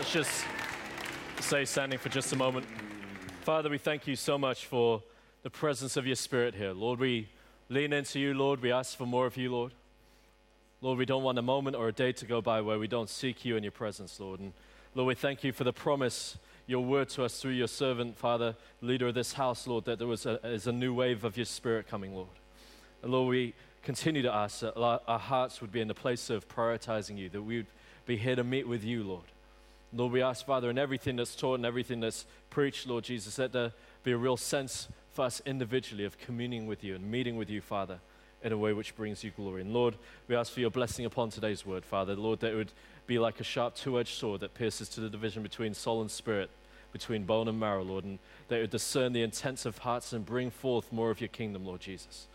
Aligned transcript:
Let's 0.00 0.12
just 0.12 0.44
stay 1.40 1.66
standing 1.66 1.98
for 1.98 2.08
just 2.08 2.32
a 2.32 2.36
moment. 2.36 2.64
Father, 3.42 3.68
we 3.68 3.76
thank 3.76 4.06
you 4.06 4.16
so 4.16 4.38
much 4.38 4.64
for 4.64 5.02
the 5.42 5.50
presence 5.50 5.98
of 5.98 6.06
your 6.06 6.16
Spirit 6.16 6.54
here. 6.54 6.72
Lord, 6.72 7.00
we 7.00 7.28
lean 7.68 7.92
into 7.92 8.18
you, 8.18 8.32
Lord. 8.32 8.62
We 8.62 8.72
ask 8.72 8.96
for 8.96 9.04
more 9.04 9.26
of 9.26 9.36
you, 9.36 9.52
Lord. 9.52 9.74
Lord, 10.80 10.96
we 10.96 11.04
don't 11.04 11.22
want 11.22 11.38
a 11.38 11.42
moment 11.42 11.76
or 11.76 11.88
a 11.88 11.92
day 11.92 12.12
to 12.12 12.24
go 12.24 12.40
by 12.40 12.62
where 12.62 12.78
we 12.78 12.88
don't 12.88 13.10
seek 13.10 13.44
you 13.44 13.56
in 13.56 13.62
your 13.62 13.72
presence, 13.72 14.18
Lord. 14.18 14.40
And 14.40 14.54
Lord, 14.94 15.08
we 15.08 15.14
thank 15.14 15.44
you 15.44 15.52
for 15.52 15.64
the 15.64 15.72
promise, 15.74 16.38
your 16.66 16.82
word 16.82 17.10
to 17.10 17.24
us 17.24 17.38
through 17.38 17.52
your 17.52 17.68
servant, 17.68 18.16
Father, 18.16 18.56
leader 18.80 19.08
of 19.08 19.14
this 19.14 19.34
house, 19.34 19.66
Lord, 19.66 19.84
that 19.84 19.98
there 19.98 20.08
was 20.08 20.24
a, 20.24 20.40
is 20.46 20.66
a 20.66 20.72
new 20.72 20.94
wave 20.94 21.24
of 21.24 21.36
your 21.36 21.44
Spirit 21.44 21.86
coming, 21.88 22.14
Lord. 22.14 22.28
And 23.02 23.12
Lord, 23.12 23.28
we 23.28 23.52
continue 23.82 24.22
to 24.22 24.32
ask 24.32 24.60
that 24.60 24.78
our 24.78 25.18
hearts 25.18 25.60
would 25.60 25.72
be 25.72 25.82
in 25.82 25.88
the 25.88 25.94
place 25.94 26.30
of 26.30 26.48
prioritizing 26.48 27.18
you, 27.18 27.28
that 27.28 27.42
we 27.42 27.58
would 27.58 27.66
be 28.06 28.16
here 28.16 28.34
to 28.36 28.44
meet 28.44 28.66
with 28.66 28.82
you, 28.82 29.04
Lord. 29.04 29.24
Lord, 29.92 30.12
we 30.12 30.22
ask, 30.22 30.46
Father, 30.46 30.70
in 30.70 30.78
everything 30.78 31.16
that's 31.16 31.34
taught 31.34 31.54
and 31.56 31.66
everything 31.66 32.00
that's 32.00 32.24
preached, 32.48 32.86
Lord 32.86 33.04
Jesus, 33.04 33.36
that 33.36 33.52
there 33.52 33.72
be 34.04 34.12
a 34.12 34.16
real 34.16 34.36
sense 34.36 34.88
for 35.12 35.24
us 35.24 35.42
individually 35.44 36.04
of 36.04 36.18
communing 36.18 36.66
with 36.66 36.84
you 36.84 36.94
and 36.94 37.10
meeting 37.10 37.36
with 37.36 37.50
you, 37.50 37.60
Father, 37.60 37.98
in 38.42 38.52
a 38.52 38.58
way 38.58 38.72
which 38.72 38.94
brings 38.94 39.24
you 39.24 39.30
glory. 39.30 39.62
And 39.62 39.72
Lord, 39.74 39.96
we 40.28 40.36
ask 40.36 40.52
for 40.52 40.60
your 40.60 40.70
blessing 40.70 41.04
upon 41.04 41.30
today's 41.30 41.66
word, 41.66 41.84
Father. 41.84 42.14
Lord, 42.14 42.40
that 42.40 42.52
it 42.52 42.56
would 42.56 42.72
be 43.06 43.18
like 43.18 43.40
a 43.40 43.44
sharp 43.44 43.74
two 43.74 43.98
edged 43.98 44.16
sword 44.16 44.40
that 44.40 44.54
pierces 44.54 44.88
to 44.90 45.00
the 45.00 45.10
division 45.10 45.42
between 45.42 45.74
soul 45.74 46.00
and 46.00 46.10
spirit, 46.10 46.50
between 46.92 47.24
bone 47.24 47.48
and 47.48 47.58
marrow, 47.58 47.82
Lord, 47.82 48.04
and 48.04 48.20
that 48.48 48.58
it 48.58 48.60
would 48.60 48.70
discern 48.70 49.12
the 49.12 49.22
intents 49.22 49.66
of 49.66 49.78
hearts 49.78 50.12
and 50.12 50.24
bring 50.24 50.50
forth 50.50 50.92
more 50.92 51.10
of 51.10 51.20
your 51.20 51.28
kingdom, 51.28 51.64
Lord 51.64 51.80
Jesus. 51.80 52.28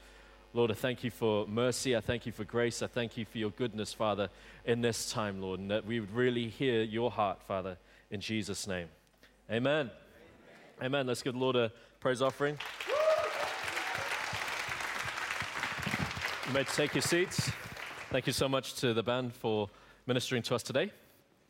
Lord, 0.55 0.71
I 0.71 0.73
thank 0.73 1.03
you 1.03 1.11
for 1.11 1.45
mercy. 1.47 1.97
I 1.97 1.99
thank 1.99 2.25
you 2.25 2.31
for 2.31 2.45
grace. 2.45 2.81
I 2.81 2.87
thank 2.87 3.17
you 3.17 3.25
for 3.25 3.37
your 3.37 3.49
goodness, 3.49 3.91
Father, 3.91 4.29
in 4.63 4.79
this 4.79 5.11
time, 5.11 5.41
Lord, 5.41 5.59
and 5.59 5.69
that 5.69 5.85
we 5.85 5.99
would 5.99 6.15
really 6.15 6.47
hear 6.47 6.81
your 6.81 7.11
heart, 7.11 7.43
Father, 7.43 7.75
in 8.09 8.21
Jesus' 8.21 8.65
name. 8.65 8.87
Amen. 9.51 9.91
Amen. 10.79 10.81
Amen. 10.81 11.07
Let's 11.07 11.21
give 11.21 11.33
the 11.33 11.39
Lord 11.39 11.57
a 11.57 11.73
praise 11.99 12.21
offering. 12.21 12.57
You 16.47 16.53
may 16.53 16.63
take 16.63 16.95
your 16.95 17.01
seats. 17.01 17.51
Thank 18.09 18.25
you 18.25 18.31
so 18.31 18.47
much 18.47 18.75
to 18.75 18.93
the 18.93 19.03
band 19.03 19.35
for 19.35 19.69
ministering 20.07 20.41
to 20.43 20.55
us 20.55 20.63
today. 20.63 20.89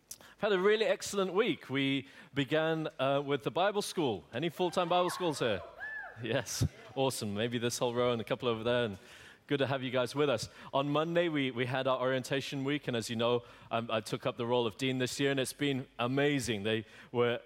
I've 0.09 0.17
had 0.39 0.51
a 0.51 0.59
really 0.59 0.85
excellent 0.85 1.31
week. 1.31 1.69
We 1.69 2.07
began 2.33 2.87
uh, 2.97 3.21
with 3.23 3.43
the 3.43 3.51
Bible 3.51 3.83
school. 3.83 4.23
Any 4.33 4.49
full 4.49 4.71
time 4.71 4.89
Bible 4.89 5.11
schools 5.11 5.37
here? 5.37 5.61
Yes, 6.23 6.65
awesome. 6.95 7.33
Maybe 7.33 7.57
this 7.57 7.77
whole 7.77 7.93
row 7.93 8.11
and 8.11 8.21
a 8.21 8.23
couple 8.23 8.47
over 8.47 8.63
there. 8.63 8.85
And 8.85 8.97
good 9.47 9.59
to 9.59 9.67
have 9.67 9.83
you 9.83 9.91
guys 9.91 10.15
with 10.15 10.29
us. 10.29 10.49
On 10.73 10.89
Monday, 10.89 11.29
we, 11.29 11.51
we 11.51 11.65
had 11.65 11.87
our 11.87 11.99
orientation 11.99 12.63
week, 12.63 12.87
and 12.87 12.97
as 12.97 13.09
you 13.09 13.15
know, 13.15 13.43
um, 13.71 13.89
I 13.91 13.99
took 13.99 14.25
up 14.25 14.37
the 14.37 14.45
role 14.45 14.65
of 14.65 14.77
dean 14.77 14.97
this 14.97 15.19
year, 15.19 15.31
and 15.31 15.39
it's 15.39 15.53
been 15.53 15.85
amazing. 15.99 16.63
They 16.63 16.85
were 17.11 17.39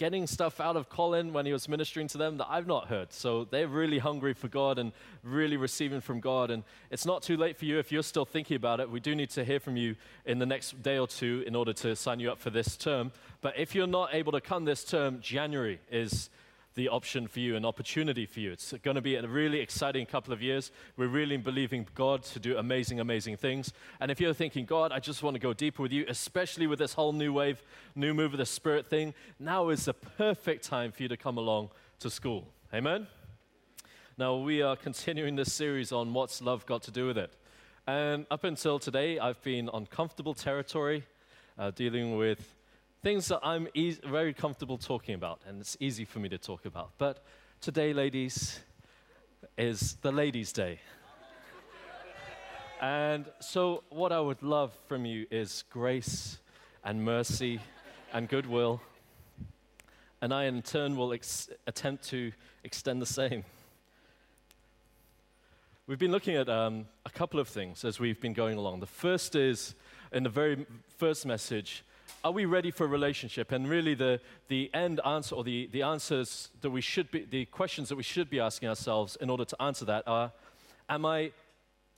getting 0.00 0.26
stuff 0.26 0.60
out 0.60 0.76
of 0.76 0.88
Colin 0.88 1.30
when 1.34 1.44
he 1.44 1.52
was 1.52 1.68
ministering 1.68 2.08
to 2.08 2.16
them 2.16 2.38
that 2.38 2.46
I've 2.48 2.66
not 2.66 2.88
heard. 2.88 3.12
So 3.12 3.44
they're 3.44 3.68
really 3.68 3.98
hungry 3.98 4.32
for 4.32 4.48
God 4.48 4.78
and 4.78 4.92
really 5.22 5.58
receiving 5.58 6.00
from 6.00 6.20
God. 6.20 6.50
And 6.50 6.62
it's 6.90 7.04
not 7.04 7.22
too 7.22 7.36
late 7.36 7.58
for 7.58 7.66
you 7.66 7.78
if 7.78 7.92
you're 7.92 8.02
still 8.02 8.24
thinking 8.24 8.56
about 8.56 8.80
it. 8.80 8.90
We 8.90 8.98
do 8.98 9.14
need 9.14 9.28
to 9.30 9.44
hear 9.44 9.60
from 9.60 9.76
you 9.76 9.96
in 10.24 10.38
the 10.38 10.46
next 10.46 10.82
day 10.82 10.96
or 10.96 11.06
two 11.06 11.44
in 11.46 11.54
order 11.54 11.74
to 11.74 11.94
sign 11.94 12.18
you 12.18 12.32
up 12.32 12.38
for 12.38 12.48
this 12.48 12.78
term. 12.78 13.12
But 13.42 13.58
if 13.58 13.74
you're 13.74 13.86
not 13.86 14.14
able 14.14 14.32
to 14.32 14.40
come 14.40 14.64
this 14.64 14.84
term, 14.84 15.20
January 15.20 15.80
is 15.90 16.30
the 16.74 16.88
option 16.88 17.26
for 17.26 17.40
you, 17.40 17.56
an 17.56 17.64
opportunity 17.64 18.26
for 18.26 18.40
you. 18.40 18.52
It's 18.52 18.72
going 18.82 18.94
to 18.94 19.00
be 19.00 19.16
a 19.16 19.26
really 19.26 19.60
exciting 19.60 20.06
couple 20.06 20.32
of 20.32 20.40
years. 20.40 20.70
We're 20.96 21.08
really 21.08 21.36
believing 21.36 21.86
God 21.94 22.22
to 22.24 22.38
do 22.38 22.56
amazing, 22.56 23.00
amazing 23.00 23.36
things. 23.36 23.72
And 23.98 24.10
if 24.10 24.20
you're 24.20 24.34
thinking, 24.34 24.66
God, 24.66 24.92
I 24.92 25.00
just 25.00 25.22
want 25.22 25.34
to 25.34 25.40
go 25.40 25.52
deeper 25.52 25.82
with 25.82 25.92
you, 25.92 26.04
especially 26.08 26.66
with 26.66 26.78
this 26.78 26.94
whole 26.94 27.12
new 27.12 27.32
wave, 27.32 27.62
new 27.94 28.14
move 28.14 28.32
of 28.32 28.38
the 28.38 28.46
Spirit 28.46 28.88
thing, 28.88 29.14
now 29.38 29.68
is 29.70 29.86
the 29.86 29.94
perfect 29.94 30.64
time 30.64 30.92
for 30.92 31.02
you 31.02 31.08
to 31.08 31.16
come 31.16 31.38
along 31.38 31.70
to 31.98 32.08
school. 32.08 32.46
Amen? 32.72 33.08
Now, 34.16 34.36
we 34.36 34.62
are 34.62 34.76
continuing 34.76 35.34
this 35.34 35.52
series 35.52 35.92
on 35.92 36.12
what's 36.12 36.40
love 36.40 36.66
got 36.66 36.82
to 36.84 36.90
do 36.90 37.06
with 37.06 37.18
it. 37.18 37.32
And 37.86 38.26
up 38.30 38.44
until 38.44 38.78
today, 38.78 39.18
I've 39.18 39.42
been 39.42 39.68
on 39.70 39.86
comfortable 39.86 40.34
territory, 40.34 41.04
uh, 41.58 41.72
dealing 41.72 42.16
with 42.16 42.54
things 43.02 43.28
that 43.28 43.40
I'm 43.42 43.68
e- 43.74 43.96
very 44.04 44.34
comfortable 44.34 44.76
talking 44.76 45.14
about, 45.14 45.40
and 45.46 45.60
it's 45.60 45.76
easy 45.80 46.04
for 46.04 46.18
me 46.18 46.28
to 46.28 46.38
talk 46.38 46.66
about. 46.66 46.90
But 46.98 47.24
today, 47.60 47.92
ladies, 47.92 48.60
is 49.56 49.96
the 50.02 50.12
Ladies' 50.12 50.52
Day. 50.52 50.80
and 52.80 53.24
so, 53.40 53.84
what 53.88 54.12
I 54.12 54.20
would 54.20 54.42
love 54.42 54.76
from 54.86 55.06
you 55.06 55.26
is 55.30 55.64
grace 55.70 56.38
and 56.84 57.02
mercy 57.02 57.60
and 58.12 58.28
goodwill. 58.28 58.82
And 60.20 60.34
I, 60.34 60.44
in 60.44 60.60
turn, 60.60 60.96
will 60.96 61.12
attempt 61.66 62.04
to 62.08 62.32
extend 62.64 63.00
the 63.00 63.06
same. 63.06 63.44
We've 65.86 65.98
been 65.98 66.12
looking 66.12 66.36
at 66.36 66.50
um, 66.50 66.86
a 67.06 67.10
couple 67.10 67.40
of 67.40 67.48
things 67.48 67.82
as 67.84 67.98
we've 67.98 68.20
been 68.20 68.34
going 68.34 68.58
along. 68.58 68.80
The 68.80 68.86
first 68.86 69.34
is, 69.34 69.74
in 70.12 70.22
the 70.22 70.28
very 70.28 70.66
first 70.98 71.24
message, 71.24 71.82
are 72.22 72.32
we 72.32 72.44
ready 72.44 72.70
for 72.70 72.84
a 72.84 72.88
relationship? 72.88 73.52
And 73.52 73.68
really, 73.68 73.94
the, 73.94 74.20
the 74.48 74.70
end 74.74 75.00
answer, 75.06 75.34
or 75.34 75.44
the, 75.44 75.68
the 75.72 75.82
answers 75.82 76.50
that 76.60 76.70
we 76.70 76.80
should 76.80 77.10
be, 77.10 77.24
the 77.24 77.46
questions 77.46 77.88
that 77.88 77.96
we 77.96 78.02
should 78.02 78.28
be 78.28 78.40
asking 78.40 78.68
ourselves 78.68 79.16
in 79.16 79.30
order 79.30 79.44
to 79.44 79.62
answer 79.62 79.84
that 79.86 80.06
are 80.06 80.32
Am 80.88 81.06
I 81.06 81.30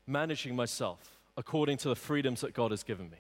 managing 0.06 0.54
myself 0.54 0.98
according 1.36 1.78
to 1.78 1.88
the 1.88 1.96
freedoms 1.96 2.42
that 2.42 2.52
God 2.52 2.70
has 2.70 2.82
given 2.82 3.10
me? 3.10 3.16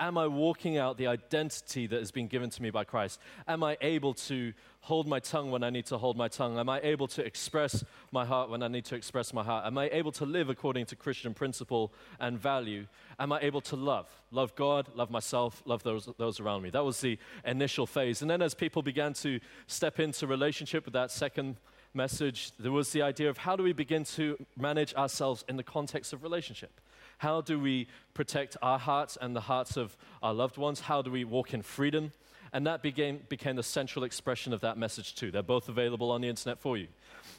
Am 0.00 0.16
I 0.16 0.28
walking 0.28 0.76
out 0.76 0.96
the 0.96 1.08
identity 1.08 1.88
that 1.88 1.98
has 1.98 2.12
been 2.12 2.28
given 2.28 2.50
to 2.50 2.62
me 2.62 2.70
by 2.70 2.84
Christ? 2.84 3.18
Am 3.48 3.64
I 3.64 3.76
able 3.80 4.14
to 4.14 4.52
hold 4.80 5.08
my 5.08 5.18
tongue 5.18 5.50
when 5.50 5.64
I 5.64 5.70
need 5.70 5.86
to 5.86 5.98
hold 5.98 6.16
my 6.16 6.28
tongue? 6.28 6.56
Am 6.56 6.68
I 6.68 6.80
able 6.82 7.08
to 7.08 7.24
express 7.24 7.84
my 8.12 8.24
heart 8.24 8.48
when 8.48 8.62
I 8.62 8.68
need 8.68 8.84
to 8.86 8.94
express 8.94 9.32
my 9.32 9.42
heart? 9.42 9.66
Am 9.66 9.76
I 9.76 9.88
able 9.90 10.12
to 10.12 10.24
live 10.24 10.50
according 10.50 10.86
to 10.86 10.96
Christian 10.96 11.34
principle 11.34 11.92
and 12.20 12.38
value? 12.38 12.86
Am 13.18 13.32
I 13.32 13.40
able 13.40 13.60
to 13.62 13.76
love? 13.76 14.06
Love 14.30 14.54
God, 14.54 14.88
love 14.94 15.10
myself, 15.10 15.62
love 15.64 15.82
those, 15.82 16.08
those 16.16 16.38
around 16.38 16.62
me. 16.62 16.70
That 16.70 16.84
was 16.84 17.00
the 17.00 17.18
initial 17.44 17.86
phase. 17.86 18.22
And 18.22 18.30
then 18.30 18.40
as 18.40 18.54
people 18.54 18.82
began 18.82 19.14
to 19.14 19.40
step 19.66 19.98
into 19.98 20.26
relationship 20.28 20.84
with 20.84 20.94
that 20.94 21.10
second 21.10 21.56
message, 21.92 22.52
there 22.58 22.72
was 22.72 22.92
the 22.92 23.02
idea 23.02 23.28
of 23.28 23.38
how 23.38 23.56
do 23.56 23.62
we 23.64 23.72
begin 23.72 24.04
to 24.04 24.38
manage 24.56 24.94
ourselves 24.94 25.44
in 25.48 25.56
the 25.56 25.62
context 25.64 26.12
of 26.12 26.22
relationship? 26.22 26.80
How 27.18 27.40
do 27.40 27.58
we 27.58 27.88
protect 28.14 28.56
our 28.62 28.78
hearts 28.78 29.18
and 29.20 29.36
the 29.36 29.42
hearts 29.42 29.76
of 29.76 29.96
our 30.22 30.32
loved 30.32 30.56
ones? 30.56 30.80
How 30.80 31.02
do 31.02 31.10
we 31.10 31.24
walk 31.24 31.52
in 31.52 31.62
freedom? 31.62 32.12
And 32.52 32.66
that 32.66 32.82
became, 32.82 33.20
became 33.28 33.56
the 33.56 33.62
central 33.62 34.04
expression 34.04 34.52
of 34.52 34.60
that 34.62 34.78
message, 34.78 35.14
too. 35.14 35.30
They're 35.30 35.42
both 35.42 35.68
available 35.68 36.10
on 36.10 36.22
the 36.22 36.28
internet 36.28 36.58
for 36.58 36.78
you. 36.78 36.88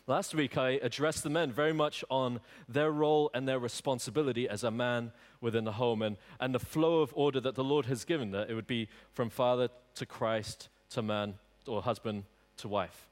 Last 0.06 0.36
week, 0.36 0.58
I 0.58 0.72
addressed 0.84 1.24
the 1.24 1.30
men 1.30 1.52
very 1.52 1.74
much 1.74 2.04
on 2.10 2.40
their 2.68 2.92
role 2.92 3.32
and 3.34 3.48
their 3.48 3.60
responsibility 3.60 4.48
as 4.48 4.64
a 4.64 4.72
man 4.72 5.12
within 5.42 5.64
the 5.64 5.72
home 5.74 6.02
and, 6.02 6.18
and 6.40 6.54
the 6.54 6.60
flow 6.60 7.02
of 7.02 7.12
order 7.16 7.40
that 7.40 7.56
the 7.56 7.64
Lord 7.64 7.86
has 7.88 8.06
given, 8.06 8.32
that 8.32 8.50
it 8.50 8.54
would 8.54 8.68
be 8.68 8.88
from 9.14 9.30
father 9.30 9.70
to 9.96 10.06
Christ 10.06 10.70
to 10.92 11.02
man 11.02 11.36
or 11.68 11.82
husband 11.82 12.24
to 12.58 12.68
wife. 12.68 13.08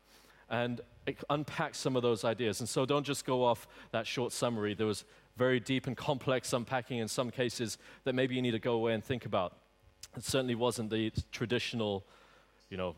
And 0.50 0.81
it 1.06 1.23
unpacks 1.29 1.77
some 1.77 1.95
of 1.95 2.03
those 2.03 2.23
ideas. 2.23 2.59
And 2.59 2.69
so 2.69 2.85
don't 2.85 3.06
just 3.06 3.25
go 3.25 3.44
off 3.44 3.67
that 3.91 4.06
short 4.06 4.31
summary. 4.31 4.73
There 4.73 4.88
was 4.88 5.03
very 5.37 5.59
deep 5.59 5.87
and 5.87 5.95
complex 5.95 6.51
unpacking 6.53 6.97
in 6.97 7.07
some 7.07 7.29
cases 7.29 7.77
that 8.03 8.13
maybe 8.13 8.35
you 8.35 8.41
need 8.41 8.51
to 8.51 8.59
go 8.59 8.73
away 8.73 8.93
and 8.93 9.03
think 9.03 9.25
about. 9.25 9.55
It 10.15 10.23
certainly 10.23 10.55
wasn't 10.55 10.89
the 10.89 11.11
traditional, 11.31 12.03
you 12.69 12.77
know, 12.77 12.95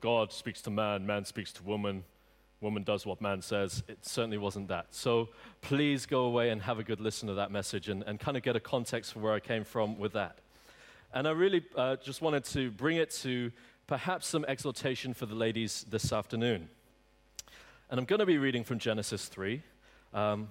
God 0.00 0.32
speaks 0.32 0.60
to 0.62 0.70
man, 0.70 1.06
man 1.06 1.24
speaks 1.24 1.52
to 1.54 1.62
woman, 1.62 2.04
woman 2.60 2.82
does 2.82 3.06
what 3.06 3.20
man 3.20 3.42
says. 3.42 3.82
It 3.88 4.04
certainly 4.04 4.38
wasn't 4.38 4.68
that. 4.68 4.86
So 4.90 5.28
please 5.60 6.06
go 6.06 6.22
away 6.22 6.50
and 6.50 6.62
have 6.62 6.78
a 6.78 6.84
good 6.84 7.00
listen 7.00 7.28
to 7.28 7.34
that 7.34 7.50
message 7.50 7.88
and, 7.88 8.02
and 8.04 8.18
kind 8.18 8.36
of 8.36 8.42
get 8.42 8.56
a 8.56 8.60
context 8.60 9.12
for 9.12 9.20
where 9.20 9.32
I 9.32 9.40
came 9.40 9.64
from 9.64 9.98
with 9.98 10.12
that. 10.14 10.38
And 11.14 11.26
I 11.26 11.30
really 11.30 11.64
uh, 11.76 11.96
just 11.96 12.20
wanted 12.20 12.44
to 12.46 12.70
bring 12.70 12.96
it 12.96 13.10
to 13.22 13.50
perhaps 13.86 14.26
some 14.26 14.44
exhortation 14.46 15.14
for 15.14 15.26
the 15.26 15.34
ladies 15.34 15.86
this 15.88 16.12
afternoon. 16.12 16.68
And 17.90 17.98
I'm 17.98 18.04
going 18.04 18.20
to 18.20 18.26
be 18.26 18.36
reading 18.36 18.64
from 18.64 18.78
Genesis 18.78 19.26
3. 19.26 19.62
Um, 20.12 20.48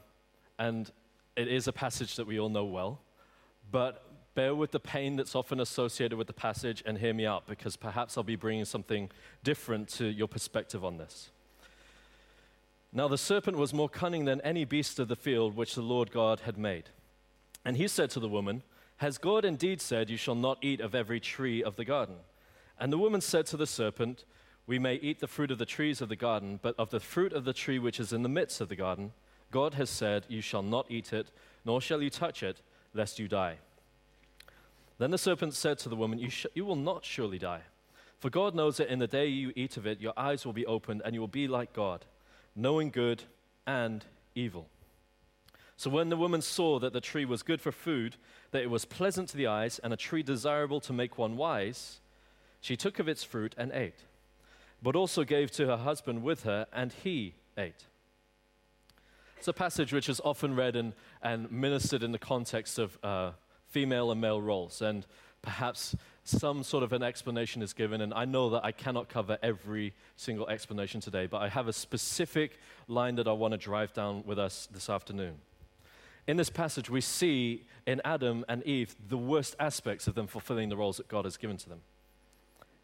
and 0.57 0.89
it 1.37 1.47
is 1.47 1.67
a 1.67 1.71
passage 1.71 2.15
that 2.15 2.25
we 2.25 2.39
all 2.39 2.49
know 2.49 2.65
well, 2.65 2.99
but 3.71 4.03
bear 4.33 4.55
with 4.55 4.71
the 4.71 4.79
pain 4.79 5.15
that's 5.15 5.35
often 5.35 5.59
associated 5.59 6.17
with 6.17 6.27
the 6.27 6.33
passage 6.33 6.83
and 6.85 6.97
hear 6.97 7.13
me 7.13 7.25
out 7.25 7.47
because 7.47 7.75
perhaps 7.75 8.17
I'll 8.17 8.23
be 8.23 8.35
bringing 8.35 8.65
something 8.65 9.09
different 9.43 9.87
to 9.89 10.05
your 10.05 10.27
perspective 10.27 10.83
on 10.83 10.97
this. 10.97 11.29
Now, 12.91 13.07
the 13.07 13.17
serpent 13.17 13.57
was 13.57 13.73
more 13.73 13.89
cunning 13.89 14.25
than 14.25 14.41
any 14.41 14.65
beast 14.65 14.97
of 14.99 15.07
the 15.07 15.15
field 15.15 15.55
which 15.55 15.75
the 15.75 15.81
Lord 15.81 16.11
God 16.11 16.41
had 16.41 16.57
made. 16.57 16.89
And 17.63 17.77
he 17.77 17.87
said 17.87 18.09
to 18.11 18.19
the 18.19 18.29
woman, 18.29 18.63
Has 18.97 19.17
God 19.17 19.45
indeed 19.45 19.81
said, 19.81 20.09
You 20.09 20.17
shall 20.17 20.35
not 20.35 20.57
eat 20.61 20.81
of 20.81 20.95
every 20.95 21.19
tree 21.19 21.61
of 21.61 21.75
the 21.75 21.85
garden? 21.85 22.15
And 22.79 22.91
the 22.91 22.97
woman 22.97 23.21
said 23.21 23.45
to 23.47 23.57
the 23.57 23.67
serpent, 23.67 24.23
We 24.65 24.79
may 24.79 24.95
eat 24.95 25.19
the 25.19 25.27
fruit 25.27 25.51
of 25.51 25.57
the 25.57 25.65
trees 25.65 26.01
of 26.01 26.09
the 26.09 26.15
garden, 26.15 26.59
but 26.61 26.75
of 26.79 26.89
the 26.89 26.99
fruit 26.99 27.33
of 27.33 27.43
the 27.43 27.53
tree 27.53 27.77
which 27.77 27.99
is 27.99 28.13
in 28.13 28.23
the 28.23 28.29
midst 28.29 28.61
of 28.61 28.69
the 28.69 28.75
garden, 28.75 29.11
God 29.51 29.75
has 29.75 29.89
said, 29.89 30.25
You 30.27 30.41
shall 30.41 30.63
not 30.63 30.85
eat 30.89 31.13
it, 31.13 31.31
nor 31.65 31.81
shall 31.81 32.01
you 32.01 32.09
touch 32.09 32.43
it, 32.43 32.61
lest 32.93 33.19
you 33.19 33.27
die. 33.27 33.57
Then 34.97 35.11
the 35.11 35.17
serpent 35.17 35.53
said 35.53 35.77
to 35.79 35.89
the 35.89 35.95
woman, 35.95 36.19
you, 36.19 36.29
sh- 36.29 36.47
you 36.53 36.65
will 36.65 36.75
not 36.75 37.05
surely 37.05 37.37
die. 37.37 37.61
For 38.19 38.29
God 38.29 38.55
knows 38.55 38.77
that 38.77 38.91
in 38.91 38.99
the 38.99 39.07
day 39.07 39.27
you 39.27 39.53
eat 39.55 39.77
of 39.77 39.85
it, 39.85 40.01
your 40.01 40.13
eyes 40.17 40.45
will 40.45 40.53
be 40.53 40.65
opened, 40.65 41.03
and 41.05 41.13
you 41.13 41.21
will 41.21 41.27
be 41.27 41.47
like 41.47 41.71
God, 41.73 42.05
knowing 42.55 42.89
good 42.89 43.23
and 43.67 44.03
evil. 44.33 44.67
So 45.75 45.91
when 45.91 46.09
the 46.09 46.17
woman 46.17 46.41
saw 46.41 46.79
that 46.79 46.93
the 46.93 47.01
tree 47.01 47.25
was 47.25 47.43
good 47.43 47.61
for 47.61 47.71
food, 47.71 48.15
that 48.49 48.63
it 48.63 48.71
was 48.71 48.85
pleasant 48.85 49.29
to 49.29 49.37
the 49.37 49.45
eyes, 49.45 49.79
and 49.79 49.93
a 49.93 49.97
tree 49.97 50.23
desirable 50.23 50.79
to 50.81 50.93
make 50.93 51.19
one 51.19 51.37
wise, 51.37 51.99
she 52.59 52.75
took 52.75 52.97
of 52.97 53.07
its 53.07 53.23
fruit 53.23 53.53
and 53.55 53.71
ate, 53.71 54.05
but 54.81 54.95
also 54.95 55.23
gave 55.23 55.51
to 55.51 55.67
her 55.67 55.77
husband 55.77 56.23
with 56.23 56.41
her, 56.43 56.65
and 56.73 56.91
he 57.03 57.35
ate. 57.55 57.85
It's 59.37 59.47
a 59.47 59.53
passage 59.53 59.93
which 59.93 60.09
is 60.09 60.19
often 60.23 60.55
read 60.55 60.75
and, 60.75 60.93
and 61.21 61.51
ministered 61.51 62.03
in 62.03 62.11
the 62.11 62.19
context 62.19 62.79
of 62.79 62.97
uh, 63.03 63.31
female 63.67 64.11
and 64.11 64.19
male 64.19 64.41
roles. 64.41 64.81
And 64.81 65.05
perhaps 65.41 65.95
some 66.23 66.63
sort 66.63 66.83
of 66.83 66.91
an 66.91 67.03
explanation 67.03 67.61
is 67.61 67.73
given. 67.73 68.01
And 68.01 68.13
I 68.13 68.25
know 68.25 68.49
that 68.49 68.65
I 68.65 68.71
cannot 68.71 69.09
cover 69.09 69.37
every 69.41 69.93
single 70.15 70.47
explanation 70.49 70.99
today, 71.01 71.27
but 71.27 71.41
I 71.41 71.49
have 71.49 71.67
a 71.67 71.73
specific 71.73 72.59
line 72.87 73.15
that 73.15 73.27
I 73.27 73.31
want 73.31 73.53
to 73.53 73.57
drive 73.57 73.93
down 73.93 74.23
with 74.25 74.39
us 74.39 74.67
this 74.71 74.89
afternoon. 74.89 75.35
In 76.27 76.35
this 76.35 76.49
passage, 76.49 76.89
we 76.89 76.99
see 76.99 77.65
in 77.85 78.01
Adam 78.03 78.43
and 78.49 78.61
Eve 78.63 78.95
the 79.07 79.17
worst 79.17 79.55
aspects 79.59 80.07
of 80.07 80.15
them 80.15 80.27
fulfilling 80.27 80.67
the 80.67 80.75
roles 80.75 80.97
that 80.97 81.07
God 81.07 81.23
has 81.23 81.37
given 81.37 81.55
to 81.57 81.69
them. 81.69 81.81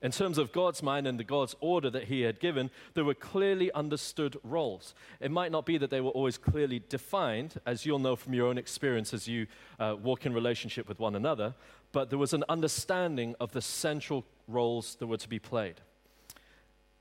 In 0.04 0.12
terms 0.12 0.38
of 0.38 0.52
God's 0.52 0.84
mind 0.84 1.08
and 1.08 1.18
the 1.18 1.24
God's 1.24 1.56
order 1.62 1.90
that 1.90 2.04
He 2.04 2.22
had 2.22 2.42
given, 2.42 2.70
there 2.94 3.06
were 3.06 3.14
clearly 3.14 3.72
understood 3.72 4.36
roles. 4.44 4.94
It 5.22 5.32
might 5.32 5.52
not 5.52 5.66
be 5.66 5.78
that 5.78 5.90
they 5.90 6.02
were 6.02 6.12
always 6.12 6.38
clearly 6.38 6.84
defined, 6.90 7.56
as 7.66 7.86
you'll 7.86 8.00
know 8.00 8.18
from 8.18 8.34
your 8.34 8.48
own 8.48 8.58
experience 8.58 9.14
as 9.14 9.30
you 9.30 9.48
uh, 9.80 9.96
walk 10.04 10.26
in 10.26 10.34
relationship 10.34 10.90
with 10.90 11.00
one 11.00 11.16
another, 11.16 11.56
but 11.94 12.10
there 12.10 12.20
was 12.20 12.34
an 12.34 12.44
understanding 12.50 13.34
of 13.40 13.54
the 13.54 13.62
central 13.62 14.26
roles 14.50 14.96
that 14.96 15.08
were 15.08 15.18
to 15.18 15.30
be 15.30 15.40
played. 15.40 15.76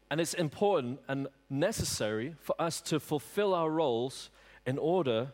And 0.08 0.20
it's 0.20 0.34
important 0.34 1.00
and 1.08 1.26
necessary 1.50 2.36
for 2.38 2.54
us 2.60 2.80
to 2.82 3.00
fulfill 3.00 3.52
our 3.52 3.70
roles 3.70 4.30
in 4.64 4.78
order 4.78 5.32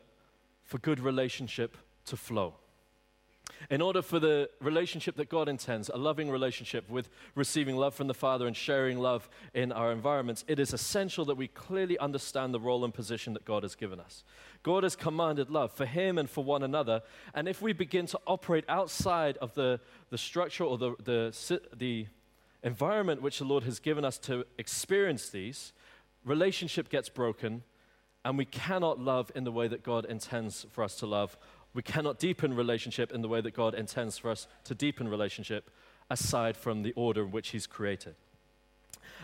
for 0.63 0.79
good 0.79 1.01
relationship 1.01 1.77
to 2.07 2.17
flow. 2.17 2.55
In 3.71 3.81
order 3.81 4.03
for 4.03 4.19
the 4.19 4.49
relationship 4.61 5.17
that 5.17 5.29
God 5.29 5.49
intends, 5.49 5.89
a 5.89 5.97
loving 5.97 6.31
relationship 6.31 6.89
with 6.89 7.11
receiving 7.35 7.77
love 7.77 7.95
from 7.95 8.07
the 8.07 8.15
Father 8.15 8.47
and 8.47 8.57
sharing 8.57 8.99
love 8.99 9.29
in 9.55 9.73
our 9.73 9.93
environments, 9.93 10.45
it 10.49 10.59
is 10.59 10.73
essential 10.73 11.25
that 11.27 11.37
we 11.37 11.49
clearly 11.49 11.99
understand 11.99 12.55
the 12.55 12.61
role 12.61 12.85
and 12.85 12.95
position 12.95 13.33
that 13.35 13.45
God 13.45 13.63
has 13.63 13.75
given 13.75 14.01
us. 14.01 14.25
God 14.63 14.83
has 14.83 14.97
commanded 14.97 15.51
love 15.51 15.73
for 15.73 15.87
Him 15.87 16.19
and 16.19 16.29
for 16.29 16.45
one 16.45 16.63
another. 16.63 17.03
And 17.35 17.49
if 17.49 17.61
we 17.63 17.73
begin 17.73 18.07
to 18.07 18.21
operate 18.27 18.65
outside 18.69 19.37
of 19.39 19.55
the, 19.55 19.81
the 20.11 20.19
structure 20.19 20.65
or 20.65 20.79
the, 20.79 20.95
the, 21.05 21.61
the 21.77 22.07
environment 22.63 23.23
which 23.23 23.39
the 23.39 23.45
Lord 23.45 23.65
has 23.65 23.79
given 23.79 24.05
us 24.05 24.19
to 24.19 24.45
experience 24.59 25.29
these, 25.29 25.73
relationship 26.25 26.89
gets 26.89 27.09
broken, 27.09 27.63
and 28.25 28.37
we 28.37 28.45
cannot 28.45 28.99
love 28.99 29.31
in 29.35 29.45
the 29.45 29.53
way 29.53 29.69
that 29.69 29.83
God 29.83 30.05
intends 30.05 30.67
for 30.71 30.85
us 30.85 30.97
to 30.97 31.07
love 31.07 31.39
we 31.79 31.83
cannot 31.83 32.19
deepen 32.19 32.57
relationship 32.57 33.13
in 33.13 33.23
the 33.23 33.29
way 33.29 33.41
that 33.41 33.55
God 33.55 33.73
intends 33.73 34.19
for 34.19 34.33
us 34.33 34.49
to 34.65 34.75
deepen 34.75 35.07
relationship 35.07 35.71
aside 36.11 36.57
from 36.57 36.83
the 36.83 36.93
order 36.97 37.23
in 37.23 37.31
which 37.31 37.51
He's 37.51 37.69
created. 37.69 38.17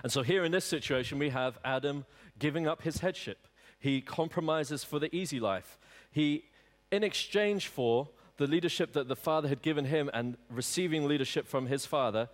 And 0.04 0.12
so, 0.12 0.22
here 0.22 0.44
in 0.44 0.52
this 0.52 0.64
situation, 0.64 1.18
we 1.18 1.30
have 1.30 1.58
Adam 1.64 2.06
giving 2.38 2.68
up 2.68 2.82
his 2.82 2.98
headship. 2.98 3.48
He 3.80 4.00
compromises 4.00 4.84
for 4.84 5.00
the 5.00 5.12
easy 5.12 5.40
life. 5.40 5.80
He, 6.12 6.44
in 6.92 7.02
exchange 7.02 7.66
for 7.66 8.08
the 8.36 8.46
leadership 8.46 8.92
that 8.92 9.08
the 9.08 9.16
father 9.16 9.48
had 9.48 9.60
given 9.60 9.86
him 9.86 10.08
and 10.14 10.36
receiving 10.48 11.08
leadership 11.08 11.48
from 11.48 11.66
his 11.66 11.86
father, 11.86 12.28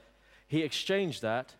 he 0.46 0.60
exchanged 0.60 1.22
that 1.22 1.54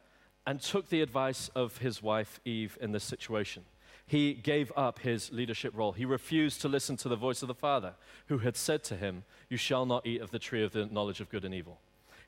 and 0.46 0.60
took 0.60 0.90
the 0.90 1.00
advice 1.00 1.48
of 1.54 1.78
his 1.78 2.02
wife 2.02 2.40
Eve 2.44 2.76
in 2.78 2.92
this 2.92 3.04
situation 3.04 3.64
he 4.10 4.34
gave 4.34 4.72
up 4.76 4.98
his 4.98 5.30
leadership 5.30 5.72
role. 5.72 5.92
He 5.92 6.04
refused 6.04 6.60
to 6.62 6.68
listen 6.68 6.96
to 6.96 7.08
the 7.08 7.14
voice 7.14 7.42
of 7.42 7.48
the 7.48 7.54
Father, 7.54 7.92
who 8.26 8.38
had 8.38 8.56
said 8.56 8.82
to 8.84 8.96
him, 8.96 9.22
You 9.48 9.56
shall 9.56 9.86
not 9.86 10.04
eat 10.04 10.20
of 10.20 10.32
the 10.32 10.40
tree 10.40 10.64
of 10.64 10.72
the 10.72 10.86
knowledge 10.86 11.20
of 11.20 11.30
good 11.30 11.44
and 11.44 11.54
evil. 11.54 11.78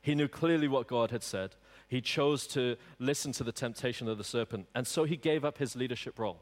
He 0.00 0.14
knew 0.14 0.28
clearly 0.28 0.68
what 0.68 0.86
God 0.86 1.10
had 1.10 1.24
said. 1.24 1.56
He 1.88 2.00
chose 2.00 2.46
to 2.48 2.76
listen 3.00 3.32
to 3.32 3.42
the 3.42 3.50
temptation 3.50 4.06
of 4.06 4.16
the 4.16 4.22
serpent, 4.22 4.68
and 4.76 4.86
so 4.86 5.02
he 5.02 5.16
gave 5.16 5.44
up 5.44 5.58
his 5.58 5.74
leadership 5.74 6.20
role. 6.20 6.38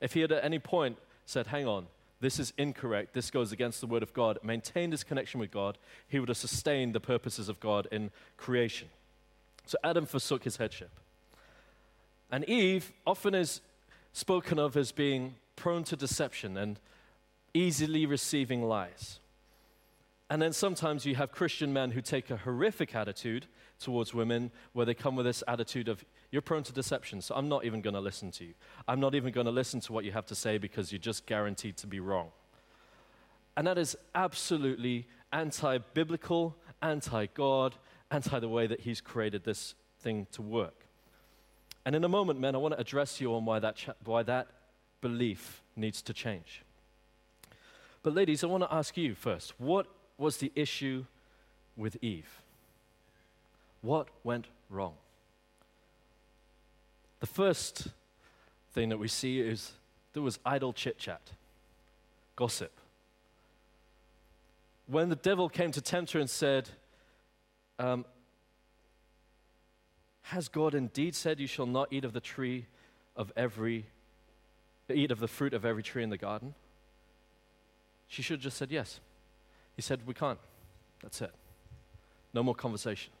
If 0.00 0.12
he 0.12 0.20
had 0.20 0.30
at 0.30 0.44
any 0.44 0.60
point 0.60 0.98
said, 1.26 1.48
Hang 1.48 1.66
on, 1.66 1.88
this 2.20 2.38
is 2.38 2.52
incorrect, 2.56 3.12
this 3.12 3.32
goes 3.32 3.50
against 3.50 3.80
the 3.80 3.88
word 3.88 4.04
of 4.04 4.14
God, 4.14 4.38
maintained 4.44 4.92
his 4.92 5.02
connection 5.02 5.40
with 5.40 5.50
God, 5.50 5.78
he 6.06 6.20
would 6.20 6.28
have 6.28 6.38
sustained 6.38 6.94
the 6.94 7.00
purposes 7.00 7.48
of 7.48 7.58
God 7.58 7.88
in 7.90 8.12
creation. 8.36 8.86
So 9.66 9.78
Adam 9.82 10.06
forsook 10.06 10.44
his 10.44 10.58
headship. 10.58 10.90
And 12.30 12.48
Eve 12.48 12.92
often 13.04 13.34
is 13.34 13.60
spoken 14.12 14.58
of 14.58 14.76
as 14.76 14.92
being 14.92 15.36
prone 15.56 15.84
to 15.84 15.96
deception 15.96 16.56
and 16.56 16.80
easily 17.54 18.06
receiving 18.06 18.62
lies. 18.62 19.20
And 20.30 20.40
then 20.40 20.52
sometimes 20.52 21.04
you 21.04 21.16
have 21.16 21.32
Christian 21.32 21.72
men 21.72 21.90
who 21.90 22.00
take 22.00 22.30
a 22.30 22.36
horrific 22.36 22.94
attitude 22.94 23.46
towards 23.80 24.14
women 24.14 24.52
where 24.72 24.86
they 24.86 24.94
come 24.94 25.16
with 25.16 25.26
this 25.26 25.42
attitude 25.48 25.88
of, 25.88 26.04
you're 26.30 26.40
prone 26.40 26.62
to 26.62 26.72
deception, 26.72 27.20
so 27.20 27.34
I'm 27.34 27.48
not 27.48 27.64
even 27.64 27.80
going 27.80 27.94
to 27.94 28.00
listen 28.00 28.30
to 28.32 28.44
you. 28.44 28.54
I'm 28.86 29.00
not 29.00 29.16
even 29.16 29.32
going 29.32 29.46
to 29.46 29.50
listen 29.52 29.80
to 29.80 29.92
what 29.92 30.04
you 30.04 30.12
have 30.12 30.26
to 30.26 30.36
say 30.36 30.58
because 30.58 30.92
you're 30.92 31.00
just 31.00 31.26
guaranteed 31.26 31.76
to 31.78 31.88
be 31.88 31.98
wrong. 31.98 32.28
And 33.56 33.66
that 33.66 33.76
is 33.76 33.96
absolutely 34.14 35.08
anti 35.32 35.78
biblical, 35.78 36.56
anti 36.80 37.26
God, 37.34 37.74
anti 38.12 38.38
the 38.38 38.48
way 38.48 38.68
that 38.68 38.80
He's 38.80 39.00
created 39.00 39.42
this 39.44 39.74
thing 39.98 40.28
to 40.32 40.42
work. 40.42 40.79
And 41.84 41.96
in 41.96 42.04
a 42.04 42.08
moment, 42.08 42.38
men, 42.38 42.54
I 42.54 42.58
want 42.58 42.74
to 42.74 42.80
address 42.80 43.20
you 43.20 43.34
on 43.34 43.44
why 43.44 43.58
that, 43.58 43.76
cha- 43.76 43.94
why 44.04 44.22
that 44.24 44.48
belief 45.00 45.62
needs 45.76 46.02
to 46.02 46.12
change. 46.12 46.62
But, 48.02 48.14
ladies, 48.14 48.44
I 48.44 48.46
want 48.46 48.62
to 48.64 48.72
ask 48.72 48.96
you 48.96 49.14
first 49.14 49.54
what 49.58 49.86
was 50.18 50.38
the 50.38 50.52
issue 50.54 51.06
with 51.76 51.96
Eve? 52.02 52.42
What 53.82 54.08
went 54.24 54.46
wrong? 54.68 54.94
The 57.20 57.26
first 57.26 57.88
thing 58.72 58.88
that 58.90 58.98
we 58.98 59.08
see 59.08 59.40
is 59.40 59.72
there 60.12 60.22
was 60.22 60.38
idle 60.44 60.72
chit 60.72 60.98
chat, 60.98 61.20
gossip. 62.36 62.72
When 64.86 65.08
the 65.08 65.16
devil 65.16 65.48
came 65.48 65.70
to 65.72 65.80
tempt 65.80 66.12
her 66.12 66.20
and 66.20 66.28
said, 66.28 66.68
um, 67.78 68.04
has 70.30 70.48
God 70.48 70.74
indeed 70.74 71.16
said, 71.16 71.40
You 71.40 71.48
shall 71.48 71.66
not 71.66 71.88
eat 71.92 72.04
of 72.04 72.12
the 72.12 72.20
tree 72.20 72.66
of 73.16 73.32
every, 73.36 73.86
eat 74.88 75.10
of 75.10 75.18
the 75.18 75.26
fruit 75.26 75.52
of 75.52 75.64
every 75.64 75.82
tree 75.82 76.04
in 76.04 76.10
the 76.10 76.16
garden? 76.16 76.54
She 78.06 78.22
should 78.22 78.34
have 78.34 78.42
just 78.42 78.56
said 78.56 78.70
yes. 78.70 79.00
He 79.74 79.82
said, 79.82 80.06
We 80.06 80.14
can't. 80.14 80.38
That's 81.02 81.20
it. 81.20 81.32
No 82.32 82.44
more 82.44 82.54
conversation. 82.54 83.12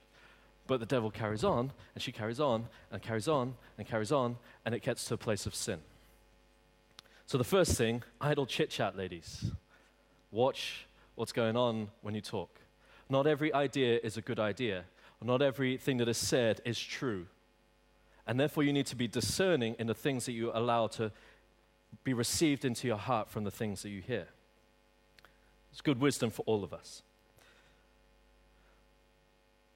But 0.68 0.78
the 0.78 0.86
devil 0.86 1.10
carries 1.10 1.42
on, 1.42 1.72
and 1.94 2.02
she 2.02 2.12
carries 2.12 2.38
on, 2.38 2.68
and 2.92 3.02
carries 3.02 3.26
on, 3.26 3.56
and 3.76 3.88
carries 3.88 4.12
on, 4.12 4.36
and 4.64 4.72
it 4.72 4.82
gets 4.82 5.04
to 5.06 5.14
a 5.14 5.18
place 5.18 5.46
of 5.46 5.54
sin. 5.54 5.80
So, 7.26 7.38
the 7.38 7.44
first 7.44 7.76
thing 7.76 8.04
idle 8.20 8.46
chit 8.46 8.70
chat, 8.70 8.96
ladies. 8.96 9.50
Watch 10.30 10.86
what's 11.16 11.32
going 11.32 11.56
on 11.56 11.88
when 12.02 12.14
you 12.14 12.20
talk. 12.20 12.60
Not 13.08 13.26
every 13.26 13.52
idea 13.52 13.98
is 14.00 14.16
a 14.16 14.20
good 14.20 14.38
idea, 14.38 14.84
not 15.22 15.42
everything 15.42 15.98
that 15.98 16.08
is 16.08 16.18
said 16.18 16.60
is 16.64 16.78
true. 16.78 17.26
And 18.26 18.38
therefore, 18.38 18.62
you 18.62 18.72
need 18.72 18.86
to 18.86 18.96
be 18.96 19.08
discerning 19.08 19.76
in 19.78 19.86
the 19.86 19.94
things 19.94 20.26
that 20.26 20.32
you 20.32 20.50
allow 20.54 20.86
to 20.88 21.10
be 22.04 22.14
received 22.14 22.64
into 22.64 22.86
your 22.86 22.96
heart 22.96 23.28
from 23.30 23.44
the 23.44 23.50
things 23.50 23.82
that 23.82 23.90
you 23.90 24.00
hear. 24.00 24.28
It's 25.72 25.80
good 25.80 26.00
wisdom 26.00 26.30
for 26.30 26.42
all 26.46 26.64
of 26.64 26.72
us. 26.72 27.02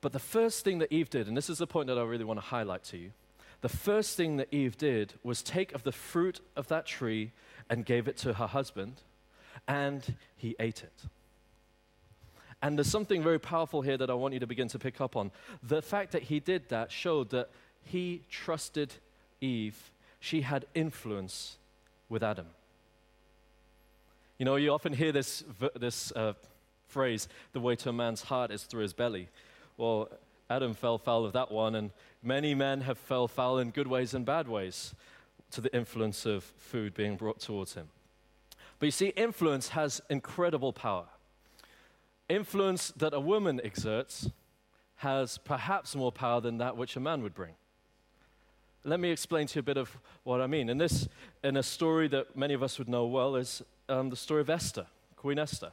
But 0.01 0.13
the 0.13 0.19
first 0.19 0.65
thing 0.65 0.79
that 0.79 0.93
Eve 0.93 1.09
did, 1.09 1.29
and 1.29 1.37
this 1.37 1.49
is 1.49 1.59
the 1.59 1.67
point 1.67 1.89
that 1.89 1.99
I 1.99 2.03
really 2.03 2.25
want 2.25 2.39
to 2.39 2.47
highlight 2.47 2.85
to 2.85 2.99
you, 2.99 3.13
the 3.63 3.69
first 3.71 4.17
thing 4.17 4.37
that 4.37 4.49
Eve 4.53 4.77
did 4.77 5.15
was 5.23 5.43
take 5.43 5.73
of 5.73 5.83
the 5.83 5.93
fruit 5.93 6.41
of 6.57 6.69
that 6.69 6.85
tree 6.85 7.33
and 7.71 7.87
gave 7.87 8.07
it 8.07 8.19
to 8.19 8.35
her 8.35 8.47
husband, 8.47 9.01
and 9.67 10.15
he 10.37 10.55
ate 10.61 10.83
it. 10.83 11.09
And 12.65 12.79
there's 12.79 12.89
something 12.89 13.23
very 13.23 13.39
powerful 13.39 13.83
here 13.83 13.99
that 13.99 14.09
I 14.09 14.15
want 14.15 14.33
you 14.33 14.41
to 14.41 14.47
begin 14.47 14.69
to 14.69 14.79
pick 14.79 14.99
up 14.99 15.17
on. 15.17 15.31
The 15.63 15.83
fact 15.83 16.13
that 16.13 16.23
he 16.23 16.41
did 16.41 16.71
that 16.71 16.91
showed 16.91 17.29
that 17.29 17.51
he 17.83 18.23
trusted 18.31 18.95
Eve, 19.43 19.93
she 20.19 20.41
had 20.41 20.65
influence 20.75 21.59
with 22.09 22.23
Adam. 22.23 22.47
You 24.39 24.47
know, 24.47 24.57
you 24.57 24.71
often 24.71 24.95
hear 24.95 25.13
this, 25.13 25.45
this 25.77 26.11
uh, 26.13 26.33
phrase, 26.89 27.29
the 27.53 27.61
way 27.61 27.77
to 27.77 27.91
a 27.91 27.93
man's 27.93 28.23
heart 28.23 28.51
is 28.51 28.63
through 28.63 28.81
his 28.81 28.95
belly. 28.95 29.29
Well, 29.77 30.09
Adam 30.49 30.73
fell 30.73 30.97
foul 30.97 31.27
of 31.27 31.35
that 31.35 31.53
one, 31.53 31.75
and 31.75 31.91
many 32.23 32.55
men 32.55 32.81
have 32.81 32.97
fell 32.97 33.29
foul 33.29 33.59
in 33.59 33.73
good 33.73 33.89
ways 33.89 34.15
and 34.15 34.25
bad 34.25 34.49
ways 34.49 34.95
to 35.51 35.61
the 35.61 35.77
influence 35.77 36.25
of 36.25 36.45
food 36.57 36.95
being 36.95 37.17
brought 37.17 37.41
towards 37.41 37.75
him. 37.75 37.89
But 38.79 38.87
you 38.87 38.91
see, 38.91 39.09
influence 39.09 39.69
has 39.69 40.01
incredible 40.09 40.73
power. 40.73 41.05
Influence 42.29 42.93
that 42.97 43.15
a 43.15 43.21
woman 43.21 43.61
exerts 43.63 44.31
has 44.97 45.39
perhaps 45.39 45.95
more 45.95 46.13
power 46.13 46.41
than 46.41 46.59
that 46.59 46.77
which 46.77 46.97
a 46.97 47.01
man 47.01 47.23
would 47.23 47.35
bring. 47.35 47.55
Let 48.85 49.01
me 49.01 49.11
explain 49.11 49.47
to 49.49 49.57
you 49.57 49.61
a 49.61 49.63
bit 49.63 49.77
of 49.77 49.97
what 50.25 50.41
I 50.41 50.47
mean. 50.47 50.69
In 50.69 50.79
this, 50.79 51.09
in 51.43 51.57
a 51.57 51.63
story 51.63 52.07
that 52.09 52.37
many 52.37 52.55
of 52.55 52.63
us 52.63 52.79
would 52.79 52.89
know 52.89 53.07
well, 53.07 53.37
is 53.37 53.63
um, 53.89 54.11
the 54.11 54.17
story 54.17 54.43
of 54.43 54.51
Esther, 54.51 54.87
Queen 55.17 55.39
Esther, 55.39 55.73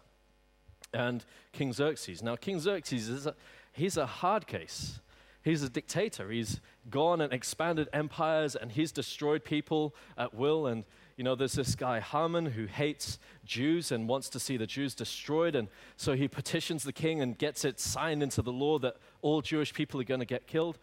and 0.94 1.26
King 1.52 1.74
Xerxes. 1.74 2.24
Now, 2.24 2.36
King 2.36 2.60
Xerxes 2.60 3.10
is 3.10 3.28
a, 3.28 3.36
he's 3.74 3.98
a 3.98 4.06
hard 4.06 4.48
case. 4.48 5.00
He's 5.44 5.64
a 5.64 5.70
dictator. 5.70 6.30
He's 6.30 6.62
gone 6.90 7.20
and 7.20 7.34
expanded 7.34 7.90
empires, 7.92 8.56
and 8.56 8.72
he's 8.72 8.92
destroyed 8.92 9.44
people 9.44 9.96
at 10.18 10.34
will. 10.34 10.68
And 10.68 10.84
you 11.22 11.24
know, 11.24 11.36
there's 11.36 11.54
this 11.54 11.76
guy 11.76 12.00
Haman 12.00 12.48
who 12.48 12.66
hates 12.66 13.20
Jews 13.46 13.92
and 13.92 14.10
wants 14.10 14.28
to 14.30 14.40
see 14.40 14.58
the 14.58 14.66
Jews 14.66 14.96
destroyed, 14.96 15.54
and 15.54 15.68
so 15.96 16.14
he 16.14 16.28
petitions 16.28 16.82
the 16.82 16.92
king 16.92 17.22
and 17.22 17.38
gets 17.38 17.64
it 17.64 17.80
signed 17.80 18.24
into 18.24 18.42
the 18.42 18.52
law 18.52 18.80
that 18.80 18.96
all 19.22 19.44
Jewish 19.44 19.72
people 19.72 20.02
are 20.02 20.04
going 20.04 20.22
to 20.22 20.26
get 20.26 20.48
killed. 20.48 20.80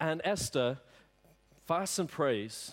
And 0.00 0.22
Esther 0.24 0.78
fasts 1.66 1.98
and 1.98 2.08
prays, 2.08 2.72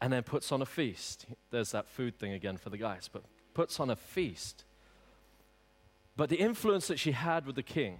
and 0.00 0.10
then 0.10 0.22
puts 0.22 0.52
on 0.52 0.62
a 0.62 0.64
feast. 0.64 1.26
There's 1.50 1.72
that 1.72 1.86
food 1.86 2.18
thing 2.18 2.32
again 2.32 2.56
for 2.56 2.70
the 2.70 2.78
guys, 2.78 3.10
but 3.12 3.24
puts 3.52 3.78
on 3.78 3.90
a 3.90 3.96
feast. 3.96 4.64
But 6.16 6.30
the 6.30 6.36
influence 6.36 6.86
that 6.86 6.98
she 6.98 7.12
had 7.12 7.44
with 7.44 7.56
the 7.56 7.62
king 7.62 7.98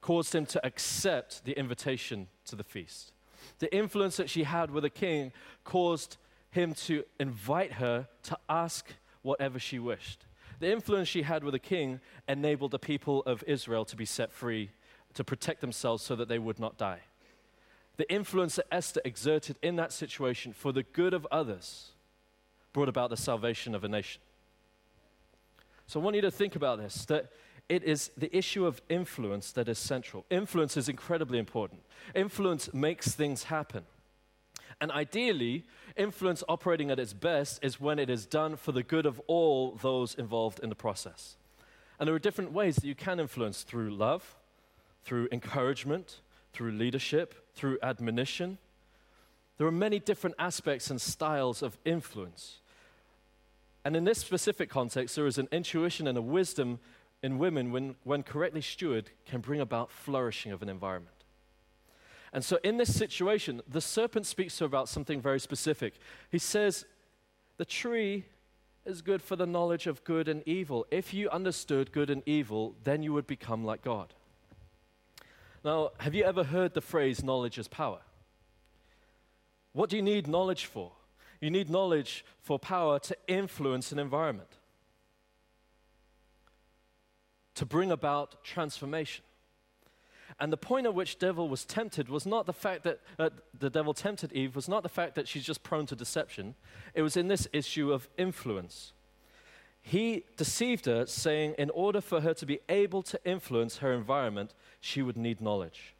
caused 0.00 0.36
him 0.36 0.46
to 0.46 0.64
accept 0.64 1.44
the 1.44 1.58
invitation 1.58 2.28
to 2.44 2.54
the 2.54 2.62
feast. 2.62 3.10
The 3.58 3.74
influence 3.74 4.18
that 4.18 4.30
she 4.30 4.44
had 4.44 4.70
with 4.70 4.84
the 4.84 4.90
king 4.90 5.32
caused 5.64 6.16
him 6.52 6.74
to 6.74 7.04
invite 7.18 7.74
her 7.74 8.06
to 8.24 8.38
ask 8.48 8.86
whatever 9.22 9.58
she 9.58 9.78
wished. 9.78 10.26
The 10.60 10.70
influence 10.70 11.08
she 11.08 11.22
had 11.22 11.42
with 11.42 11.52
the 11.52 11.58
king 11.58 12.00
enabled 12.28 12.70
the 12.70 12.78
people 12.78 13.22
of 13.22 13.42
Israel 13.46 13.84
to 13.86 13.96
be 13.96 14.04
set 14.04 14.30
free, 14.30 14.70
to 15.14 15.24
protect 15.24 15.60
themselves 15.60 16.04
so 16.04 16.14
that 16.14 16.28
they 16.28 16.38
would 16.38 16.60
not 16.60 16.78
die. 16.78 17.00
The 17.96 18.10
influence 18.12 18.56
that 18.56 18.66
Esther 18.70 19.00
exerted 19.04 19.56
in 19.62 19.76
that 19.76 19.92
situation 19.92 20.52
for 20.52 20.72
the 20.72 20.82
good 20.82 21.14
of 21.14 21.26
others 21.32 21.90
brought 22.72 22.88
about 22.88 23.10
the 23.10 23.16
salvation 23.16 23.74
of 23.74 23.82
a 23.82 23.88
nation. 23.88 24.20
So 25.86 26.00
I 26.00 26.02
want 26.02 26.16
you 26.16 26.22
to 26.22 26.30
think 26.30 26.54
about 26.54 26.78
this 26.78 27.04
that 27.06 27.30
it 27.68 27.82
is 27.82 28.10
the 28.16 28.34
issue 28.36 28.66
of 28.66 28.82
influence 28.88 29.52
that 29.52 29.68
is 29.68 29.78
central. 29.78 30.26
Influence 30.30 30.76
is 30.76 30.88
incredibly 30.88 31.38
important. 31.38 31.82
Influence 32.14 32.72
makes 32.74 33.14
things 33.14 33.44
happen. 33.44 33.84
And 34.82 34.90
ideally, 34.90 35.62
influence 35.96 36.42
operating 36.48 36.90
at 36.90 36.98
its 36.98 37.12
best 37.12 37.62
is 37.62 37.80
when 37.80 38.00
it 38.00 38.10
is 38.10 38.26
done 38.26 38.56
for 38.56 38.72
the 38.72 38.82
good 38.82 39.06
of 39.06 39.20
all 39.28 39.78
those 39.80 40.16
involved 40.16 40.58
in 40.58 40.70
the 40.70 40.74
process. 40.74 41.36
And 42.00 42.08
there 42.08 42.16
are 42.16 42.18
different 42.18 42.50
ways 42.50 42.74
that 42.74 42.84
you 42.84 42.96
can 42.96 43.20
influence 43.20 43.62
through 43.62 43.94
love, 43.94 44.34
through 45.04 45.28
encouragement, 45.30 46.18
through 46.52 46.72
leadership, 46.72 47.32
through 47.54 47.78
admonition. 47.80 48.58
There 49.56 49.68
are 49.68 49.70
many 49.70 50.00
different 50.00 50.34
aspects 50.36 50.90
and 50.90 51.00
styles 51.00 51.62
of 51.62 51.78
influence. 51.84 52.58
And 53.84 53.94
in 53.94 54.02
this 54.02 54.18
specific 54.18 54.68
context, 54.68 55.14
there 55.14 55.28
is 55.28 55.38
an 55.38 55.46
intuition 55.52 56.08
and 56.08 56.18
a 56.18 56.22
wisdom 56.22 56.80
in 57.22 57.38
women 57.38 57.70
when, 57.70 57.94
when 58.02 58.24
correctly 58.24 58.62
stewarded 58.62 59.06
can 59.26 59.42
bring 59.42 59.60
about 59.60 59.92
flourishing 59.92 60.50
of 60.50 60.60
an 60.60 60.68
environment. 60.68 61.11
And 62.32 62.44
so, 62.44 62.58
in 62.64 62.78
this 62.78 62.94
situation, 62.94 63.60
the 63.68 63.80
serpent 63.80 64.26
speaks 64.26 64.56
to 64.56 64.64
her 64.64 64.66
about 64.66 64.88
something 64.88 65.20
very 65.20 65.38
specific. 65.38 65.94
He 66.30 66.38
says, 66.38 66.86
The 67.58 67.64
tree 67.64 68.24
is 68.86 69.02
good 69.02 69.22
for 69.22 69.36
the 69.36 69.46
knowledge 69.46 69.86
of 69.86 70.02
good 70.04 70.28
and 70.28 70.42
evil. 70.46 70.86
If 70.90 71.12
you 71.12 71.28
understood 71.30 71.92
good 71.92 72.10
and 72.10 72.22
evil, 72.24 72.74
then 72.84 73.02
you 73.02 73.12
would 73.12 73.26
become 73.26 73.64
like 73.64 73.82
God. 73.82 74.14
Now, 75.64 75.90
have 75.98 76.14
you 76.14 76.24
ever 76.24 76.42
heard 76.42 76.74
the 76.74 76.80
phrase 76.80 77.22
knowledge 77.22 77.58
is 77.58 77.68
power? 77.68 78.00
What 79.72 79.90
do 79.90 79.96
you 79.96 80.02
need 80.02 80.26
knowledge 80.26 80.66
for? 80.66 80.92
You 81.40 81.50
need 81.50 81.70
knowledge 81.70 82.24
for 82.40 82.58
power 82.58 82.98
to 83.00 83.16
influence 83.26 83.92
an 83.92 83.98
environment, 83.98 84.58
to 87.54 87.66
bring 87.66 87.90
about 87.90 88.42
transformation. 88.44 89.24
And 90.38 90.52
the 90.52 90.56
point 90.56 90.86
at 90.86 90.94
which 90.94 91.18
devil 91.18 91.48
was 91.48 91.64
tempted 91.64 92.08
was 92.08 92.26
not 92.26 92.46
the 92.46 92.52
fact 92.52 92.84
that 92.84 93.00
uh, 93.18 93.30
the 93.58 93.70
devil 93.70 93.94
tempted 93.94 94.32
Eve 94.32 94.56
was 94.56 94.68
not 94.68 94.82
the 94.82 94.88
fact 94.88 95.14
that 95.14 95.28
she's 95.28 95.44
just 95.44 95.62
prone 95.62 95.86
to 95.86 95.96
deception. 95.96 96.54
It 96.94 97.02
was 97.02 97.16
in 97.16 97.28
this 97.28 97.48
issue 97.52 97.92
of 97.92 98.08
influence. 98.16 98.92
He 99.82 100.24
deceived 100.36 100.86
her, 100.86 101.06
saying, 101.06 101.56
in 101.58 101.68
order 101.70 102.00
for 102.00 102.20
her 102.20 102.34
to 102.34 102.46
be 102.46 102.60
able 102.68 103.02
to 103.02 103.20
influence 103.24 103.78
her 103.78 103.92
environment, 103.92 104.54
she 104.80 105.02
would 105.02 105.16
need 105.16 105.40
knowledge. 105.40 105.94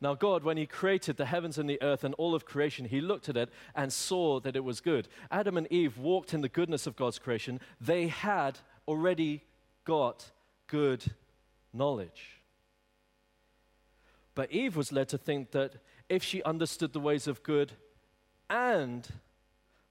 Now, 0.00 0.14
God, 0.14 0.44
when 0.44 0.56
He 0.56 0.64
created 0.64 1.18
the 1.18 1.26
heavens 1.26 1.58
and 1.58 1.68
the 1.68 1.80
earth 1.82 2.04
and 2.04 2.14
all 2.14 2.34
of 2.34 2.46
creation, 2.46 2.86
He 2.86 3.02
looked 3.02 3.28
at 3.28 3.36
it 3.36 3.50
and 3.74 3.92
saw 3.92 4.40
that 4.40 4.56
it 4.56 4.64
was 4.64 4.80
good. 4.80 5.08
Adam 5.30 5.58
and 5.58 5.70
Eve 5.70 5.98
walked 5.98 6.32
in 6.32 6.40
the 6.40 6.48
goodness 6.48 6.86
of 6.86 6.96
God's 6.96 7.18
creation. 7.18 7.60
They 7.80 8.06
had 8.08 8.58
already 8.88 9.42
got 9.84 10.30
good 10.66 11.04
knowledge. 11.74 12.39
But 14.34 14.50
Eve 14.52 14.76
was 14.76 14.92
led 14.92 15.08
to 15.10 15.18
think 15.18 15.50
that 15.50 15.74
if 16.08 16.22
she 16.22 16.42
understood 16.42 16.92
the 16.92 17.00
ways 17.00 17.26
of 17.26 17.42
good 17.42 17.72
and 18.48 19.08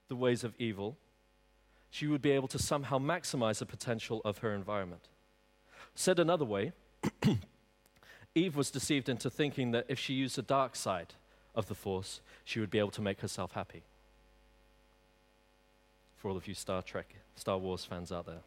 the 0.08 0.16
ways 0.16 0.44
of 0.44 0.54
evil, 0.58 0.96
she 1.90 2.06
would 2.06 2.22
be 2.22 2.30
able 2.30 2.48
to 2.48 2.58
somehow 2.58 2.98
maximize 2.98 3.58
the 3.58 3.66
potential 3.66 4.20
of 4.24 4.38
her 4.38 4.54
environment. 4.54 5.08
Said 5.94 6.18
another 6.18 6.44
way, 6.44 6.72
Eve 8.34 8.56
was 8.56 8.70
deceived 8.70 9.08
into 9.08 9.28
thinking 9.28 9.72
that 9.72 9.86
if 9.88 9.98
she 9.98 10.14
used 10.14 10.36
the 10.36 10.42
dark 10.42 10.76
side 10.76 11.14
of 11.54 11.66
the 11.66 11.74
force, 11.74 12.20
she 12.44 12.60
would 12.60 12.70
be 12.70 12.78
able 12.78 12.90
to 12.92 13.02
make 13.02 13.20
herself 13.20 13.52
happy. 13.52 13.82
For 16.16 16.28
all 16.30 16.36
of 16.36 16.46
you 16.46 16.54
Star 16.54 16.82
Trek, 16.82 17.14
Star 17.34 17.58
Wars 17.58 17.84
fans 17.84 18.12
out 18.12 18.26
there. 18.26 18.42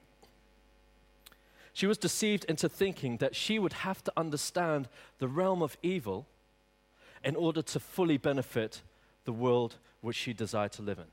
She 1.73 1.87
was 1.87 1.97
deceived 1.97 2.45
into 2.45 2.69
thinking 2.69 3.17
that 3.17 3.35
she 3.35 3.57
would 3.57 3.73
have 3.73 4.03
to 4.03 4.13
understand 4.15 4.87
the 5.17 5.27
realm 5.27 5.63
of 5.63 5.75
evil 5.81 6.27
in 7.23 7.35
order 7.35 7.63
to 7.63 7.79
fully 7.79 8.17
benefit 8.17 8.83
the 9.25 9.33
world 9.33 9.77
which 10.01 10.15
she 10.15 10.33
desired 10.33 10.71
to 10.73 10.83
live 10.83 10.99
in. 10.99 11.05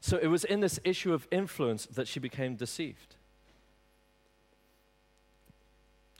So 0.00 0.16
it 0.16 0.28
was 0.28 0.44
in 0.44 0.60
this 0.60 0.80
issue 0.84 1.12
of 1.12 1.28
influence 1.30 1.84
that 1.86 2.08
she 2.08 2.18
became 2.18 2.56
deceived. 2.56 3.16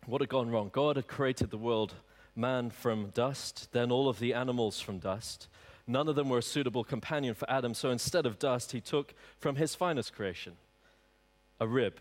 What 0.04 0.20
had 0.20 0.28
gone 0.28 0.50
wrong? 0.50 0.70
God 0.70 0.96
had 0.96 1.06
created 1.06 1.50
the 1.50 1.56
world, 1.56 1.94
man 2.36 2.68
from 2.68 3.10
dust, 3.10 3.72
then 3.72 3.90
all 3.90 4.08
of 4.08 4.18
the 4.18 4.34
animals 4.34 4.80
from 4.80 4.98
dust. 4.98 5.48
None 5.86 6.08
of 6.08 6.16
them 6.16 6.28
were 6.28 6.38
a 6.38 6.42
suitable 6.42 6.84
companion 6.84 7.34
for 7.34 7.48
Adam, 7.50 7.72
so 7.72 7.90
instead 7.90 8.26
of 8.26 8.38
dust, 8.38 8.72
he 8.72 8.80
took 8.80 9.14
from 9.38 9.56
his 9.56 9.74
finest 9.74 10.12
creation 10.12 10.54
a 11.58 11.66
rib 11.66 12.00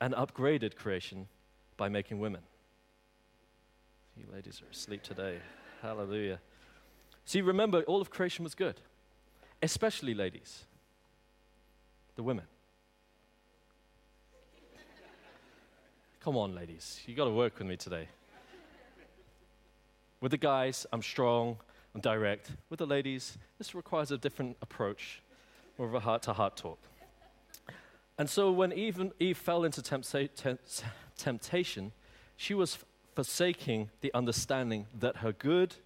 and 0.00 0.14
upgraded 0.14 0.76
creation 0.76 1.26
by 1.76 1.88
making 1.88 2.18
women. 2.18 2.42
You 4.16 4.26
ladies 4.32 4.62
are 4.62 4.70
asleep 4.70 5.02
today. 5.02 5.38
Hallelujah. 5.82 6.40
See, 7.24 7.40
remember, 7.40 7.82
all 7.82 8.00
of 8.00 8.10
creation 8.10 8.42
was 8.42 8.54
good, 8.54 8.80
especially 9.62 10.14
ladies 10.14 10.64
the 12.16 12.22
women. 12.24 12.44
Come 16.20 16.36
on, 16.36 16.52
ladies. 16.52 17.00
You 17.06 17.14
got 17.14 17.26
to 17.26 17.30
work 17.30 17.58
with 17.58 17.68
me 17.68 17.76
today. 17.76 18.08
With 20.20 20.32
the 20.32 20.36
guys, 20.36 20.84
I'm 20.92 21.00
strong, 21.00 21.58
I'm 21.94 22.00
direct. 22.00 22.50
With 22.70 22.80
the 22.80 22.86
ladies, 22.86 23.38
this 23.56 23.72
requires 23.72 24.10
a 24.10 24.18
different 24.18 24.56
approach, 24.60 25.22
more 25.78 25.86
of 25.86 25.94
a 25.94 26.00
heart 26.00 26.22
to 26.22 26.32
heart 26.32 26.56
talk. 26.56 26.80
And 28.18 28.28
so 28.28 28.50
when 28.50 28.72
Eve, 28.72 29.12
Eve 29.20 29.38
fell 29.38 29.64
into 29.64 29.80
temptation, 31.16 31.92
she 32.36 32.54
was 32.54 32.78
forsaking 33.14 33.90
the 34.00 34.12
understanding 34.12 34.86
that 34.98 35.18
her 35.18 35.32
good, 35.32 35.76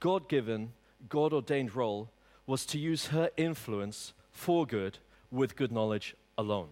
God 0.00 0.28
given, 0.28 0.72
God 1.08 1.32
ordained 1.32 1.76
role 1.76 2.10
was 2.46 2.66
to 2.66 2.78
use 2.78 3.06
her 3.06 3.30
influence 3.36 4.12
for 4.32 4.66
good 4.66 4.98
with 5.30 5.56
good 5.56 5.70
knowledge 5.70 6.16
alone. 6.36 6.68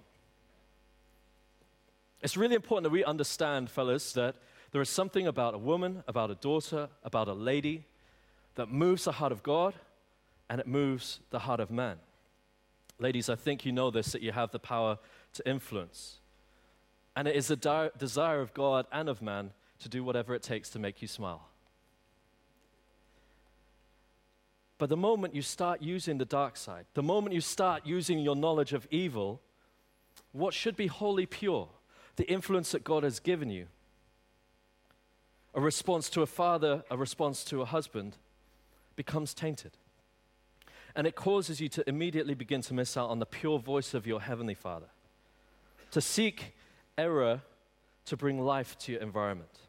It's 2.21 2.37
really 2.37 2.57
important 2.57 2.85
that 2.85 2.91
we 2.91 3.05
understand, 3.05 3.71
fellas, 3.71 4.13
that 4.13 4.37
there 4.73 4.83
is 4.83 4.89
something 4.89 5.27
about 5.27 5.55
a 5.55 5.59
woman, 5.59 6.03
about 6.07 6.31
a 6.31 6.35
daughter, 6.35 6.89
about 7.05 7.29
a 7.29 7.33
lady 7.33 7.85
that 8.55 8.69
moves 8.69 9.05
the 9.05 9.13
heart 9.13 9.33
of 9.33 9.43
God 9.43 9.75
and 10.49 10.61
it 10.61 10.67
moves 10.67 11.21
the 11.31 11.41
heart 11.41 11.61
of 11.61 11.71
man. 11.71 11.99
Ladies, 13.03 13.29
I 13.29 13.35
think 13.35 13.67
you 13.67 13.73
know 13.73 13.91
this 13.91 14.13
that 14.13 14.23
you 14.23 14.31
have 14.31 14.53
the 14.53 14.61
power 14.61 14.97
to 15.35 15.49
influence. 15.49 16.21
And 17.17 17.27
it 17.27 17.35
is 17.35 17.49
the 17.49 17.57
di- 17.57 17.91
desire 17.99 18.41
of 18.41 18.55
God 18.55 18.87
and 18.93 19.09
of 19.09 19.21
man 19.21 19.51
to 19.81 19.89
do 19.89 20.05
whatever 20.05 20.37
it 20.37 20.43
takes 20.43 20.71
to 20.71 20.79
make 20.79 21.03
you 21.03 21.09
smile. 21.09 21.49
But 24.79 24.89
the 24.89 24.97
moment 24.97 25.35
you 25.35 25.43
start 25.43 25.83
using 25.83 26.19
the 26.19 26.25
dark 26.25 26.57
side, 26.57 26.87
the 26.95 27.03
moment 27.03 27.35
you 27.35 27.41
start 27.41 27.85
using 27.85 28.21
your 28.21 28.37
knowledge 28.37 28.73
of 28.73 28.87
evil, 28.93 29.41
what 30.31 30.55
should 30.55 30.77
be 30.77 30.87
wholly 30.87 31.27
pure, 31.27 31.69
the 32.15 32.31
influence 32.31 32.71
that 32.71 32.85
God 32.85 33.03
has 33.03 33.19
given 33.19 33.51
you, 33.51 33.67
a 35.55 35.61
response 35.61 36.09
to 36.11 36.23
a 36.23 36.27
father, 36.27 36.85
a 36.89 36.97
response 36.97 37.43
to 37.47 37.63
a 37.63 37.65
husband, 37.65 38.17
becomes 38.95 39.35
tainted. 39.35 39.73
And 40.95 41.07
it 41.07 41.15
causes 41.15 41.61
you 41.61 41.69
to 41.71 41.89
immediately 41.89 42.35
begin 42.35 42.61
to 42.63 42.75
miss 42.75 42.97
out 42.97 43.09
on 43.09 43.19
the 43.19 43.27
pure 43.27 43.59
voice 43.59 43.95
of 43.95 44.07
your 44.07 44.21
Heavenly 44.21 44.55
Father, 44.55 44.89
to 45.91 46.01
seek 46.01 46.55
error 46.99 47.43
to 48.05 48.17
bring 48.17 48.41
life 48.41 48.77
to 48.79 48.93
your 48.93 49.01
environment, 49.01 49.61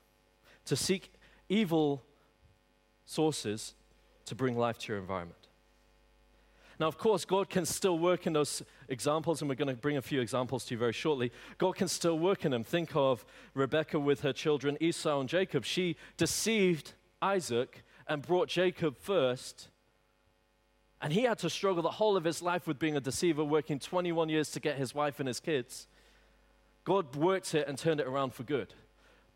to 0.65 0.75
seek 0.75 1.13
evil 1.49 2.03
sources 3.05 3.73
to 4.25 4.35
bring 4.35 4.57
life 4.57 4.77
to 4.79 4.93
your 4.93 4.99
environment. 4.99 5.37
Now, 6.79 6.87
of 6.87 6.97
course, 6.97 7.23
God 7.23 7.49
can 7.49 7.65
still 7.65 7.99
work 7.99 8.25
in 8.25 8.33
those 8.33 8.63
examples, 8.89 9.41
and 9.41 9.49
we're 9.49 9.55
going 9.55 9.73
to 9.73 9.79
bring 9.79 9.97
a 9.97 10.01
few 10.01 10.21
examples 10.21 10.65
to 10.65 10.73
you 10.73 10.79
very 10.79 10.91
shortly. 10.91 11.31
God 11.57 11.75
can 11.75 11.87
still 11.87 12.17
work 12.17 12.45
in 12.45 12.51
them. 12.51 12.63
Think 12.63 12.95
of 12.95 13.23
Rebekah 13.53 13.99
with 13.99 14.21
her 14.21 14.33
children, 14.33 14.77
Esau 14.79 15.19
and 15.19 15.29
Jacob. 15.29 15.65
She 15.65 15.95
deceived 16.17 16.93
Isaac 17.21 17.83
and 18.07 18.21
brought 18.21 18.49
Jacob 18.49 18.97
first. 18.97 19.69
And 21.03 21.11
he 21.11 21.23
had 21.23 21.37
to 21.39 21.49
struggle 21.49 21.83
the 21.83 21.91
whole 21.91 22.15
of 22.15 22.23
his 22.23 22.41
life 22.41 22.65
with 22.65 22.79
being 22.79 22.95
a 22.95 23.01
deceiver, 23.01 23.43
working 23.43 23.77
21 23.77 24.29
years 24.29 24.49
to 24.51 24.61
get 24.61 24.77
his 24.77 24.95
wife 24.95 25.19
and 25.19 25.27
his 25.27 25.41
kids. 25.41 25.85
God 26.85 27.17
worked 27.17 27.53
it 27.53 27.67
and 27.67 27.77
turned 27.77 27.99
it 27.99 28.07
around 28.07 28.33
for 28.33 28.43
good. 28.43 28.73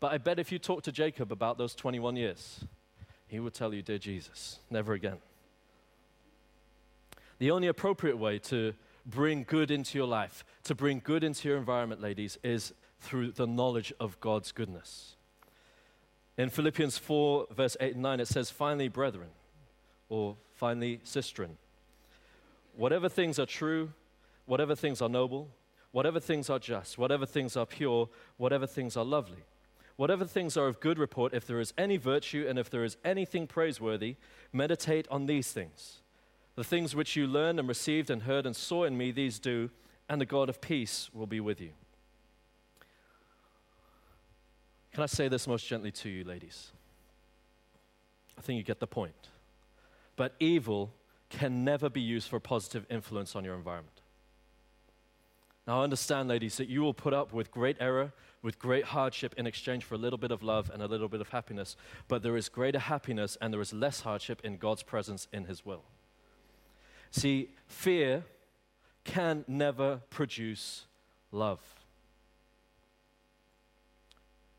But 0.00 0.12
I 0.12 0.16
bet 0.16 0.38
if 0.38 0.50
you 0.50 0.58
talk 0.58 0.82
to 0.84 0.92
Jacob 0.92 1.30
about 1.30 1.58
those 1.58 1.74
21 1.74 2.16
years, 2.16 2.64
he 3.26 3.38
would 3.38 3.52
tell 3.52 3.74
you, 3.74 3.82
Dear 3.82 3.98
Jesus, 3.98 4.60
never 4.70 4.94
again. 4.94 5.18
The 7.38 7.50
only 7.50 7.68
appropriate 7.68 8.16
way 8.16 8.38
to 8.38 8.72
bring 9.04 9.44
good 9.46 9.70
into 9.70 9.98
your 9.98 10.06
life, 10.06 10.46
to 10.64 10.74
bring 10.74 11.02
good 11.04 11.22
into 11.22 11.48
your 11.48 11.58
environment, 11.58 12.00
ladies, 12.00 12.38
is 12.42 12.72
through 13.00 13.32
the 13.32 13.46
knowledge 13.46 13.92
of 14.00 14.18
God's 14.20 14.52
goodness. 14.52 15.16
In 16.38 16.48
Philippians 16.48 16.96
4, 16.96 17.48
verse 17.50 17.76
8 17.78 17.92
and 17.92 18.02
9, 18.02 18.20
it 18.20 18.28
says, 18.28 18.50
Finally, 18.50 18.88
brethren, 18.88 19.28
or 20.08 20.36
finally, 20.58 21.00
sistren, 21.04 21.50
whatever 22.76 23.08
things 23.08 23.38
are 23.38 23.46
true, 23.46 23.92
whatever 24.44 24.74
things 24.74 25.00
are 25.00 25.08
noble, 25.08 25.48
whatever 25.92 26.18
things 26.18 26.50
are 26.50 26.58
just, 26.58 26.98
whatever 26.98 27.24
things 27.24 27.56
are 27.56 27.64
pure, 27.64 28.08
whatever 28.38 28.66
things 28.66 28.96
are 28.96 29.04
lovely, 29.04 29.44
whatever 29.94 30.24
things 30.24 30.56
are 30.56 30.66
of 30.66 30.80
good 30.80 30.98
report, 30.98 31.32
if 31.32 31.46
there 31.46 31.60
is 31.60 31.72
any 31.78 31.96
virtue 31.96 32.44
and 32.48 32.58
if 32.58 32.68
there 32.68 32.82
is 32.82 32.96
anything 33.04 33.46
praiseworthy, 33.46 34.16
meditate 34.52 35.06
on 35.12 35.26
these 35.26 35.52
things. 35.52 36.00
The 36.56 36.64
things 36.64 36.92
which 36.92 37.14
you 37.14 37.28
learned 37.28 37.60
and 37.60 37.68
received 37.68 38.10
and 38.10 38.22
heard 38.22 38.44
and 38.44 38.56
saw 38.56 38.82
in 38.82 38.98
me, 38.98 39.12
these 39.12 39.38
do, 39.38 39.70
and 40.08 40.20
the 40.20 40.26
God 40.26 40.48
of 40.48 40.60
peace 40.60 41.08
will 41.14 41.28
be 41.28 41.38
with 41.38 41.60
you. 41.60 41.70
Can 44.92 45.04
I 45.04 45.06
say 45.06 45.28
this 45.28 45.46
most 45.46 45.68
gently 45.68 45.92
to 45.92 46.08
you, 46.08 46.24
ladies? 46.24 46.72
I 48.36 48.40
think 48.40 48.56
you 48.56 48.64
get 48.64 48.80
the 48.80 48.88
point. 48.88 49.28
But 50.18 50.34
evil 50.40 50.92
can 51.30 51.64
never 51.64 51.88
be 51.88 52.00
used 52.00 52.28
for 52.28 52.40
positive 52.40 52.84
influence 52.90 53.36
on 53.36 53.44
your 53.44 53.54
environment. 53.54 54.02
Now, 55.64 55.82
understand, 55.82 56.28
ladies, 56.28 56.56
that 56.56 56.68
you 56.68 56.80
will 56.80 56.92
put 56.92 57.14
up 57.14 57.32
with 57.32 57.52
great 57.52 57.76
error, 57.78 58.12
with 58.42 58.58
great 58.58 58.86
hardship 58.86 59.34
in 59.38 59.46
exchange 59.46 59.84
for 59.84 59.94
a 59.94 59.98
little 59.98 60.18
bit 60.18 60.32
of 60.32 60.42
love 60.42 60.70
and 60.74 60.82
a 60.82 60.86
little 60.86 61.08
bit 61.08 61.20
of 61.20 61.28
happiness. 61.28 61.76
But 62.08 62.24
there 62.24 62.36
is 62.36 62.48
greater 62.48 62.80
happiness 62.80 63.38
and 63.40 63.54
there 63.54 63.60
is 63.60 63.72
less 63.72 64.00
hardship 64.00 64.40
in 64.42 64.56
God's 64.56 64.82
presence 64.82 65.28
in 65.32 65.44
His 65.44 65.64
will. 65.64 65.84
See, 67.12 67.50
fear 67.68 68.24
can 69.04 69.44
never 69.46 70.00
produce 70.10 70.86
love. 71.30 71.60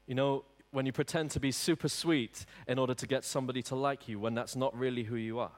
You 0.08 0.16
know, 0.16 0.46
when 0.72 0.86
you 0.86 0.92
pretend 0.92 1.32
to 1.32 1.40
be 1.40 1.52
super 1.52 1.90
sweet 1.90 2.46
in 2.68 2.78
order 2.78 2.94
to 2.94 3.08
get 3.08 3.24
somebody 3.24 3.62
to 3.64 3.76
like 3.76 4.08
you 4.08 4.20
when 4.20 4.36
that's 4.36 4.56
not 4.56 4.78
really 4.78 5.04
who 5.04 5.16
you 5.16 5.40
are. 5.40 5.52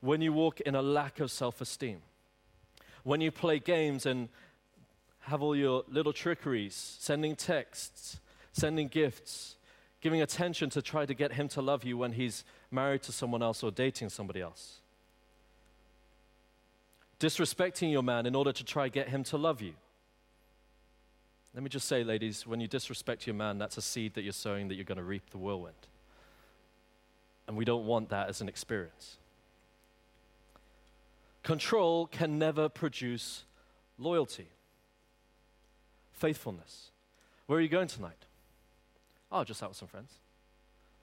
When 0.00 0.20
you 0.20 0.32
walk 0.32 0.60
in 0.60 0.74
a 0.74 0.82
lack 0.82 1.20
of 1.20 1.30
self 1.30 1.60
esteem. 1.60 2.02
When 3.02 3.20
you 3.20 3.30
play 3.30 3.58
games 3.58 4.04
and 4.04 4.28
have 5.20 5.42
all 5.42 5.56
your 5.56 5.84
little 5.88 6.12
trickeries, 6.12 6.74
sending 6.98 7.34
texts, 7.34 8.20
sending 8.52 8.88
gifts, 8.88 9.56
giving 10.00 10.20
attention 10.20 10.70
to 10.70 10.82
try 10.82 11.06
to 11.06 11.14
get 11.14 11.32
him 11.32 11.48
to 11.48 11.62
love 11.62 11.84
you 11.84 11.96
when 11.96 12.12
he's 12.12 12.44
married 12.70 13.02
to 13.02 13.12
someone 13.12 13.42
else 13.42 13.62
or 13.62 13.70
dating 13.70 14.10
somebody 14.10 14.40
else 14.40 14.80
disrespecting 17.20 17.92
your 17.92 18.02
man 18.02 18.26
in 18.26 18.34
order 18.34 18.50
to 18.50 18.64
try 18.64 18.84
to 18.88 18.90
get 18.90 19.08
him 19.08 19.22
to 19.22 19.36
love 19.36 19.60
you. 19.60 19.74
Let 21.54 21.62
me 21.64 21.68
just 21.68 21.88
say, 21.88 22.04
ladies, 22.04 22.46
when 22.46 22.60
you 22.60 22.68
disrespect 22.68 23.26
your 23.26 23.34
man, 23.34 23.58
that's 23.58 23.76
a 23.76 23.82
seed 23.82 24.14
that 24.14 24.22
you're 24.22 24.32
sowing 24.32 24.68
that 24.68 24.76
you're 24.76 24.84
going 24.84 24.98
to 24.98 25.04
reap 25.04 25.30
the 25.30 25.38
whirlwind. 25.38 25.74
And 27.48 27.56
we 27.56 27.64
don't 27.64 27.86
want 27.86 28.10
that 28.10 28.28
as 28.28 28.40
an 28.40 28.48
experience. 28.48 29.16
Control 31.42 32.06
can 32.06 32.38
never 32.38 32.68
produce 32.68 33.44
loyalty, 33.98 34.46
faithfulness. 36.12 36.90
Where 37.46 37.58
are 37.58 37.62
you 37.62 37.68
going 37.68 37.88
tonight? 37.88 38.26
Oh, 39.32 39.42
just 39.42 39.62
out 39.62 39.70
with 39.70 39.78
some 39.78 39.88
friends. 39.88 40.12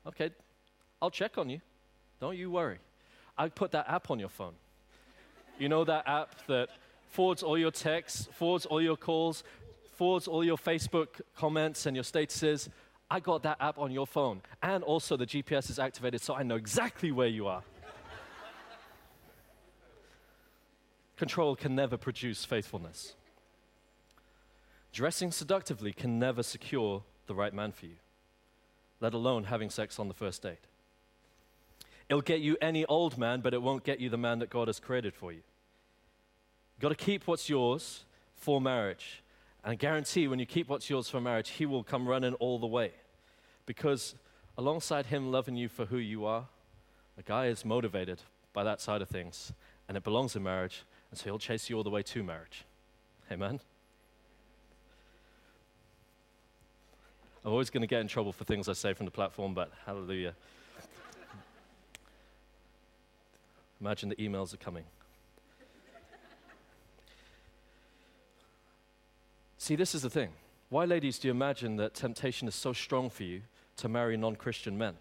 Okay, 0.06 0.30
I'll 1.02 1.10
check 1.10 1.38
on 1.38 1.50
you. 1.50 1.60
Don't 2.22 2.38
you 2.38 2.50
worry. 2.50 2.78
I 3.38 3.50
put 3.50 3.72
that 3.72 3.90
app 3.90 4.10
on 4.10 4.20
your 4.20 4.30
phone. 4.30 4.54
You 5.60 5.70
know 5.70 5.84
that 5.84 6.08
app 6.08 6.46
that 6.48 6.70
forwards 7.10 7.44
all 7.44 7.58
your 7.58 7.72
texts, 7.72 8.30
forwards 8.34 8.66
all 8.66 8.82
your 8.82 8.96
calls, 8.96 9.44
forwards 9.98 10.28
all 10.28 10.44
your 10.44 10.58
Facebook 10.58 11.22
comments 11.36 11.86
and 11.86 11.96
your 11.96 12.04
statuses. 12.04 12.70
I 13.10 13.20
got 13.20 13.44
that 13.44 13.58
app 13.60 13.78
on 13.80 13.92
your 13.92 14.06
phone. 14.06 14.42
And 14.62 14.84
also 14.84 15.18
the 15.18 15.26
GPS 15.26 15.70
is 15.70 15.80
activated 15.80 16.22
so 16.22 16.36
I 16.36 16.44
know 16.44 16.56
exactly 16.56 17.12
where 17.12 17.28
you 17.28 17.48
are. 17.48 17.64
Control 21.18 21.56
can 21.56 21.76
never 21.76 21.98
produce 21.98 22.46
faithfulness. 22.46 23.16
Dressing 24.94 25.32
seductively 25.32 25.92
can 25.92 26.20
never 26.20 26.44
secure 26.44 27.04
the 27.26 27.34
right 27.34 27.54
man 27.54 27.72
for 27.72 27.88
you, 27.88 27.96
let 29.02 29.14
alone 29.14 29.46
having 29.46 29.70
sex 29.70 30.00
on 30.00 30.08
the 30.08 30.14
first 30.14 30.44
date. 30.44 30.60
It'll 32.08 32.22
get 32.22 32.40
you 32.40 32.56
any 32.62 32.86
old 32.86 33.18
man, 33.18 33.42
but 33.42 33.54
it 33.54 33.62
won't 33.62 33.84
get 33.84 34.00
you 34.00 34.10
the 34.10 34.18
man 34.18 34.40
that 34.40 34.50
God 34.50 34.68
has 34.68 34.80
created 34.80 35.14
for 35.16 35.32
you. 35.32 35.42
You've 36.76 36.82
got 36.82 36.90
to 36.90 36.96
keep 36.96 37.28
what's 37.28 37.50
yours 37.50 38.06
for 38.36 38.62
marriage. 38.62 39.24
And 39.68 39.74
I 39.74 39.76
guarantee 39.76 40.30
when 40.30 40.40
you 40.40 40.46
keep 40.46 40.70
what's 40.70 40.90
yours 40.90 41.10
for 41.10 41.20
marriage, 41.20 41.50
He 41.50 41.66
will 41.66 41.84
come 41.84 42.08
running 42.08 42.36
all 42.36 42.58
the 42.58 42.66
way. 42.66 42.94
Because 43.66 44.16
alongside 44.58 45.08
Him 45.08 45.30
loving 45.30 45.58
you 45.58 45.68
for 45.68 45.88
who 45.88 45.98
you 45.98 46.24
are, 46.24 46.46
a 47.18 47.22
guy 47.22 47.48
is 47.48 47.66
motivated 47.66 48.22
by 48.54 48.64
that 48.64 48.80
side 48.80 49.02
of 49.02 49.10
things, 49.10 49.52
and 49.90 49.98
it 49.98 50.06
belongs 50.06 50.38
in 50.38 50.44
marriage, 50.44 50.84
and 51.12 51.20
so 51.20 51.26
He'll 51.26 51.38
chase 51.38 51.70
you 51.70 51.76
all 51.76 51.84
the 51.84 51.90
way 51.90 52.02
to 52.02 52.24
marriage. 52.24 52.64
Amen? 53.30 53.60
I'm 57.44 57.52
always 57.52 57.70
going 57.70 57.82
to 57.82 57.88
get 57.88 58.00
in 58.00 58.08
trouble 58.08 58.32
for 58.32 58.46
things 58.46 58.70
I 58.70 58.74
say 58.74 58.94
from 58.94 59.06
the 59.06 59.12
platform, 59.12 59.54
but 59.54 59.70
hallelujah. 59.86 60.34
Imagine 63.82 64.08
the 64.08 64.16
emails 64.16 64.54
are 64.54 64.58
coming. 64.58 64.86
See, 69.58 69.76
this 69.76 69.96
is 69.96 70.04
the 70.04 70.10
thing. 70.10 70.30
Why, 70.70 70.86
ladies, 70.86 71.18
do 71.18 71.28
you 71.28 71.32
imagine 71.32 71.78
that 71.78 71.94
temptation 71.94 72.48
is 72.48 72.56
so 72.56 72.74
strong 72.74 73.10
for 73.10 73.24
you 73.24 73.42
to 73.78 73.90
marry 73.90 74.18
non 74.18 74.36
Christian 74.36 74.78
men? 74.78 74.96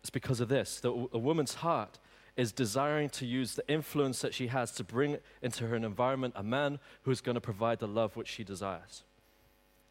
It's 0.00 0.10
because 0.10 0.40
of 0.40 0.48
this 0.48 0.80
that 0.80 1.08
a 1.12 1.18
woman's 1.18 1.54
heart 1.54 1.98
is 2.36 2.52
desiring 2.52 3.08
to 3.08 3.26
use 3.26 3.54
the 3.54 3.66
influence 3.68 4.20
that 4.20 4.34
she 4.34 4.48
has 4.48 4.72
to 4.72 4.84
bring 4.84 5.18
into 5.40 5.66
her 5.66 5.76
environment 5.76 6.34
a 6.36 6.42
man 6.42 6.78
who 7.02 7.10
is 7.10 7.20
going 7.20 7.36
to 7.36 7.40
provide 7.40 7.78
the 7.78 7.86
love 7.86 8.16
which 8.16 8.28
she 8.28 8.44
desires. 8.44 9.04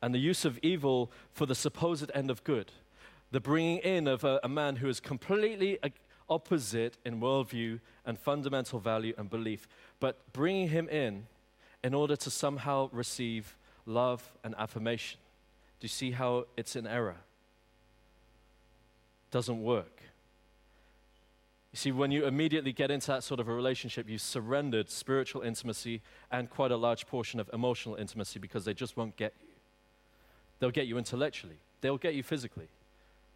And 0.01 0.13
the 0.13 0.19
use 0.19 0.43
of 0.43 0.59
evil 0.61 1.11
for 1.31 1.45
the 1.45 1.55
supposed 1.55 2.11
end 2.13 2.29
of 2.29 2.43
good, 2.43 2.71
the 3.31 3.39
bringing 3.39 3.77
in 3.77 4.07
of 4.07 4.23
a, 4.23 4.39
a 4.43 4.49
man 4.49 4.77
who 4.77 4.89
is 4.89 4.99
completely 4.99 5.79
opposite 6.29 6.97
in 7.05 7.21
worldview 7.21 7.79
and 8.05 8.19
fundamental 8.19 8.79
value 8.79 9.13
and 9.17 9.29
belief, 9.29 9.67
but 9.99 10.31
bringing 10.33 10.69
him 10.69 10.89
in 10.89 11.27
in 11.83 11.93
order 11.93 12.15
to 12.15 12.29
somehow 12.29 12.89
receive 12.91 13.55
love 13.85 14.33
and 14.43 14.55
affirmation. 14.57 15.19
Do 15.79 15.85
you 15.85 15.89
see 15.89 16.11
how 16.11 16.45
it's 16.55 16.75
an 16.75 16.87
error? 16.87 17.17
Doesn't 19.31 19.61
work. 19.61 20.01
You 21.73 21.77
see, 21.77 21.91
when 21.91 22.11
you 22.11 22.25
immediately 22.25 22.71
get 22.71 22.91
into 22.91 23.07
that 23.07 23.23
sort 23.23 23.39
of 23.39 23.47
a 23.47 23.53
relationship, 23.53 24.07
you 24.07 24.19
surrendered 24.19 24.89
spiritual 24.89 25.41
intimacy 25.41 26.01
and 26.31 26.49
quite 26.49 26.71
a 26.71 26.77
large 26.77 27.07
portion 27.07 27.39
of 27.39 27.49
emotional 27.51 27.95
intimacy 27.95 28.39
because 28.39 28.63
they 28.63 28.75
just 28.75 28.95
won't 28.95 29.17
get 29.17 29.33
you. 29.41 29.47
They'll 30.59 30.71
get 30.71 30.85
you 30.87 30.97
intellectually, 30.97 31.57
they'll 31.81 31.97
get 31.97 32.13
you 32.13 32.23
physically, 32.23 32.69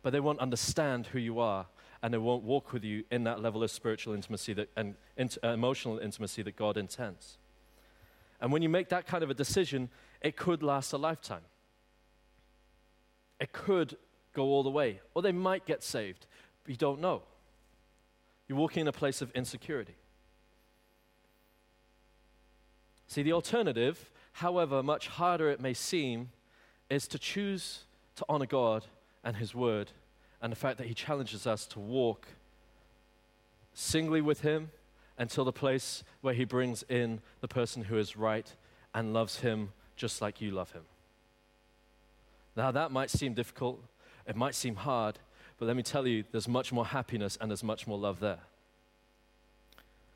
but 0.03 0.13
they 0.13 0.19
won't 0.19 0.39
understand 0.39 1.07
who 1.07 1.19
you 1.19 1.39
are 1.39 1.65
and 2.01 2.13
they 2.13 2.19
won't 2.19 2.43
walk 2.43 2.73
with 2.73 2.83
you 2.83 3.03
in 3.09 3.23
that 3.23 3.41
level 3.41 3.63
of 3.63 3.71
spiritual 3.71 4.13
intimacy 4.13 4.53
that, 4.53 4.69
and 4.77 4.95
int- 5.17 5.39
uh, 5.43 5.47
emotional 5.49 5.97
intimacy 5.97 6.43
that 6.43 6.55
God 6.55 6.77
intends. 6.77 7.39
And 8.39 8.51
when 8.51 8.61
you 8.61 8.69
make 8.69 8.89
that 8.89 9.07
kind 9.07 9.23
of 9.23 9.29
a 9.29 9.33
decision, 9.33 9.89
it 10.21 10.35
could 10.35 10.63
last 10.63 10.93
a 10.93 10.97
lifetime. 10.97 11.41
It 13.39 13.51
could 13.51 13.97
go 14.33 14.45
all 14.45 14.63
the 14.63 14.69
way, 14.69 14.99
or 15.13 15.21
they 15.21 15.31
might 15.31 15.65
get 15.65 15.83
saved, 15.83 16.25
but 16.63 16.71
you 16.71 16.77
don't 16.77 17.01
know. 17.01 17.23
You're 18.47 18.57
walking 18.57 18.81
in 18.81 18.87
a 18.87 18.93
place 18.93 19.21
of 19.21 19.31
insecurity. 19.31 19.95
See, 23.07 23.23
the 23.23 23.33
alternative, 23.33 24.11
however 24.33 24.83
much 24.83 25.07
harder 25.07 25.49
it 25.49 25.59
may 25.59 25.73
seem, 25.73 26.29
is 26.89 27.07
to 27.09 27.19
choose 27.19 27.83
to 28.15 28.25
honor 28.29 28.45
God 28.45 28.85
and 29.23 29.37
His 29.37 29.55
Word 29.55 29.91
and 30.41 30.51
the 30.51 30.55
fact 30.57 30.77
that 30.77 30.87
He 30.87 30.93
challenges 30.93 31.47
us 31.47 31.65
to 31.67 31.79
walk 31.79 32.27
singly 33.73 34.21
with 34.21 34.41
Him 34.41 34.71
until 35.17 35.45
the 35.45 35.51
place 35.51 36.03
where 36.21 36.33
He 36.33 36.45
brings 36.45 36.83
in 36.83 37.21
the 37.41 37.47
person 37.47 37.83
who 37.83 37.97
is 37.97 38.15
right 38.15 38.53
and 38.93 39.13
loves 39.13 39.39
Him 39.39 39.71
just 39.95 40.21
like 40.21 40.41
you 40.41 40.51
love 40.51 40.71
Him. 40.71 40.83
Now, 42.55 42.71
that 42.71 42.91
might 42.91 43.09
seem 43.09 43.33
difficult, 43.33 43.83
it 44.27 44.35
might 44.35 44.55
seem 44.55 44.75
hard, 44.75 45.19
but 45.57 45.65
let 45.65 45.75
me 45.75 45.83
tell 45.83 46.07
you, 46.07 46.23
there's 46.31 46.47
much 46.47 46.71
more 46.71 46.85
happiness 46.85 47.37
and 47.39 47.49
there's 47.49 47.63
much 47.63 47.87
more 47.87 47.97
love 47.97 48.19
there. 48.19 48.39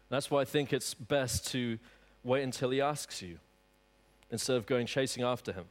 That's 0.10 0.30
why 0.30 0.42
I 0.42 0.46
think 0.46 0.74
it's 0.74 0.94
best 0.94 1.48
to 1.52 1.80
wait 2.24 2.44
until 2.44 2.70
He 2.70 2.82
asks 2.82 3.22
you 3.22 3.40
instead 4.30 4.56
of 4.56 4.66
going 4.66 4.86
chasing 4.86 5.24
after 5.24 5.52
Him. 5.54 5.66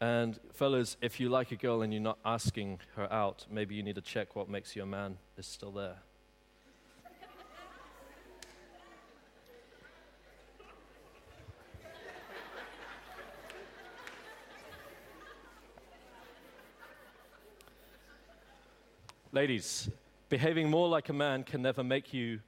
And, 0.00 0.38
fellas, 0.54 0.96
if 1.02 1.20
you 1.20 1.28
like 1.28 1.52
a 1.52 1.56
girl 1.56 1.82
and 1.82 1.92
you're 1.92 2.02
not 2.02 2.18
asking 2.24 2.80
her 2.96 3.12
out, 3.12 3.46
maybe 3.50 3.74
you 3.74 3.82
need 3.82 3.96
to 3.96 4.00
check 4.00 4.34
what 4.34 4.48
makes 4.48 4.74
you 4.74 4.82
a 4.82 4.86
man 4.86 5.18
is 5.36 5.46
still 5.46 5.72
there. 5.72 5.96
Ladies, 19.32 19.88
behaving 20.28 20.68
more 20.68 20.88
like 20.88 21.08
a 21.08 21.12
man 21.12 21.44
can 21.44 21.62
never 21.62 21.84
make 21.84 22.12
you, 22.12 22.40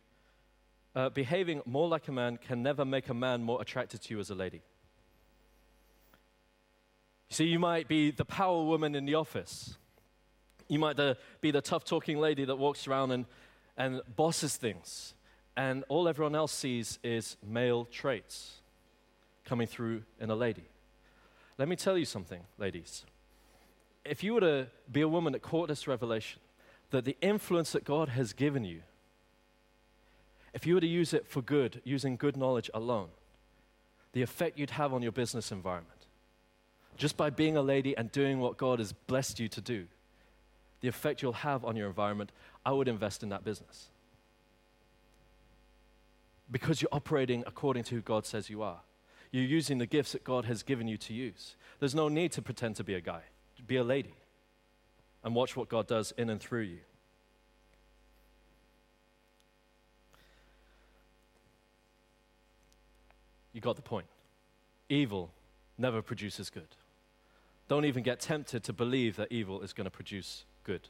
uh, 0.97 1.11
behaving 1.11 1.63
more 1.65 1.87
like 1.87 2.09
a 2.09 2.13
man 2.13 2.37
can 2.37 2.61
never 2.61 2.85
make 2.85 3.09
a 3.09 3.15
man 3.15 3.41
more 3.41 3.63
attracted 3.63 4.03
to 4.03 4.15
you 4.15 4.19
as 4.19 4.31
a 4.31 4.35
lady. 4.35 4.63
You 7.29 7.37
see, 7.37 7.45
you 7.45 7.61
might 7.61 7.87
be 7.87 8.11
the 8.11 8.25
power 8.25 8.65
woman 8.65 8.97
in 8.97 9.05
the 9.05 9.15
office. 9.15 9.77
You 10.67 10.81
might 10.81 10.99
be 11.41 11.53
the 11.53 11.61
tough 11.61 11.85
talking 11.85 12.19
lady 12.19 12.45
that 12.47 12.57
walks 12.57 12.89
around 12.89 13.13
and, 13.13 13.27
and 13.77 14.01
bosses 14.17 14.57
things. 14.57 15.15
And 15.57 15.85
all 15.89 16.09
everyone 16.09 16.35
else 16.35 16.51
sees 16.51 16.99
is 17.05 17.37
male 17.47 17.85
traits 17.85 18.61
coming 19.45 19.69
through 19.69 20.03
in 20.19 20.31
a 20.31 20.35
lady. 20.35 20.65
Let 21.59 21.69
me 21.69 21.77
tell 21.77 21.97
you 21.97 22.07
something, 22.07 22.41
ladies. 22.59 23.05
If 24.05 24.25
you 24.25 24.35
were 24.35 24.41
to 24.41 24.67
be 24.91 25.03
a 25.03 25.09
woman 25.09 25.33
that 25.35 25.43
caught 25.43 25.69
this 25.69 25.87
revelation, 25.87 26.41
that 26.93 27.05
the 27.05 27.17
influence 27.21 27.73
that 27.73 27.85
God 27.85 28.11
has 28.11 28.33
given 28.33 28.65
you, 28.65 28.83
if 30.55 30.67
you 30.67 30.75
were 30.75 30.81
to 30.81 30.87
use 30.87 31.13
it 31.13 31.27
for 31.27 31.43
good, 31.43 31.81
using 31.85 32.17
good 32.17 32.37
knowledge 32.37 32.71
alone, 32.73 33.09
the 34.13 34.23
effect 34.23 34.59
you'd 34.59 34.71
have 34.71 34.93
on 34.93 35.03
your 35.03 35.11
business 35.11 35.51
environment, 35.51 36.07
just 36.97 37.17
by 37.17 37.31
being 37.31 37.57
a 37.57 37.63
lady 37.63 37.97
and 37.97 38.13
doing 38.13 38.39
what 38.39 38.59
God 38.59 38.79
has 38.79 38.93
blessed 38.93 39.41
you 39.41 39.49
to 39.49 39.61
do, 39.61 39.87
the 40.83 40.89
effect 40.89 41.23
you'll 41.23 41.33
have 41.33 41.65
on 41.65 41.77
your 41.77 41.89
environment, 41.89 42.31
I 42.65 42.73
would 42.73 42.89
invest 42.89 43.23
in 43.23 43.31
that 43.31 43.45
business. 43.45 43.89
Because 46.51 46.83
you're 46.83 46.91
operating 46.93 47.43
according 47.47 47.85
to 47.85 47.95
who 47.95 48.03
God 48.03 48.27
says 48.27 48.51
you 48.51 48.63
are. 48.63 48.81
You're 49.31 49.45
using 49.45 49.79
the 49.79 49.87
gifts 49.87 50.13
that 50.13 50.25
God 50.25 50.45
has 50.45 50.63
given 50.63 50.87
you 50.87 50.99
to 50.99 51.15
use. 51.15 51.57
There's 51.81 51.95
no 51.95 52.09
need 52.09 52.33
to 52.33 52.43
pretend 52.43 52.77
to 52.77 52.85
be 52.85 52.93
a 52.93 53.01
guy, 53.01 53.23
be 53.67 53.77
a 53.77 53.85
lady 53.85 54.13
and 55.25 55.35
watch 55.35 55.57
what 55.57 55.69
God 55.69 55.87
does 55.87 56.13
in 56.17 56.31
and 56.31 56.41
through 56.41 56.63
you. 56.63 56.79
You 63.53 63.61
got 63.61 63.77
the 63.77 63.83
point. 63.83 64.07
Evil 64.89 65.31
never 65.79 66.03
produces 66.03 66.51
good. 66.51 66.69
Don't 67.69 67.85
even 67.85 68.03
get 68.03 68.21
tempted 68.21 68.65
to 68.65 68.73
believe 68.73 69.17
that 69.17 69.31
evil 69.31 69.63
is 69.63 69.73
going 69.73 69.85
to 69.85 69.91
produce 69.91 70.45
good. 70.65 70.89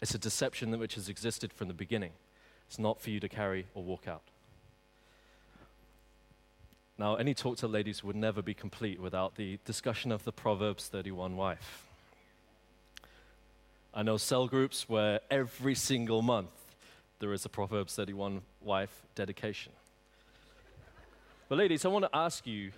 It's 0.00 0.14
a 0.14 0.18
deception 0.18 0.76
which 0.78 0.94
has 0.94 1.08
existed 1.08 1.52
from 1.52 1.68
the 1.68 1.74
beginning. 1.74 2.12
It's 2.66 2.78
not 2.78 3.00
for 3.00 3.10
you 3.10 3.20
to 3.20 3.28
carry 3.28 3.66
or 3.74 3.82
walk 3.82 4.06
out. 4.06 4.22
Now, 6.98 7.14
any 7.14 7.32
talk 7.32 7.56
to 7.58 7.68
ladies 7.68 8.02
would 8.02 8.16
never 8.16 8.42
be 8.42 8.54
complete 8.54 9.00
without 9.00 9.36
the 9.36 9.58
discussion 9.64 10.10
of 10.10 10.24
the 10.24 10.32
Proverbs 10.32 10.88
31 10.88 11.36
wife. 11.36 11.87
I 13.98 14.02
know 14.02 14.16
cell 14.16 14.46
groups 14.46 14.88
where 14.88 15.18
every 15.28 15.74
single 15.74 16.22
month 16.22 16.50
there 17.18 17.32
is 17.32 17.44
a 17.44 17.48
Proverbs 17.48 17.96
31 17.96 18.42
wife 18.62 19.02
dedication. 19.16 19.72
But, 21.48 21.58
ladies, 21.58 21.84
I 21.84 21.88
want 21.88 22.04
to 22.04 22.16
ask 22.16 22.46
you 22.46 22.70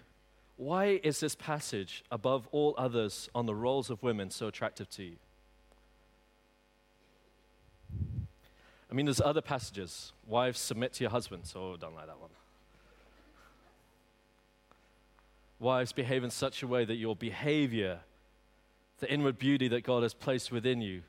why 0.57 0.99
is 1.03 1.21
this 1.21 1.35
passage, 1.35 2.05
above 2.11 2.49
all 2.53 2.75
others 2.79 3.29
on 3.35 3.45
the 3.45 3.55
roles 3.55 3.91
of 3.91 4.03
women, 4.03 4.31
so 4.31 4.47
attractive 4.47 4.89
to 4.93 5.03
you? 5.03 5.17
I 8.91 8.95
mean, 8.95 9.05
there's 9.05 9.21
other 9.21 9.43
passages. 9.43 10.15
Wives, 10.27 10.59
submit 10.59 10.95
to 10.95 11.05
your 11.05 11.11
husbands. 11.11 11.53
Oh, 11.55 11.77
don't 11.79 11.95
like 11.95 12.07
that 12.07 12.19
one. 12.19 12.31
Wives, 15.59 15.93
behave 15.93 16.25
in 16.25 16.31
such 16.31 16.63
a 16.63 16.67
way 16.67 16.87
that 16.87 16.97
your 16.97 17.15
behavior, 17.15 18.01
the 19.01 19.13
inward 19.13 19.39
beauty 19.39 19.69
that 19.69 19.85
God 19.85 20.03
has 20.03 20.15
placed 20.15 20.51
within 20.51 20.81
you, 20.81 21.03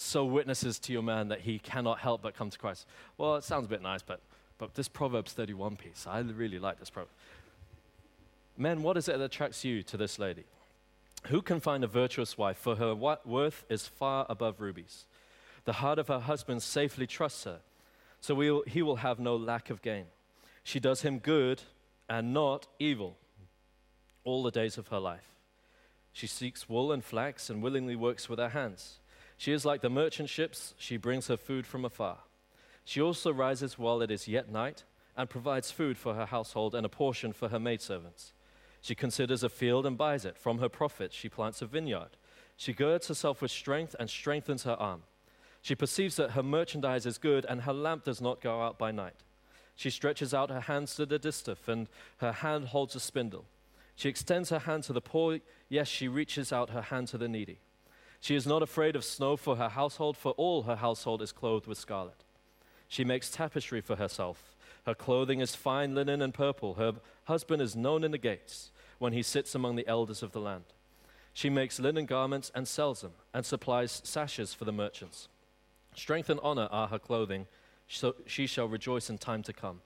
so 0.00 0.24
witnesses 0.24 0.78
to 0.78 0.92
your 0.92 1.02
man 1.02 1.28
that 1.28 1.40
he 1.40 1.58
cannot 1.58 1.98
help 1.98 2.22
but 2.22 2.34
come 2.34 2.50
to 2.50 2.58
Christ. 2.58 2.86
Well, 3.18 3.34
it 3.34 3.44
sounds 3.44 3.66
a 3.66 3.68
bit 3.68 3.82
nice, 3.82 4.00
but, 4.00 4.20
but 4.56 4.74
this 4.74 4.88
Proverbs 4.88 5.32
31 5.32 5.76
piece, 5.76 6.06
I 6.06 6.20
really 6.20 6.60
like 6.60 6.78
this 6.78 6.88
proverb. 6.88 7.10
Men, 8.56 8.82
what 8.82 8.96
is 8.96 9.08
it 9.08 9.18
that 9.18 9.24
attracts 9.24 9.64
you 9.64 9.82
to 9.82 9.96
this 9.96 10.18
lady? 10.18 10.44
Who 11.26 11.42
can 11.42 11.58
find 11.58 11.82
a 11.82 11.88
virtuous 11.88 12.38
wife? 12.38 12.56
For 12.56 12.76
her 12.76 12.94
worth 12.94 13.64
is 13.68 13.88
far 13.88 14.24
above 14.28 14.60
rubies. 14.60 15.04
The 15.64 15.74
heart 15.74 15.98
of 15.98 16.08
her 16.08 16.20
husband 16.20 16.62
safely 16.62 17.06
trusts 17.06 17.44
her, 17.44 17.58
so 18.20 18.36
we'll, 18.36 18.62
he 18.66 18.82
will 18.82 18.96
have 18.96 19.18
no 19.18 19.34
lack 19.34 19.68
of 19.68 19.82
gain. 19.82 20.06
She 20.62 20.78
does 20.78 21.02
him 21.02 21.18
good 21.18 21.62
and 22.08 22.32
not 22.32 22.68
evil 22.78 23.16
all 24.22 24.44
the 24.44 24.50
days 24.52 24.78
of 24.78 24.88
her 24.88 25.00
life. 25.00 25.28
She 26.12 26.28
seeks 26.28 26.68
wool 26.68 26.92
and 26.92 27.04
flax 27.04 27.50
and 27.50 27.62
willingly 27.62 27.96
works 27.96 28.28
with 28.28 28.38
her 28.38 28.50
hands. 28.50 28.98
She 29.38 29.52
is 29.52 29.64
like 29.64 29.80
the 29.80 29.88
merchant 29.88 30.28
ships, 30.28 30.74
she 30.78 30.96
brings 30.96 31.28
her 31.28 31.36
food 31.36 31.64
from 31.64 31.84
afar. 31.84 32.18
She 32.84 33.00
also 33.00 33.32
rises 33.32 33.78
while 33.78 34.02
it 34.02 34.10
is 34.10 34.26
yet 34.26 34.50
night 34.50 34.82
and 35.16 35.30
provides 35.30 35.70
food 35.70 35.96
for 35.96 36.14
her 36.14 36.26
household 36.26 36.74
and 36.74 36.84
a 36.84 36.88
portion 36.88 37.32
for 37.32 37.48
her 37.48 37.60
maidservants. 37.60 38.32
She 38.80 38.96
considers 38.96 39.44
a 39.44 39.48
field 39.48 39.86
and 39.86 39.96
buys 39.96 40.24
it. 40.24 40.36
From 40.36 40.58
her 40.58 40.68
profits, 40.68 41.14
she 41.14 41.28
plants 41.28 41.62
a 41.62 41.66
vineyard. 41.66 42.10
She 42.56 42.72
girds 42.72 43.06
herself 43.06 43.40
with 43.40 43.50
strength 43.52 43.94
and 43.98 44.10
strengthens 44.10 44.64
her 44.64 44.74
arm. 44.74 45.02
She 45.62 45.76
perceives 45.76 46.16
that 46.16 46.32
her 46.32 46.42
merchandise 46.42 47.06
is 47.06 47.18
good 47.18 47.46
and 47.48 47.62
her 47.62 47.72
lamp 47.72 48.04
does 48.04 48.20
not 48.20 48.40
go 48.40 48.62
out 48.62 48.78
by 48.78 48.90
night. 48.90 49.22
She 49.76 49.90
stretches 49.90 50.34
out 50.34 50.50
her 50.50 50.62
hands 50.62 50.96
to 50.96 51.06
the 51.06 51.18
distaff 51.18 51.68
and 51.68 51.88
her 52.18 52.32
hand 52.32 52.66
holds 52.68 52.96
a 52.96 53.00
spindle. 53.00 53.44
She 53.94 54.08
extends 54.08 54.50
her 54.50 54.60
hand 54.60 54.84
to 54.84 54.92
the 54.92 55.00
poor, 55.00 55.38
yes, 55.68 55.86
she 55.86 56.08
reaches 56.08 56.52
out 56.52 56.70
her 56.70 56.82
hand 56.82 57.08
to 57.08 57.18
the 57.18 57.28
needy. 57.28 57.58
She 58.20 58.34
is 58.34 58.46
not 58.46 58.62
afraid 58.62 58.96
of 58.96 59.04
snow 59.04 59.36
for 59.36 59.56
her 59.56 59.68
household, 59.68 60.16
for 60.16 60.32
all 60.32 60.62
her 60.62 60.76
household 60.76 61.22
is 61.22 61.32
clothed 61.32 61.66
with 61.66 61.78
scarlet. 61.78 62.24
She 62.88 63.04
makes 63.04 63.30
tapestry 63.30 63.80
for 63.80 63.96
herself. 63.96 64.56
Her 64.86 64.94
clothing 64.94 65.40
is 65.40 65.54
fine 65.54 65.94
linen 65.94 66.22
and 66.22 66.32
purple. 66.32 66.74
Her 66.74 66.94
husband 67.24 67.62
is 67.62 67.76
known 67.76 68.04
in 68.04 68.10
the 68.10 68.18
gates 68.18 68.70
when 68.98 69.12
he 69.12 69.22
sits 69.22 69.54
among 69.54 69.76
the 69.76 69.86
elders 69.86 70.22
of 70.22 70.32
the 70.32 70.40
land. 70.40 70.64
She 71.32 71.50
makes 71.50 71.78
linen 71.78 72.06
garments 72.06 72.50
and 72.54 72.66
sells 72.66 73.02
them, 73.02 73.12
and 73.32 73.46
supplies 73.46 74.00
sashes 74.04 74.54
for 74.54 74.64
the 74.64 74.72
merchants. 74.72 75.28
Strength 75.94 76.30
and 76.30 76.40
honor 76.42 76.68
are 76.70 76.88
her 76.88 76.98
clothing, 76.98 77.46
so 77.86 78.14
she 78.26 78.46
shall 78.46 78.66
rejoice 78.66 79.08
in 79.08 79.18
time 79.18 79.42
to 79.44 79.52
come. 79.52 79.80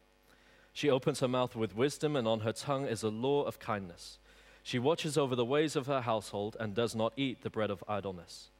She 0.72 0.88
opens 0.88 1.20
her 1.20 1.28
mouth 1.28 1.54
with 1.54 1.76
wisdom, 1.76 2.16
and 2.16 2.26
on 2.26 2.40
her 2.40 2.52
tongue 2.52 2.86
is 2.86 3.02
a 3.02 3.10
law 3.10 3.42
of 3.42 3.58
kindness. 3.58 4.18
She 4.62 4.78
watches 4.78 5.18
over 5.18 5.34
the 5.34 5.44
ways 5.44 5.76
of 5.76 5.86
her 5.86 6.02
household 6.02 6.56
and 6.60 6.74
does 6.74 6.94
not 6.94 7.12
eat 7.16 7.42
the 7.42 7.50
bread 7.50 7.70
of 7.70 7.82
idleness. 7.88 8.50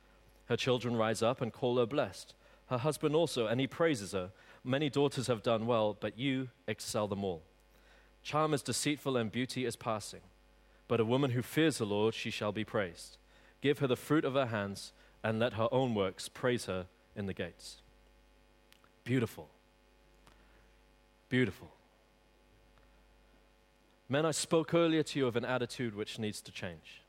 Her 0.47 0.57
children 0.57 0.97
rise 0.97 1.23
up 1.23 1.41
and 1.41 1.53
call 1.53 1.79
her 1.79 1.87
blessed. 1.87 2.35
Her 2.67 2.79
husband 2.79 3.15
also, 3.15 3.47
and 3.47 3.61
he 3.61 3.67
praises 3.67 4.13
her. 4.13 4.31
Many 4.65 4.91
daughters 4.91 5.27
have 5.27 5.43
done 5.43 5.67
well, 5.67 5.97
but 5.99 6.19
you 6.19 6.49
excel 6.67 7.07
them 7.07 7.25
all. 7.25 7.43
Charm 8.23 8.55
is 8.55 8.63
deceitful 8.63 9.17
and 9.17 9.31
beauty 9.31 9.65
is 9.65 9.77
passing. 9.77 10.21
But 10.89 11.01
a 11.01 11.05
woman 11.05 11.31
who 11.31 11.43
fears 11.43 11.79
the 11.79 11.87
Lord, 11.87 12.15
she 12.15 12.31
shall 12.31 12.53
be 12.53 12.65
praised. 12.65 13.17
Give 13.61 13.79
her 13.79 13.87
the 13.87 13.97
fruit 13.97 14.25
of 14.25 14.35
her 14.35 14.47
hands, 14.47 14.93
and 15.23 15.39
let 15.39 15.55
her 15.55 15.69
own 15.71 15.95
works 15.95 16.29
praise 16.29 16.67
her 16.67 16.87
in 17.15 17.27
the 17.27 17.35
gates. 17.35 17.77
Beautiful. 19.05 19.49
Beautiful. 21.29 21.69
Men, 24.13 24.27
I 24.27 24.31
spoke 24.33 24.75
earlier 24.75 25.03
to 25.03 25.19
you 25.19 25.27
of 25.27 25.37
an 25.37 25.47
attitude 25.47 25.95
which 25.95 26.19
needs 26.19 26.43
to 26.43 26.53
change. 26.53 27.01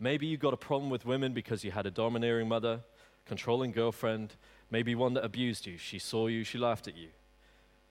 Maybe 0.00 0.26
you 0.26 0.36
got 0.36 0.52
a 0.52 0.56
problem 0.56 0.90
with 0.90 1.06
women 1.06 1.32
because 1.32 1.62
you 1.62 1.70
had 1.70 1.86
a 1.86 1.92
domineering 1.92 2.48
mother, 2.48 2.80
controlling 3.24 3.70
girlfriend, 3.70 4.34
maybe 4.68 4.96
one 4.96 5.14
that 5.14 5.24
abused 5.24 5.64
you. 5.64 5.78
She 5.78 6.00
saw 6.00 6.26
you, 6.26 6.42
she 6.42 6.58
laughed 6.58 6.88
at 6.88 6.96
you. 6.96 7.10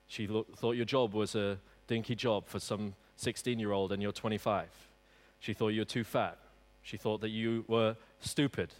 She 0.10 0.28
lo- 0.28 0.46
thought 0.58 0.74
your 0.74 0.84
job 0.84 1.14
was 1.14 1.36
a 1.36 1.58
dinky 1.88 2.16
job 2.16 2.50
for 2.50 2.60
some 2.60 2.96
16 3.16 3.60
year 3.60 3.72
old 3.72 3.94
and 3.94 4.02
you're 4.02 4.12
25. 4.12 4.68
She 5.40 5.54
thought 5.54 5.70
you 5.70 5.80
were 5.80 5.86
too 5.86 6.04
fat. 6.04 6.38
She 6.84 6.98
thought 6.98 7.22
that 7.22 7.30
you 7.30 7.64
were 7.70 7.96
stupid. 8.20 8.74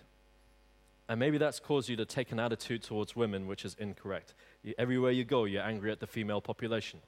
And 1.08 1.22
maybe 1.22 1.38
that's 1.38 1.62
caused 1.62 1.88
you 1.88 1.96
to 1.96 2.06
take 2.06 2.34
an 2.34 2.40
attitude 2.42 2.84
towards 2.84 3.16
women 3.16 3.48
which 3.48 3.64
is 3.64 3.78
incorrect. 3.80 4.34
Everywhere 4.78 5.12
you 5.12 5.24
go, 5.24 5.46
you're 5.46 5.64
angry 5.64 5.90
at 5.94 6.02
the 6.02 6.08
female 6.08 6.42
population. 6.42 7.00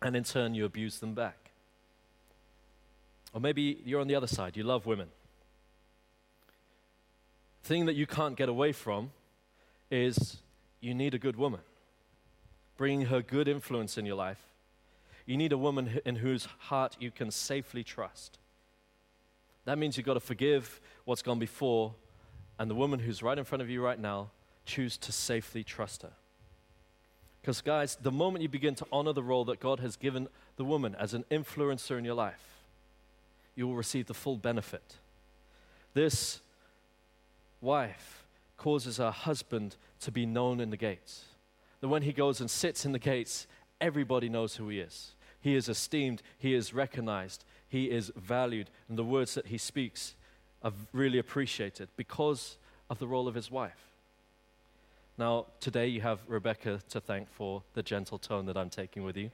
And 0.00 0.14
in 0.14 0.24
turn, 0.24 0.54
you 0.54 0.64
abuse 0.64 1.00
them 1.00 1.14
back. 1.14 1.39
Or 3.32 3.40
maybe 3.40 3.80
you're 3.84 4.00
on 4.00 4.08
the 4.08 4.14
other 4.14 4.26
side, 4.26 4.56
you 4.56 4.64
love 4.64 4.86
women. 4.86 5.08
Thing 7.62 7.86
that 7.86 7.94
you 7.94 8.06
can't 8.06 8.36
get 8.36 8.48
away 8.48 8.72
from 8.72 9.10
is 9.90 10.38
you 10.80 10.94
need 10.94 11.14
a 11.14 11.18
good 11.18 11.36
woman, 11.36 11.60
bringing 12.76 13.06
her 13.06 13.22
good 13.22 13.48
influence 13.48 13.98
in 13.98 14.06
your 14.06 14.16
life. 14.16 14.40
You 15.26 15.36
need 15.36 15.52
a 15.52 15.58
woman 15.58 16.00
in 16.04 16.16
whose 16.16 16.48
heart 16.58 16.96
you 16.98 17.10
can 17.10 17.30
safely 17.30 17.84
trust. 17.84 18.38
That 19.64 19.78
means 19.78 19.96
you've 19.96 20.06
got 20.06 20.14
to 20.14 20.20
forgive 20.20 20.80
what's 21.04 21.22
gone 21.22 21.38
before, 21.38 21.94
and 22.58 22.70
the 22.70 22.74
woman 22.74 22.98
who's 22.98 23.22
right 23.22 23.38
in 23.38 23.44
front 23.44 23.62
of 23.62 23.70
you 23.70 23.84
right 23.84 23.98
now, 23.98 24.30
choose 24.64 24.96
to 24.98 25.12
safely 25.12 25.62
trust 25.62 26.02
her. 26.02 26.12
Because, 27.40 27.60
guys, 27.60 27.96
the 28.00 28.10
moment 28.10 28.42
you 28.42 28.48
begin 28.48 28.74
to 28.76 28.86
honor 28.92 29.12
the 29.12 29.22
role 29.22 29.44
that 29.46 29.60
God 29.60 29.80
has 29.80 29.96
given 29.96 30.28
the 30.56 30.64
woman 30.64 30.94
as 30.98 31.14
an 31.14 31.24
influencer 31.30 31.98
in 31.98 32.04
your 32.04 32.14
life, 32.14 32.59
you 33.54 33.66
will 33.66 33.76
receive 33.76 34.06
the 34.06 34.14
full 34.14 34.36
benefit. 34.36 34.96
This 35.94 36.40
wife 37.60 38.24
causes 38.56 38.98
her 38.98 39.10
husband 39.10 39.76
to 40.00 40.10
be 40.10 40.26
known 40.26 40.60
in 40.60 40.70
the 40.70 40.76
gates. 40.76 41.24
That 41.80 41.88
when 41.88 42.02
he 42.02 42.12
goes 42.12 42.40
and 42.40 42.50
sits 42.50 42.84
in 42.84 42.92
the 42.92 42.98
gates, 42.98 43.46
everybody 43.80 44.28
knows 44.28 44.56
who 44.56 44.68
he 44.68 44.80
is. 44.80 45.12
He 45.40 45.54
is 45.54 45.68
esteemed, 45.68 46.22
he 46.38 46.54
is 46.54 46.74
recognized, 46.74 47.44
he 47.68 47.90
is 47.90 48.12
valued, 48.16 48.68
and 48.88 48.98
the 48.98 49.04
words 49.04 49.34
that 49.34 49.46
he 49.46 49.58
speaks 49.58 50.14
are 50.62 50.72
really 50.92 51.18
appreciated 51.18 51.88
because 51.96 52.58
of 52.90 52.98
the 52.98 53.06
role 53.06 53.26
of 53.26 53.34
his 53.34 53.50
wife. 53.50 53.90
Now, 55.16 55.46
today 55.60 55.86
you 55.86 56.00
have 56.02 56.20
Rebecca 56.26 56.80
to 56.90 57.00
thank 57.00 57.30
for 57.30 57.62
the 57.74 57.82
gentle 57.82 58.18
tone 58.18 58.46
that 58.46 58.56
I'm 58.56 58.70
taking 58.70 59.04
with 59.04 59.16
you. 59.16 59.30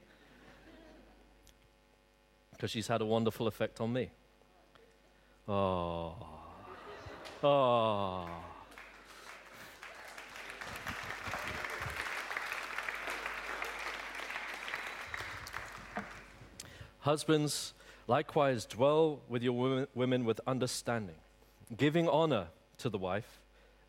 Because 2.57 2.71
she's 2.71 2.87
had 2.87 3.03
a 3.03 3.07
wonderful 3.07 3.47
effect 3.47 3.83
on 3.83 3.93
me. 3.93 4.11
Oh. 5.47 6.15
Oh. 7.45 8.27
Husbands, 17.01 17.75
likewise, 18.09 18.65
dwell 18.65 19.21
with 19.29 19.43
your 19.43 19.87
women 19.95 20.25
with 20.25 20.41
understanding, 20.47 21.17
giving 21.77 22.09
honor 22.09 22.49
to 22.79 22.89
the 22.89 22.99
wife 22.99 23.39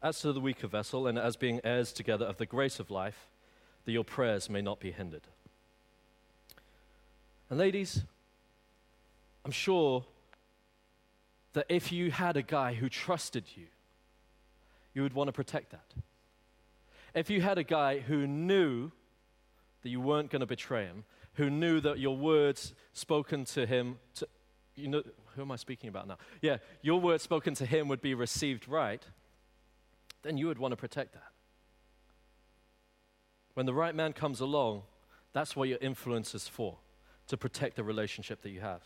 as 0.03 0.19
to 0.19 0.33
the 0.33 0.39
weaker 0.41 0.67
vessel, 0.67 1.07
and 1.07 1.17
as 1.17 1.35
being 1.35 1.59
heirs 1.63 1.91
together 1.91 2.25
of 2.25 2.37
the 2.37 2.45
grace 2.45 2.79
of 2.79 2.91
life, 2.91 3.29
that 3.85 3.93
your 3.93 4.03
prayers 4.03 4.49
may 4.49 4.61
not 4.61 4.79
be 4.79 4.91
hindered. 4.91 5.23
And, 7.49 7.57
ladies, 7.57 8.03
I'm 9.47 9.53
sure 9.53 10.03
that 11.53 11.67
if 11.69 11.89
you 11.89 12.11
had 12.11 12.35
a 12.35 12.41
guy 12.41 12.73
who 12.73 12.89
trusted 12.89 13.45
you, 13.55 13.67
you 14.93 15.03
would 15.03 15.13
want 15.13 15.29
to 15.29 15.31
protect 15.31 15.71
that. 15.71 15.93
If 17.15 17.29
you 17.29 17.39
had 17.39 17.57
a 17.57 17.63
guy 17.63 17.99
who 17.99 18.27
knew 18.27 18.91
that 19.83 19.89
you 19.89 20.01
weren't 20.01 20.31
going 20.31 20.41
to 20.41 20.45
betray 20.45 20.83
him, 20.83 21.05
who 21.35 21.49
knew 21.49 21.79
that 21.79 21.97
your 21.97 22.17
words 22.17 22.73
spoken 22.91 23.45
to 23.45 23.65
him, 23.65 23.99
to, 24.15 24.27
you 24.75 24.89
know, 24.89 25.01
who 25.33 25.43
am 25.43 25.51
I 25.53 25.55
speaking 25.55 25.87
about 25.87 26.09
now? 26.09 26.17
Yeah, 26.41 26.57
your 26.81 26.99
words 26.99 27.23
spoken 27.23 27.53
to 27.53 27.65
him 27.65 27.87
would 27.87 28.01
be 28.01 28.15
received 28.15 28.67
right 28.67 29.01
then 30.23 30.35
you 30.35 30.47
would 30.47 30.57
want 30.57 30.73
to 30.73 30.75
protect 30.75 31.13
that. 31.13 31.31
When 33.53 33.65
the 33.65 33.73
right 33.73 33.95
man 33.95 34.11
comes 34.11 34.41
along, 34.41 34.81
that's 35.31 35.55
what 35.55 35.69
your 35.69 35.77
influence 35.79 36.35
is 36.35 36.49
for, 36.49 36.79
to 37.27 37.37
protect 37.37 37.77
the 37.77 37.83
relationship 37.85 38.41
that 38.41 38.49
you 38.49 38.59
have. 38.59 38.81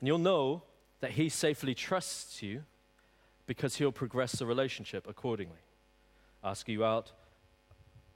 And 0.00 0.06
you'll 0.06 0.18
know 0.18 0.62
that 1.00 1.12
he 1.12 1.28
safely 1.28 1.74
trusts 1.74 2.42
you 2.42 2.64
because 3.46 3.76
he'll 3.76 3.92
progress 3.92 4.32
the 4.32 4.46
relationship 4.46 5.06
accordingly. 5.08 5.62
Ask 6.44 6.68
you 6.68 6.84
out, 6.84 7.12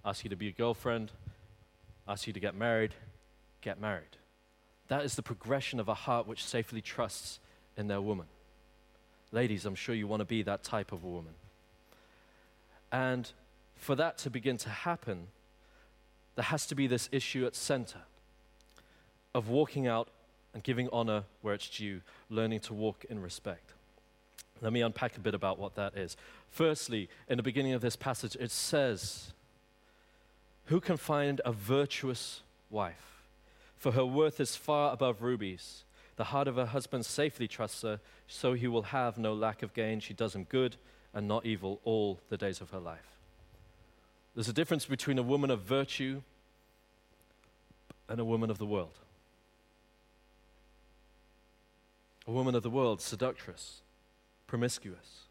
ask 0.05 0.25
you 0.25 0.31
to 0.31 0.37
be 0.37 0.49
a 0.49 0.53
girlfriend, 0.53 1.11
ask 2.07 2.27
you 2.27 2.33
to 2.33 2.41
get 2.41 2.55
married, 2.55 2.95
get 3.61 3.81
married. 3.81 4.17
That 4.89 5.05
is 5.05 5.15
the 5.15 5.23
progression 5.23 5.81
of 5.81 5.89
a 5.89 5.95
heart 5.95 6.27
which 6.27 6.45
safely 6.45 6.81
trusts 6.81 7.41
in 7.77 7.89
their 7.89 8.01
woman. 8.01 8.27
Ladies, 9.33 9.65
I'm 9.65 9.75
sure 9.75 9.95
you 9.95 10.07
want 10.07 10.21
to 10.21 10.27
be 10.27 10.43
that 10.43 10.63
type 10.63 10.93
of 10.93 11.03
a 11.03 11.09
woman. 11.09 11.33
And 12.93 13.31
for 13.75 13.95
that 13.95 14.19
to 14.19 14.31
begin 14.31 14.59
to 14.59 14.69
happen, 14.69 15.29
there 16.35 16.45
has 16.45 16.67
to 16.67 16.75
be 16.75 16.87
this 16.87 17.09
issue 17.11 17.47
at 17.47 17.57
center 17.57 18.01
of 19.35 19.49
walking 19.49 19.87
out 19.87 20.09
and 20.55 20.63
giving 20.63 20.89
honor 20.93 21.25
where 21.41 21.55
it's 21.55 21.69
due, 21.69 22.01
learning 22.29 22.61
to 22.61 22.75
walk 22.75 23.05
in 23.09 23.21
respect. 23.21 23.73
Let 24.61 24.73
me 24.73 24.81
unpack 24.81 25.17
a 25.17 25.21
bit 25.21 25.35
about 25.35 25.59
what 25.59 25.75
that 25.75 25.97
is. 25.97 26.17
Firstly, 26.51 27.09
in 27.29 27.37
the 27.37 27.43
beginning 27.43 27.73
of 27.73 27.81
this 27.81 27.97
passage, 27.97 28.37
it 28.39 28.51
says, 28.51 29.33
Who 30.67 30.81
can 30.81 30.97
find 30.97 31.41
a 31.45 31.53
virtuous 31.53 32.43
wife? 32.71 33.25
For 33.77 33.93
her 33.93 34.07
worth 34.07 34.39
is 34.39 34.55
far 34.55 34.93
above 34.93 35.23
rubies. 35.23 35.83
The 36.17 36.25
heart 36.25 36.47
of 36.47 36.57
her 36.57 36.67
husband 36.67 37.05
safely 37.05 37.49
trusts 37.49 37.83
her, 37.83 37.99
so 38.29 38.53
he 38.53 38.69
will 38.69 38.83
have 38.83 39.19
no 39.19 39.35
lack 39.35 39.63
of 39.63 39.75
gain. 39.75 39.99
She 39.99 40.15
does 40.15 40.37
him 40.37 40.45
good 40.45 40.77
and 41.13 41.27
not 41.27 41.45
evil 41.45 41.81
all 41.83 42.21
the 42.29 42.37
days 42.37 42.61
of 42.61 42.71
her 42.71 42.79
life. 42.79 43.19
There's 44.35 44.49
a 44.49 44.53
difference 44.53 44.87
between 44.87 45.19
a 45.19 45.23
woman 45.23 45.51
of 45.51 45.63
virtue 45.63 46.23
and 48.09 48.21
a 48.21 48.25
woman 48.25 48.51
of 48.51 48.59
the 48.59 48.67
world. 48.67 48.99
A 52.27 52.31
woman 52.31 52.55
of 52.55 52.63
the 52.63 52.71
world, 52.71 53.01
seductress, 53.01 53.83
promiscuous, 54.47 55.27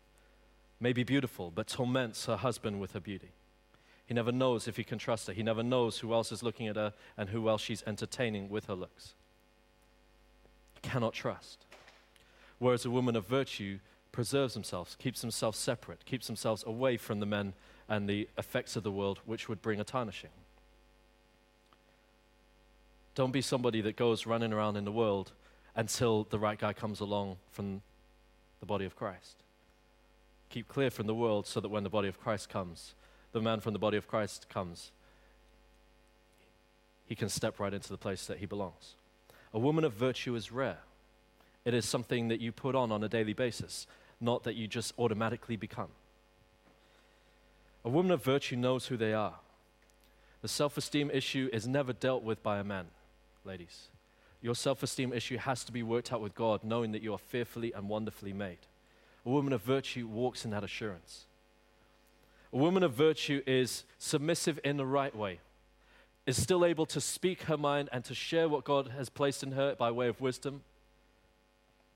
may 0.80 0.94
be 0.94 1.04
beautiful, 1.04 1.52
but 1.52 1.68
torments 1.68 2.26
her 2.26 2.38
husband 2.38 2.82
with 2.82 2.94
her 2.94 3.00
beauty. 3.00 3.30
He 4.06 4.14
never 4.14 4.32
knows 4.32 4.68
if 4.68 4.78
he 4.78 4.84
can 4.84 4.98
trust 4.98 5.28
her. 5.28 5.34
He 5.34 5.44
never 5.44 5.64
knows 5.64 6.00
who 6.00 6.14
else 6.14 6.32
is 6.32 6.44
looking 6.44 6.68
at 6.68 6.76
her 6.76 6.94
and 7.18 7.30
who 7.30 7.48
else 7.48 7.62
she's 7.62 7.84
entertaining 7.88 8.50
with 8.50 8.66
her 8.66 8.76
looks 8.76 9.14
cannot 10.82 11.14
trust. 11.14 11.66
Whereas 12.60 12.86
a 12.86 12.90
woman 12.90 13.16
of 13.16 13.26
virtue 13.26 13.80
preserves 14.12 14.54
themselves, 14.54 14.96
keeps 15.00 15.22
themselves 15.22 15.58
separate, 15.58 16.06
keeps 16.06 16.28
themselves 16.28 16.64
away 16.66 16.98
from 16.98 17.20
the 17.20 17.26
men 17.26 17.54
and 17.88 18.08
the 18.08 18.28
effects 18.38 18.76
of 18.76 18.84
the 18.84 18.92
world 18.92 19.20
which 19.26 19.48
would 19.48 19.62
bring 19.62 19.80
a 19.80 19.84
tarnishing. 19.84 20.30
Don't 23.16 23.32
be 23.32 23.42
somebody 23.42 23.82
that 23.82 23.96
goes 23.96 24.26
running 24.26 24.54
around 24.54 24.78
in 24.78 24.86
the 24.86 24.92
world 24.92 25.32
until 25.76 26.26
the 26.30 26.40
right 26.40 26.60
guy 26.60 26.74
comes 26.74 27.00
along 27.00 27.38
from 27.52 27.82
the 28.60 28.66
body 28.66 28.86
of 28.86 28.96
Christ. 28.96 29.38
Keep 30.50 30.68
clear 30.68 30.90
from 30.90 31.08
the 31.08 31.16
world 31.16 31.48
so 31.48 31.60
that 31.60 31.70
when 31.70 31.84
the 31.84 31.90
body 31.90 32.08
of 32.08 32.20
Christ 32.20 32.50
comes, 32.50 32.94
the 33.32 33.42
man 33.42 33.60
from 33.62 33.74
the 33.74 33.80
body 33.80 33.98
of 33.98 34.08
Christ 34.08 34.48
comes, 34.50 34.92
he 37.06 37.16
can 37.16 37.30
step 37.30 37.60
right 37.60 37.74
into 37.74 37.90
the 37.90 37.98
place 37.98 38.26
that 38.28 38.38
he 38.38 38.46
belongs. 38.46 38.96
A 39.54 39.60
woman 39.60 39.84
of 39.84 39.94
virtue 39.94 40.36
is 40.36 40.52
rare. 40.52 40.80
It 41.66 41.74
is 41.74 41.86
something 41.86 42.30
that 42.30 42.42
you 42.42 42.52
put 42.52 42.76
on 42.76 42.92
on 42.92 43.04
a 43.04 43.10
daily 43.10 43.34
basis, 43.34 43.86
not 44.20 44.44
that 44.44 44.56
you 44.56 44.68
just 44.68 44.94
automatically 44.98 45.56
become. 45.56 45.90
A 47.84 47.90
woman 47.90 48.12
of 48.12 48.24
virtue 48.24 48.56
knows 48.56 48.88
who 48.88 48.98
they 48.98 49.14
are. 49.14 49.36
The 50.42 50.48
self 50.48 50.78
esteem 50.78 51.12
issue 51.12 51.50
is 51.54 51.68
never 51.68 51.94
dealt 51.94 52.24
with 52.24 52.42
by 52.42 52.60
a 52.60 52.64
man, 52.64 52.88
ladies. 53.46 53.88
Your 54.42 54.56
self 54.56 54.82
esteem 54.84 55.14
issue 55.14 55.38
has 55.38 55.64
to 55.66 55.72
be 55.72 55.84
worked 55.84 56.12
out 56.12 56.22
with 56.22 56.36
God, 56.36 56.64
knowing 56.64 56.92
that 56.94 57.02
you 57.02 57.14
are 57.14 57.20
fearfully 57.20 57.72
and 57.74 57.88
wonderfully 57.88 58.34
made. 58.34 58.58
A 59.26 59.30
woman 59.30 59.54
of 59.54 59.62
virtue 59.62 60.08
walks 60.08 60.46
in 60.46 60.52
that 60.52 60.64
assurance. 60.64 61.26
A 62.52 62.58
woman 62.58 62.84
of 62.84 62.94
virtue 62.94 63.42
is 63.46 63.84
submissive 63.98 64.60
in 64.64 64.78
the 64.78 64.86
right 64.86 65.16
way 65.16 65.40
is 66.26 66.42
still 66.42 66.64
able 66.64 66.86
to 66.86 67.02
speak 67.02 67.44
her 67.44 67.58
mind 67.58 67.90
and 67.92 68.04
to 68.06 68.14
share 68.14 68.48
what 68.48 68.64
God 68.64 68.90
has 68.90 69.10
placed 69.10 69.44
in 69.44 69.54
her 69.54 69.76
by 69.76 69.90
way 69.92 70.08
of 70.08 70.22
wisdom, 70.22 70.62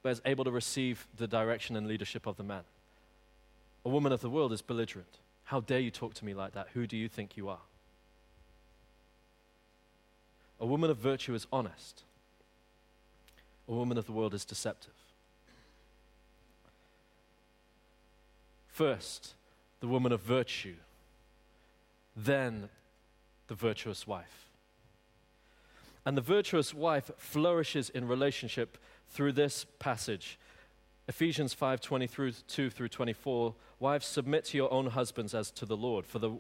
but 0.02 0.10
is 0.10 0.22
able 0.26 0.44
to 0.46 0.52
receive 0.52 1.08
the 1.16 1.28
direction 1.28 1.76
and 1.76 1.88
leadership 1.88 2.26
of 2.26 2.38
the 2.38 2.44
man. 2.44 2.64
A 3.86 3.90
woman 3.90 4.12
of 4.12 4.22
the 4.22 4.30
world 4.30 4.52
is 4.52 4.62
belligerent. 4.62 5.20
How 5.46 5.60
dare 5.60 5.80
you 5.80 5.92
talk 5.92 6.16
to 6.16 6.26
me 6.26 6.34
like 6.34 6.54
that? 6.54 6.70
Who 6.74 6.88
do 6.88 6.98
you 6.98 7.08
think 7.08 7.38
you 7.38 7.50
are? 7.50 7.60
A 10.60 10.66
woman 10.66 10.90
of 10.90 10.98
virtue 10.98 11.36
is 11.36 11.46
honest. 11.52 12.04
A 13.68 13.74
woman 13.74 13.98
of 13.98 14.06
the 14.06 14.12
world 14.12 14.34
is 14.34 14.46
deceptive. 14.46 14.94
First, 18.68 19.34
the 19.80 19.88
woman 19.88 20.12
of 20.12 20.22
virtue, 20.22 20.76
then 22.16 22.70
the 23.48 23.56
virtuous 23.56 24.06
wife. 24.06 24.50
And 26.06 26.16
the 26.16 26.22
virtuous 26.22 26.74
wife 26.74 27.10
flourishes 27.18 27.90
in 27.90 28.08
relationship 28.08 28.78
through 29.10 29.32
this 29.32 29.66
passage. 29.80 30.38
Ephesians 31.08 31.54
5 31.54 31.82
22 31.82 32.70
through 32.70 32.90
24. 32.90 33.56
Wives, 33.80 34.06
submit 34.06 34.46
to 34.46 34.58
your 34.58 34.72
own 34.72 34.88
husbands 34.88 35.34
as 35.34 35.52
to 35.52 35.66
the 35.66 35.78
Lord. 35.78 36.06
For 36.06 36.20
the 36.20 36.32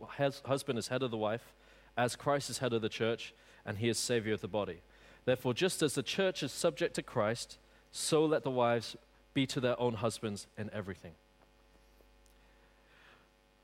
husband 0.45 0.79
is 0.79 0.87
head 0.87 1.03
of 1.03 1.11
the 1.11 1.17
wife, 1.17 1.53
as 1.97 2.15
Christ 2.15 2.49
is 2.49 2.59
head 2.59 2.73
of 2.73 2.81
the 2.81 2.89
church, 2.89 3.33
and 3.65 3.77
he 3.77 3.89
is 3.89 3.97
Savior 3.97 4.33
of 4.33 4.41
the 4.41 4.47
body. 4.47 4.81
Therefore, 5.25 5.53
just 5.53 5.81
as 5.81 5.95
the 5.95 6.03
church 6.03 6.43
is 6.43 6.51
subject 6.51 6.95
to 6.95 7.03
Christ, 7.03 7.57
so 7.91 8.23
let 8.25 8.43
the 8.43 8.51
wives 8.51 8.95
be 9.33 9.45
to 9.47 9.59
their 9.59 9.79
own 9.79 9.95
husbands 9.95 10.47
in 10.57 10.69
everything. 10.71 11.13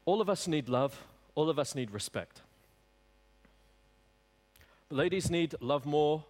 All 0.06 0.20
of 0.20 0.30
us 0.30 0.48
need 0.48 0.68
love, 0.68 1.04
all 1.36 1.50
of 1.50 1.60
us 1.60 1.76
need 1.76 1.92
respect. 1.92 2.42
Ladies 4.90 5.30
need 5.30 5.56
love 5.62 5.86
more 5.86 6.26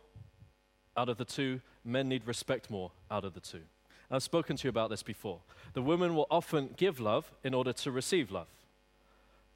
out 0.95 1.09
of 1.09 1.17
the 1.17 1.25
two, 1.25 1.61
men 1.85 2.09
need 2.09 2.27
respect 2.27 2.69
more 2.69 2.91
out 3.09 3.23
of 3.23 3.33
the 3.33 3.39
two. 3.39 3.61
I've 4.11 4.21
spoken 4.21 4.57
to 4.57 4.65
you 4.65 4.69
about 4.69 4.89
this 4.89 5.03
before. 5.03 5.39
The 5.73 5.81
woman 5.81 6.15
will 6.15 6.27
often 6.29 6.71
give 6.75 6.99
love 6.99 7.31
in 7.43 7.53
order 7.53 7.71
to 7.71 7.91
receive 7.91 8.29
love. 8.29 8.47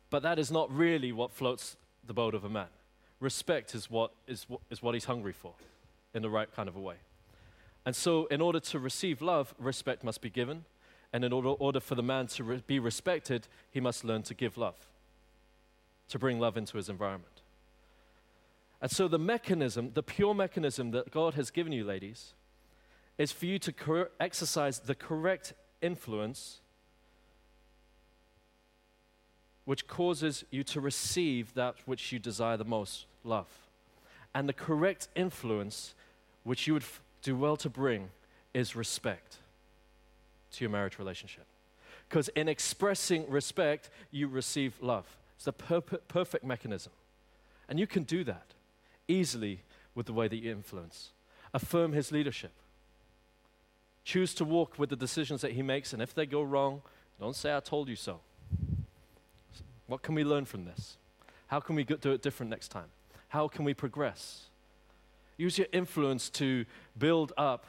But 0.10 0.24
that 0.24 0.40
is 0.40 0.50
not 0.50 0.74
really 0.74 1.12
what 1.12 1.32
floats 1.32 1.76
the 2.08 2.14
boat 2.14 2.34
of 2.34 2.46
a 2.46 2.50
man. 2.50 2.68
Respect 3.20 3.74
is 3.76 3.90
what, 3.90 4.12
is, 4.28 4.46
is 4.70 4.82
what 4.82 4.94
he's 4.94 5.06
hungry 5.06 5.34
for 5.34 5.54
in 6.14 6.22
the 6.22 6.30
right 6.30 6.54
kind 6.54 6.68
of 6.68 6.76
a 6.76 6.80
way. 6.80 6.96
And 7.86 7.96
so, 7.96 8.26
in 8.28 8.42
order 8.42 8.60
to 8.60 8.80
receive 8.80 9.22
love, 9.22 9.54
respect 9.60 10.04
must 10.04 10.22
be 10.22 10.30
given. 10.30 10.66
And 11.14 11.24
in 11.24 11.32
order, 11.32 11.50
order 11.50 11.80
for 11.80 11.96
the 11.96 12.04
man 12.04 12.28
to 12.28 12.44
re- 12.44 12.64
be 12.66 12.80
respected, 12.80 13.48
he 13.72 13.80
must 13.80 14.04
learn 14.04 14.24
to 14.24 14.34
give 14.34 14.58
love, 14.58 14.76
to 16.10 16.20
bring 16.20 16.40
love 16.40 16.58
into 16.58 16.78
his 16.78 16.90
environment. 16.90 17.42
And 18.82 18.92
so, 18.92 19.08
the 19.08 19.20
mechanism, 19.20 19.92
the 19.94 20.04
pure 20.04 20.34
mechanism 20.34 20.92
that 20.92 21.12
God 21.12 21.36
has 21.36 21.52
given 21.52 21.72
you, 21.72 21.84
ladies, 21.84 22.34
is 23.18 23.32
for 23.32 23.46
you 23.46 23.60
to 23.60 23.72
cor- 23.72 24.12
exercise 24.20 24.80
the 24.80 24.96
correct 24.96 25.54
influence 25.82 26.60
which 29.66 29.88
causes 29.88 30.46
you 30.52 30.64
to 30.64 30.80
receive 30.80 31.54
that 31.56 31.76
which 31.86 32.12
you 32.12 32.20
desire 32.20 32.56
the 32.56 32.64
most 32.64 33.06
love. 33.24 33.48
And 34.34 34.48
the 34.48 34.54
correct 34.54 35.08
influence 35.16 35.96
which 36.44 36.68
you 36.68 36.74
would 36.74 36.84
f- 36.84 37.02
do 37.22 37.36
well 37.36 37.58
to 37.58 37.70
bring 37.70 38.10
is 38.54 38.76
respect 38.76 39.38
to 40.52 40.64
your 40.64 40.72
marriage 40.72 41.00
relationship. 41.00 41.46
Because 42.08 42.30
in 42.30 42.48
expressing 42.48 43.28
respect, 43.30 43.90
you 44.12 44.28
receive 44.28 44.76
love. 44.82 45.06
It's 45.36 45.46
the 45.46 45.54
per- 45.54 45.82
perfect 45.82 46.46
mechanism. 46.46 46.94
And 47.68 47.80
you 47.80 47.88
can 47.88 48.04
do 48.04 48.24
that 48.26 48.54
easily 49.08 49.62
with 49.96 50.06
the 50.06 50.14
way 50.14 50.28
that 50.28 50.38
you 50.38 50.52
influence. 50.52 51.10
Affirm 51.54 51.94
his 51.94 52.12
leadership. 52.12 52.52
Choose 54.04 54.36
to 54.36 54.46
walk 54.46 54.78
with 54.78 54.92
the 54.92 54.96
decisions 54.96 55.42
that 55.42 55.54
he 55.54 55.64
makes, 55.64 55.94
and 55.94 56.02
if 56.02 56.14
they 56.14 56.28
go 56.28 56.44
wrong, 56.44 56.82
don't 57.20 57.36
say, 57.36 57.56
I 57.56 57.60
told 57.60 57.90
you 57.90 57.96
so. 57.96 58.20
What 59.88 60.02
can 60.02 60.16
we 60.16 60.24
learn 60.24 60.46
from 60.46 60.66
this? 60.66 60.98
How 61.48 61.60
can 61.60 61.76
we 61.76 61.84
do 61.84 62.12
it 62.12 62.22
different 62.22 62.50
next 62.50 62.70
time? 62.70 62.88
How 63.30 63.48
can 63.48 63.66
we 63.66 63.74
progress? 63.74 64.46
Use 65.38 65.58
your 65.58 65.68
influence 65.72 66.30
to 66.32 66.66
build 66.98 67.34
up 67.38 67.66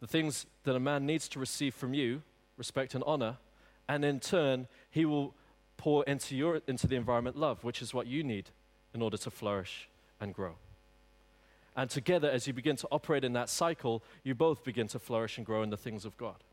the 0.00 0.06
things 0.06 0.46
that 0.64 0.74
a 0.74 0.80
man 0.80 1.06
needs 1.06 1.28
to 1.28 1.38
receive 1.38 1.74
from 1.74 1.94
you 1.94 2.22
respect 2.60 2.94
and 2.94 3.02
honor, 3.06 3.38
and 3.88 4.04
in 4.04 4.20
turn, 4.20 4.68
he 4.90 5.06
will 5.06 5.34
pour 5.78 6.04
into, 6.04 6.36
your, 6.36 6.60
into 6.66 6.86
the 6.86 6.94
environment 6.94 7.38
love, 7.38 7.64
which 7.64 7.80
is 7.80 7.94
what 7.94 8.06
you 8.06 8.22
need 8.22 8.50
in 8.92 9.00
order 9.00 9.16
to 9.16 9.30
flourish 9.30 9.88
and 10.20 10.34
grow. 10.34 10.56
And 11.74 11.88
together, 11.88 12.28
as 12.30 12.46
you 12.46 12.52
begin 12.52 12.76
to 12.76 12.88
operate 12.92 13.24
in 13.24 13.32
that 13.32 13.48
cycle, 13.48 14.02
you 14.22 14.34
both 14.34 14.62
begin 14.62 14.88
to 14.88 14.98
flourish 14.98 15.38
and 15.38 15.46
grow 15.46 15.62
in 15.62 15.70
the 15.70 15.78
things 15.78 16.04
of 16.04 16.18
God. 16.18 16.44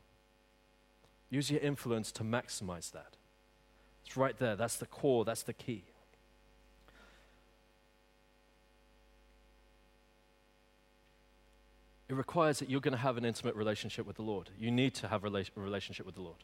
Use 1.28 1.50
your 1.50 1.60
influence 1.60 2.10
to 2.12 2.24
maximize 2.24 2.90
that. 2.92 3.17
It's 4.08 4.16
right 4.16 4.38
there. 4.38 4.56
That's 4.56 4.76
the 4.76 4.86
core, 4.86 5.26
that's 5.26 5.42
the 5.42 5.52
key. 5.52 5.84
It 12.08 12.14
requires 12.14 12.58
that 12.60 12.70
you're 12.70 12.80
going 12.80 12.92
to 12.92 12.98
have 12.98 13.18
an 13.18 13.26
intimate 13.26 13.54
relationship 13.54 14.06
with 14.06 14.16
the 14.16 14.22
Lord. 14.22 14.48
You 14.58 14.70
need 14.70 14.94
to 14.94 15.08
have 15.08 15.24
a 15.24 15.44
relationship 15.56 16.06
with 16.06 16.14
the 16.14 16.22
Lord. 16.22 16.38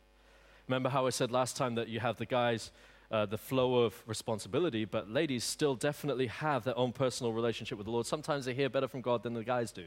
Remember 0.68 0.90
how 0.90 1.06
I 1.06 1.10
said 1.10 1.30
last 1.30 1.56
time 1.56 1.74
that 1.76 1.88
you 1.88 2.00
have 2.00 2.18
the 2.18 2.26
guys 2.26 2.70
uh, 3.10 3.24
the 3.24 3.38
flow 3.38 3.84
of 3.84 3.94
responsibility, 4.06 4.84
but 4.84 5.10
ladies 5.10 5.42
still 5.42 5.74
definitely 5.74 6.26
have 6.26 6.64
their 6.64 6.76
own 6.76 6.92
personal 6.92 7.32
relationship 7.32 7.78
with 7.78 7.86
the 7.86 7.90
Lord. 7.90 8.04
Sometimes 8.04 8.44
they 8.44 8.52
hear 8.52 8.68
better 8.68 8.88
from 8.88 9.00
God 9.00 9.22
than 9.22 9.32
the 9.32 9.44
guys 9.44 9.72
do. 9.72 9.86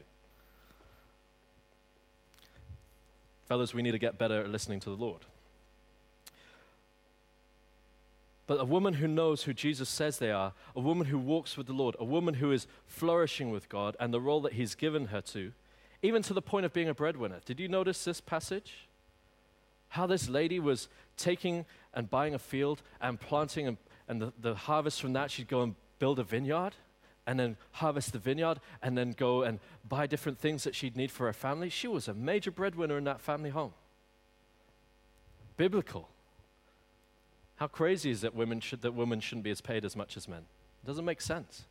Fellas, 3.46 3.72
we 3.72 3.82
need 3.82 3.92
to 3.92 3.98
get 3.98 4.18
better 4.18 4.40
at 4.40 4.50
listening 4.50 4.80
to 4.80 4.90
the 4.90 4.96
Lord. 4.96 5.22
But 8.48 8.60
a 8.60 8.64
woman 8.64 8.94
who 8.94 9.06
knows 9.06 9.42
who 9.42 9.52
Jesus 9.52 9.90
says 9.90 10.18
they 10.18 10.30
are, 10.30 10.54
a 10.74 10.80
woman 10.80 11.08
who 11.08 11.18
walks 11.18 11.58
with 11.58 11.66
the 11.66 11.74
Lord, 11.74 11.94
a 11.98 12.04
woman 12.04 12.34
who 12.34 12.50
is 12.50 12.66
flourishing 12.86 13.50
with 13.50 13.68
God 13.68 13.94
and 14.00 14.12
the 14.12 14.22
role 14.22 14.40
that 14.40 14.54
He's 14.54 14.74
given 14.74 15.08
her 15.08 15.20
to, 15.20 15.52
even 16.02 16.22
to 16.22 16.32
the 16.32 16.40
point 16.40 16.64
of 16.64 16.72
being 16.72 16.88
a 16.88 16.94
breadwinner. 16.94 17.40
Did 17.44 17.60
you 17.60 17.68
notice 17.68 18.04
this 18.04 18.22
passage? 18.22 18.88
How 19.90 20.06
this 20.06 20.30
lady 20.30 20.58
was 20.60 20.88
taking 21.18 21.66
and 21.92 22.08
buying 22.08 22.34
a 22.34 22.38
field 22.38 22.80
and 23.02 23.20
planting, 23.20 23.68
and, 23.68 23.76
and 24.08 24.22
the, 24.22 24.32
the 24.40 24.54
harvest 24.54 25.02
from 25.02 25.12
that, 25.12 25.30
she'd 25.30 25.48
go 25.48 25.60
and 25.60 25.74
build 25.98 26.18
a 26.18 26.24
vineyard 26.24 26.72
and 27.26 27.38
then 27.38 27.58
harvest 27.72 28.14
the 28.14 28.18
vineyard 28.18 28.60
and 28.80 28.96
then 28.96 29.12
go 29.12 29.42
and 29.42 29.60
buy 29.86 30.06
different 30.06 30.38
things 30.38 30.64
that 30.64 30.74
she'd 30.74 30.96
need 30.96 31.10
for 31.10 31.26
her 31.26 31.34
family. 31.34 31.68
She 31.68 31.86
was 31.86 32.08
a 32.08 32.14
major 32.14 32.50
breadwinner 32.50 32.96
in 32.96 33.04
that 33.04 33.20
family 33.20 33.50
home. 33.50 33.74
Biblical. 35.58 36.08
How 37.58 37.66
crazy 37.66 38.10
is 38.10 38.22
it 38.22 38.34
women 38.34 38.60
should, 38.60 38.82
that 38.82 38.94
women 38.94 39.20
shouldn't 39.20 39.44
be 39.44 39.50
as 39.50 39.60
paid 39.60 39.84
as 39.84 39.96
much 39.96 40.16
as 40.16 40.28
men? 40.28 40.46
It 40.82 40.86
doesn't 40.86 41.04
make 41.04 41.20
sense. 41.20 41.64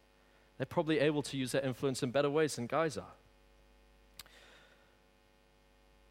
They're 0.58 0.66
probably 0.66 1.00
able 1.00 1.22
to 1.24 1.38
use 1.38 1.54
their 1.54 1.64
influence 1.64 2.04
in 2.04 2.12
better 2.12 2.30
ways 2.30 2.56
than 2.56 2.68
guys 2.68 2.98
are. 2.98 3.14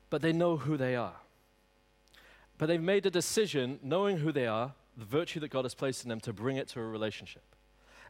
But 0.09 0.23
they 0.23 0.33
know 0.33 0.57
who 0.57 0.77
they 0.77 0.97
are. 0.97 1.17
But 2.57 2.67
they've 2.67 2.81
made 2.81 3.05
a 3.05 3.11
decision, 3.11 3.79
knowing 3.83 4.19
who 4.19 4.33
they 4.33 4.47
are, 4.47 4.73
the 4.97 5.05
virtue 5.05 5.41
that 5.41 5.49
God 5.49 5.67
has 5.67 5.75
placed 5.75 6.05
in 6.05 6.09
them, 6.09 6.21
to 6.21 6.33
bring 6.33 6.57
it 6.57 6.69
to 6.69 6.81
a 6.81 6.85
relationship. 6.85 7.43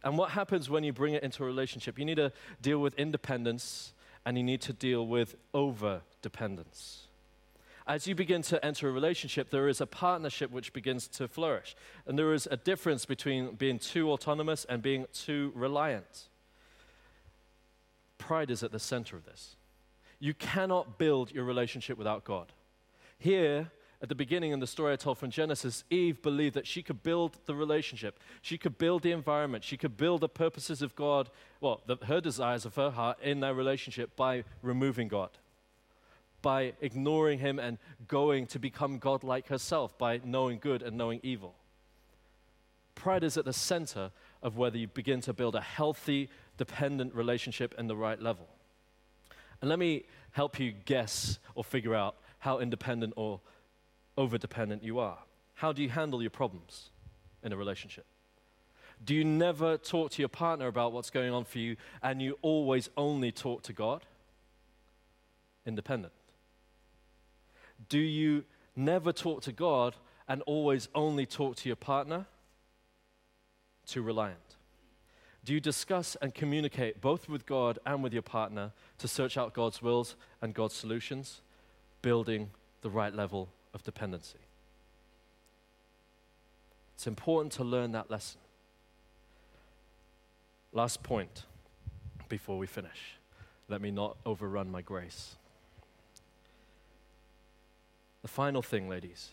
And 0.05 0.17
what 0.17 0.31
happens 0.31 0.71
when 0.71 0.85
you 0.85 0.93
bring 0.93 1.15
it 1.15 1.25
into 1.25 1.43
a 1.43 1.47
relationship? 1.47 1.99
You 1.99 2.05
need 2.05 2.17
to 2.17 2.31
deal 2.63 2.79
with 2.79 2.95
independence 2.95 3.93
and 4.25 4.37
you 4.37 4.45
need 4.45 4.61
to 4.61 4.73
deal 4.73 5.05
with 5.05 5.35
over 5.53 6.03
dependence. 6.23 7.06
As 7.87 8.09
you 8.09 8.17
begin 8.17 8.43
to 8.43 8.65
enter 8.65 8.89
a 8.89 8.93
relationship, 8.93 9.51
there 9.51 9.69
is 9.69 9.81
a 9.81 9.87
partnership 9.87 10.51
which 10.51 10.73
begins 10.73 11.07
to 11.09 11.29
flourish. 11.29 11.77
And 12.05 12.19
there 12.19 12.35
is 12.35 12.49
a 12.51 12.57
difference 12.57 13.05
between 13.05 13.55
being 13.55 13.79
too 13.79 14.11
autonomous 14.11 14.65
and 14.69 14.83
being 14.83 15.07
too 15.13 15.53
reliant. 15.55 16.29
Pride 18.19 18.51
is 18.51 18.65
at 18.65 18.73
the 18.73 18.81
center 18.81 19.17
of 19.17 19.25
this. 19.25 19.55
You 20.19 20.35
cannot 20.35 20.99
build 20.99 21.31
your 21.31 21.45
relationship 21.45 21.97
without 21.97 22.25
God. 22.25 22.53
Here, 23.19 23.71
at 24.03 24.09
the 24.09 24.15
beginning 24.15 24.53
in 24.53 24.61
the 24.61 24.67
story 24.67 24.93
I 24.93 24.97
told 24.97 25.19
from 25.19 25.31
Genesis, 25.31 25.85
Eve 25.89 26.21
believed 26.23 26.55
that 26.55 26.67
she 26.67 26.83
could 26.83 27.03
build 27.03 27.39
the 27.47 27.55
relationship, 27.55 28.19
she 28.43 28.59
could 28.59 28.79
build 28.79 29.03
the 29.03 29.13
environment, 29.13 29.65
she 29.65 29.77
could 29.77 29.97
build 29.97 30.21
the 30.21 30.29
purposes 30.29 30.83
of 30.83 30.95
God, 30.97 31.31
well, 31.61 31.83
the, 31.87 31.97
her 32.07 32.21
desires 32.21 32.67
of 32.67 32.75
her 32.75 32.91
heart 32.91 33.19
in 33.23 33.41
that 33.41 33.55
relationship 33.55 34.15
by 34.17 34.45
removing 34.63 35.09
God, 35.09 35.31
by 36.43 36.75
ignoring 36.81 37.39
Him 37.39 37.59
and 37.59 37.79
going 38.09 38.47
to 38.49 38.59
become 38.59 38.99
God 38.99 39.25
like 39.25 39.49
herself, 39.49 39.97
by 39.99 40.21
knowing 40.25 40.59
good 40.59 40.83
and 40.83 40.97
knowing 40.97 41.21
evil. 41.23 41.55
Pride 42.95 43.25
is 43.25 43.37
at 43.37 43.45
the 43.45 43.53
center 43.53 44.11
of 44.43 44.57
whether 44.57 44.79
you 44.79 44.89
begin 44.89 45.21
to 45.23 45.33
build 45.33 45.55
a 45.55 45.61
healthy, 45.61 46.29
dependent 46.57 47.15
relationship 47.15 47.75
in 47.79 47.87
the 47.87 47.97
right 47.97 48.21
level. 48.21 48.49
And 49.61 49.69
let 49.69 49.79
me 49.79 50.05
help 50.33 50.59
you 50.59 50.73
guess 50.73 51.39
or 51.55 51.65
figure 51.65 51.95
out 51.95 52.17
how 52.39 52.59
independent 52.59 53.15
or 53.17 53.41
over 54.17 54.39
dependent 54.39 54.83
you 54.83 54.99
are. 54.99 55.19
How 55.55 55.73
do 55.73 55.83
you 55.83 55.89
handle 55.89 56.21
your 56.21 56.31
problems 56.31 56.91
in 57.43 57.53
a 57.53 57.57
relationship? 57.57 58.07
Do 59.05 59.15
you 59.15 59.25
never 59.25 59.77
talk 59.77 60.11
to 60.13 60.23
your 60.23 60.29
partner 60.29 60.67
about 60.67 60.93
what's 60.93 61.11
going 61.11 61.33
on 61.33 61.45
for 61.45 61.59
you 61.59 61.77
and 62.03 62.21
you 62.23 62.39
always 62.43 62.89
only 62.97 63.31
talk 63.31 63.63
to 63.65 63.73
God? 63.73 64.05
Independent. 65.67 66.13
Do 67.89 67.99
you 67.99 68.45
never 68.75 69.13
talk 69.13 69.43
to 69.43 69.53
God 69.53 69.95
and 70.29 70.43
always 70.43 70.89
only 70.95 71.27
talk 71.27 71.57
to 71.57 71.69
your 71.69 71.77
partner? 71.77 72.27
Too 73.87 74.03
reliant. 74.03 74.39
Do 75.45 75.55
you 75.55 75.61
discuss 75.61 76.17
and 76.21 76.35
communicate 76.35 77.01
both 77.01 77.29
with 77.29 77.47
God 77.47 77.79
and 77.87 78.03
with 78.03 78.13
your 78.13 78.23
partner 78.23 78.73
to 78.99 79.07
search 79.07 79.39
out 79.39 79.55
God's 79.55 79.81
wills 79.81 80.17
and 80.43 80.53
God's 80.53 80.75
solutions, 80.75 81.41
building 82.03 82.51
the 82.83 82.91
right 82.91 83.15
level 83.15 83.49
of 83.73 83.85
dependency? 83.85 84.41
It's 86.97 87.07
important 87.07 87.53
to 87.53 87.65
learn 87.65 87.93
that 87.93 88.11
lesson. 88.11 88.41
Last 90.73 91.03
point 91.03 91.45
before 92.29 92.59
we 92.59 92.67
finish. 92.67 93.19
Let 93.69 93.81
me 93.81 93.91
not 93.91 94.17
overrun 94.27 94.71
my 94.71 94.83
grace. 94.83 95.37
The 98.27 98.33
final 98.33 98.61
thing, 98.61 98.89
ladies, 98.89 99.31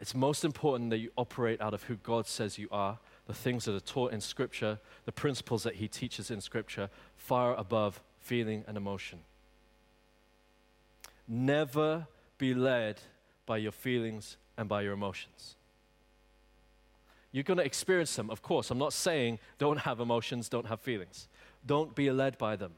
it's 0.00 0.12
most 0.12 0.44
important 0.44 0.90
that 0.90 0.98
you 0.98 1.12
operate 1.16 1.60
out 1.60 1.74
of 1.74 1.84
who 1.84 1.94
God 1.94 2.26
says 2.26 2.58
you 2.58 2.66
are, 2.72 2.98
the 3.28 3.32
things 3.32 3.66
that 3.66 3.74
are 3.76 3.78
taught 3.78 4.12
in 4.12 4.20
Scripture, 4.20 4.80
the 5.04 5.12
principles 5.12 5.62
that 5.62 5.76
He 5.76 5.86
teaches 5.86 6.28
in 6.28 6.40
Scripture, 6.40 6.90
far 7.16 7.54
above 7.54 8.02
feeling 8.18 8.64
and 8.66 8.76
emotion. 8.76 9.20
Never 11.28 12.08
be 12.36 12.52
led 12.52 13.00
by 13.46 13.58
your 13.58 13.70
feelings 13.70 14.38
and 14.56 14.68
by 14.68 14.82
your 14.82 14.94
emotions. 14.94 15.54
You're 17.30 17.44
going 17.44 17.58
to 17.58 17.64
experience 17.64 18.16
them, 18.16 18.28
of 18.28 18.42
course. 18.42 18.72
I'm 18.72 18.78
not 18.78 18.92
saying 18.92 19.38
don't 19.58 19.78
have 19.78 20.00
emotions, 20.00 20.48
don't 20.48 20.66
have 20.66 20.80
feelings. 20.80 21.28
Don't 21.64 21.94
be 21.94 22.10
led 22.10 22.38
by 22.38 22.56
them. 22.56 22.72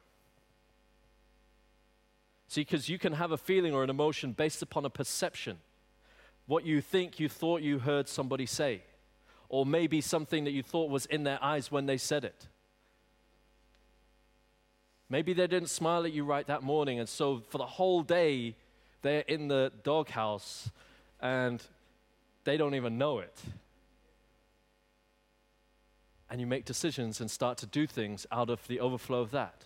See, 2.50 2.62
because 2.62 2.88
you 2.88 2.98
can 2.98 3.12
have 3.12 3.30
a 3.30 3.36
feeling 3.36 3.72
or 3.72 3.84
an 3.84 3.90
emotion 3.90 4.32
based 4.32 4.60
upon 4.60 4.84
a 4.84 4.90
perception. 4.90 5.58
What 6.48 6.66
you 6.66 6.80
think 6.80 7.20
you 7.20 7.28
thought 7.28 7.62
you 7.62 7.78
heard 7.78 8.08
somebody 8.08 8.44
say, 8.44 8.82
or 9.48 9.64
maybe 9.64 10.00
something 10.00 10.42
that 10.42 10.50
you 10.50 10.64
thought 10.64 10.90
was 10.90 11.06
in 11.06 11.22
their 11.22 11.38
eyes 11.40 11.70
when 11.70 11.86
they 11.86 11.96
said 11.96 12.24
it. 12.24 12.48
Maybe 15.08 15.32
they 15.32 15.46
didn't 15.46 15.70
smile 15.70 16.04
at 16.04 16.12
you 16.12 16.24
right 16.24 16.44
that 16.48 16.64
morning, 16.64 16.98
and 16.98 17.08
so 17.08 17.40
for 17.50 17.58
the 17.58 17.66
whole 17.66 18.02
day, 18.02 18.56
they're 19.02 19.20
in 19.20 19.46
the 19.46 19.70
doghouse 19.84 20.72
and 21.20 21.62
they 22.42 22.56
don't 22.56 22.74
even 22.74 22.98
know 22.98 23.20
it 23.20 23.40
and 26.28 26.40
you 26.40 26.46
make 26.46 26.64
decisions 26.64 27.20
and 27.20 27.30
start 27.30 27.58
to 27.58 27.66
do 27.66 27.86
things 27.86 28.26
out 28.30 28.50
of 28.50 28.66
the 28.68 28.78
overflow 28.78 29.20
of 29.20 29.32
that. 29.32 29.64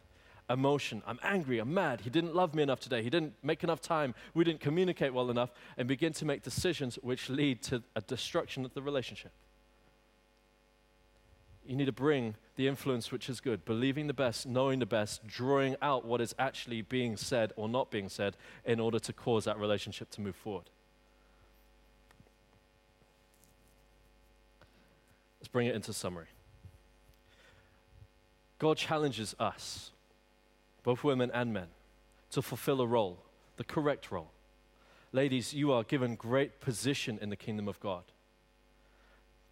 Emotion, 0.50 1.02
I'm 1.06 1.18
angry, 1.22 1.58
I'm 1.58 1.72
mad, 1.72 2.02
he 2.02 2.10
didn't 2.10 2.34
love 2.34 2.54
me 2.54 2.62
enough 2.62 2.80
today, 2.80 3.02
he 3.02 3.08
didn't 3.08 3.32
make 3.42 3.64
enough 3.64 3.80
time, 3.80 4.14
we 4.34 4.44
didn't 4.44 4.60
communicate 4.60 5.14
well 5.14 5.30
enough, 5.30 5.50
and 5.78 5.88
begin 5.88 6.12
to 6.14 6.26
make 6.26 6.42
decisions 6.42 6.96
which 7.00 7.30
lead 7.30 7.62
to 7.62 7.82
a 7.96 8.02
destruction 8.02 8.64
of 8.66 8.74
the 8.74 8.82
relationship. 8.82 9.32
You 11.66 11.76
need 11.76 11.86
to 11.86 11.92
bring 11.92 12.34
the 12.56 12.68
influence 12.68 13.10
which 13.10 13.30
is 13.30 13.40
good, 13.40 13.64
believing 13.64 14.06
the 14.06 14.12
best, 14.12 14.46
knowing 14.46 14.80
the 14.80 14.86
best, 14.86 15.26
drawing 15.26 15.76
out 15.80 16.04
what 16.04 16.20
is 16.20 16.34
actually 16.38 16.82
being 16.82 17.16
said 17.16 17.52
or 17.56 17.66
not 17.66 17.90
being 17.90 18.10
said 18.10 18.36
in 18.66 18.80
order 18.80 18.98
to 18.98 19.12
cause 19.14 19.46
that 19.46 19.58
relationship 19.58 20.10
to 20.10 20.20
move 20.20 20.36
forward. 20.36 20.68
Let's 25.40 25.48
bring 25.48 25.66
it 25.66 25.74
into 25.74 25.94
summary. 25.94 26.26
God 28.58 28.76
challenges 28.76 29.34
us, 29.38 29.90
both 30.84 31.02
women 31.02 31.30
and 31.34 31.52
men, 31.52 31.66
to 32.30 32.40
fulfill 32.40 32.80
a 32.80 32.86
role, 32.86 33.18
the 33.56 33.64
correct 33.64 34.12
role. 34.12 34.30
Ladies, 35.12 35.52
you 35.52 35.72
are 35.72 35.82
given 35.82 36.14
great 36.14 36.60
position 36.60 37.18
in 37.20 37.30
the 37.30 37.36
kingdom 37.36 37.66
of 37.66 37.80
God. 37.80 38.04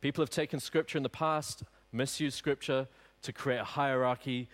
People 0.00 0.22
have 0.22 0.30
taken 0.30 0.60
scripture 0.60 0.98
in 0.98 1.02
the 1.02 1.08
past, 1.08 1.64
misused 1.92 2.36
scripture 2.36 2.86
to 3.22 3.32
create 3.32 3.58
a 3.58 3.64
hierarchy 3.64 4.48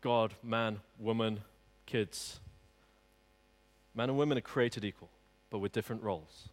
God, 0.00 0.34
man, 0.42 0.80
woman, 0.98 1.40
kids. 1.86 2.40
Men 3.94 4.08
and 4.08 4.18
women 4.18 4.38
are 4.38 4.42
created 4.42 4.84
equal, 4.84 5.10
but 5.50 5.58
with 5.58 5.72
different 5.72 6.02
roles. 6.02 6.48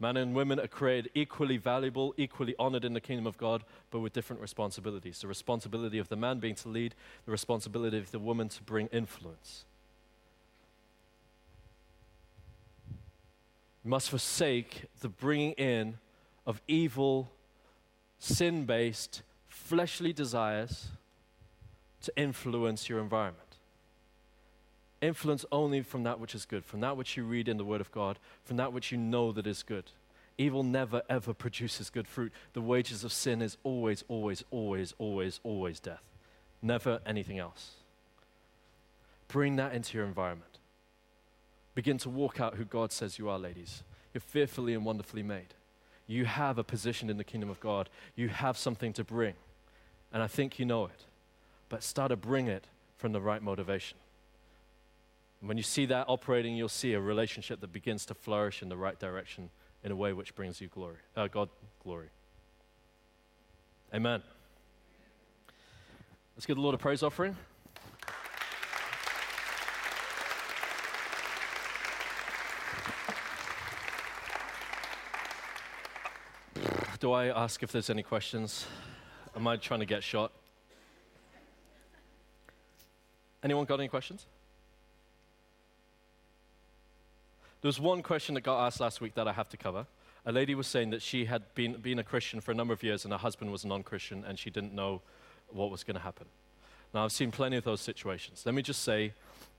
Men 0.00 0.16
and 0.16 0.34
women 0.34 0.58
are 0.58 0.66
created 0.66 1.10
equally 1.14 1.58
valuable, 1.58 2.14
equally 2.16 2.54
honored 2.58 2.86
in 2.86 2.94
the 2.94 3.02
kingdom 3.02 3.26
of 3.26 3.36
God, 3.36 3.62
but 3.90 4.00
with 4.00 4.14
different 4.14 4.40
responsibilities. 4.40 5.20
The 5.20 5.28
responsibility 5.28 5.98
of 5.98 6.08
the 6.08 6.16
man 6.16 6.38
being 6.38 6.54
to 6.56 6.68
lead, 6.68 6.94
the 7.26 7.30
responsibility 7.30 7.98
of 7.98 8.10
the 8.10 8.18
woman 8.18 8.48
to 8.48 8.62
bring 8.62 8.86
influence. 8.86 9.66
You 13.84 13.90
must 13.90 14.08
forsake 14.08 14.86
the 15.00 15.10
bringing 15.10 15.52
in 15.52 15.98
of 16.46 16.62
evil, 16.66 17.30
sin 18.18 18.64
based, 18.64 19.22
fleshly 19.48 20.14
desires 20.14 20.88
to 22.02 22.12
influence 22.16 22.88
your 22.88 23.00
environment 23.00 23.49
influence 25.00 25.44
only 25.50 25.82
from 25.82 26.02
that 26.04 26.20
which 26.20 26.34
is 26.34 26.44
good, 26.44 26.64
from 26.64 26.80
that 26.80 26.96
which 26.96 27.16
you 27.16 27.24
read 27.24 27.48
in 27.48 27.56
the 27.56 27.64
Word 27.64 27.80
of 27.80 27.92
God, 27.92 28.18
from 28.44 28.56
that 28.58 28.72
which 28.72 28.92
you 28.92 28.98
know 28.98 29.32
that 29.32 29.46
is 29.46 29.62
good. 29.62 29.90
Evil 30.38 30.62
never, 30.62 31.02
ever 31.08 31.34
produces 31.34 31.90
good 31.90 32.08
fruit. 32.08 32.32
The 32.54 32.62
wages 32.62 33.04
of 33.04 33.12
sin 33.12 33.42
is 33.42 33.56
always, 33.62 34.04
always, 34.08 34.42
always, 34.50 34.94
always, 34.98 35.40
always 35.42 35.80
death. 35.80 36.02
Never 36.62 37.00
anything 37.04 37.38
else. 37.38 37.72
Bring 39.28 39.56
that 39.56 39.74
into 39.74 39.96
your 39.96 40.06
environment. 40.06 40.58
Begin 41.74 41.98
to 41.98 42.08
walk 42.08 42.40
out 42.40 42.56
who 42.56 42.64
God 42.64 42.90
says 42.90 43.18
you 43.18 43.28
are, 43.28 43.38
ladies. 43.38 43.82
You're 44.12 44.20
fearfully 44.20 44.74
and 44.74 44.84
wonderfully 44.84 45.22
made. 45.22 45.54
You 46.06 46.24
have 46.24 46.58
a 46.58 46.64
position 46.64 47.08
in 47.08 47.16
the 47.16 47.24
kingdom 47.24 47.50
of 47.50 47.60
God. 47.60 47.88
You 48.16 48.28
have 48.28 48.58
something 48.58 48.92
to 48.94 49.04
bring. 49.04 49.34
And 50.12 50.22
I 50.22 50.26
think 50.26 50.58
you 50.58 50.64
know 50.64 50.86
it. 50.86 51.04
But 51.68 51.84
start 51.84 52.10
to 52.10 52.16
bring 52.16 52.48
it 52.48 52.66
from 52.96 53.12
the 53.12 53.20
right 53.20 53.42
motivation. 53.42 53.96
When 55.40 55.56
you 55.56 55.62
see 55.62 55.86
that 55.86 56.04
operating, 56.06 56.54
you'll 56.54 56.68
see 56.68 56.92
a 56.92 57.00
relationship 57.00 57.60
that 57.60 57.72
begins 57.72 58.04
to 58.06 58.14
flourish 58.14 58.62
in 58.62 58.68
the 58.68 58.76
right 58.76 58.98
direction 58.98 59.50
in 59.82 59.90
a 59.90 59.96
way 59.96 60.12
which 60.12 60.34
brings 60.34 60.60
you 60.60 60.68
glory, 60.68 60.98
uh, 61.16 61.28
God 61.28 61.48
glory. 61.82 62.08
Amen. 63.94 64.22
Let's 66.36 66.46
give 66.46 66.56
the 66.56 66.62
Lord 66.62 66.74
a 66.74 66.78
praise 66.78 67.02
offering. 67.02 67.36
Do 77.00 77.12
I 77.12 77.28
ask 77.28 77.62
if 77.62 77.72
there's 77.72 77.88
any 77.88 78.02
questions? 78.02 78.66
Am 79.34 79.46
I 79.46 79.56
trying 79.56 79.80
to 79.80 79.86
get 79.86 80.04
shot? 80.04 80.32
Anyone 83.42 83.64
got 83.64 83.80
any 83.80 83.88
questions? 83.88 84.26
There 87.62 87.68
was 87.68 87.80
one 87.80 88.02
question 88.02 88.34
that 88.34 88.40
got 88.42 88.66
asked 88.66 88.80
last 88.80 89.00
week 89.00 89.14
that 89.14 89.28
I 89.28 89.32
have 89.32 89.48
to 89.50 89.56
cover. 89.56 89.86
A 90.24 90.32
lady 90.32 90.54
was 90.54 90.66
saying 90.66 90.90
that 90.90 91.02
she 91.02 91.26
had 91.26 91.42
been, 91.54 91.74
been 91.74 91.98
a 91.98 92.04
Christian 92.04 92.40
for 92.40 92.52
a 92.52 92.54
number 92.54 92.72
of 92.72 92.82
years 92.82 93.04
and 93.04 93.12
her 93.12 93.18
husband 93.18 93.52
was 93.52 93.64
a 93.64 93.68
non 93.68 93.82
Christian 93.82 94.24
and 94.26 94.38
she 94.38 94.50
didn't 94.50 94.74
know 94.74 95.02
what 95.48 95.70
was 95.70 95.84
going 95.84 95.96
to 95.96 96.02
happen. 96.02 96.26
Now, 96.92 97.04
I've 97.04 97.12
seen 97.12 97.30
plenty 97.30 97.56
of 97.56 97.64
those 97.64 97.80
situations. 97.80 98.42
Let 98.44 98.54
me 98.54 98.62
just 98.62 98.82
say 98.82 99.12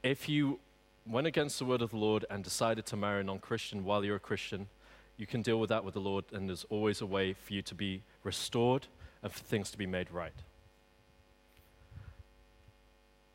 if 0.03 0.27
you 0.27 0.59
went 1.05 1.27
against 1.27 1.59
the 1.59 1.65
word 1.65 1.81
of 1.81 1.91
the 1.91 1.97
Lord 1.97 2.25
and 2.29 2.43
decided 2.43 2.85
to 2.87 2.95
marry 2.95 3.21
a 3.21 3.23
non 3.23 3.39
Christian 3.39 3.83
while 3.85 4.03
you're 4.03 4.17
a 4.17 4.19
Christian, 4.19 4.67
you 5.17 5.27
can 5.27 5.41
deal 5.41 5.59
with 5.59 5.69
that 5.69 5.83
with 5.83 5.93
the 5.93 5.99
Lord, 5.99 6.25
and 6.33 6.49
there's 6.49 6.65
always 6.69 7.01
a 7.01 7.05
way 7.05 7.33
for 7.33 7.53
you 7.53 7.61
to 7.61 7.75
be 7.75 8.01
restored 8.23 8.87
and 9.21 9.31
for 9.31 9.39
things 9.39 9.69
to 9.71 9.77
be 9.77 9.85
made 9.85 10.09
right. 10.11 10.33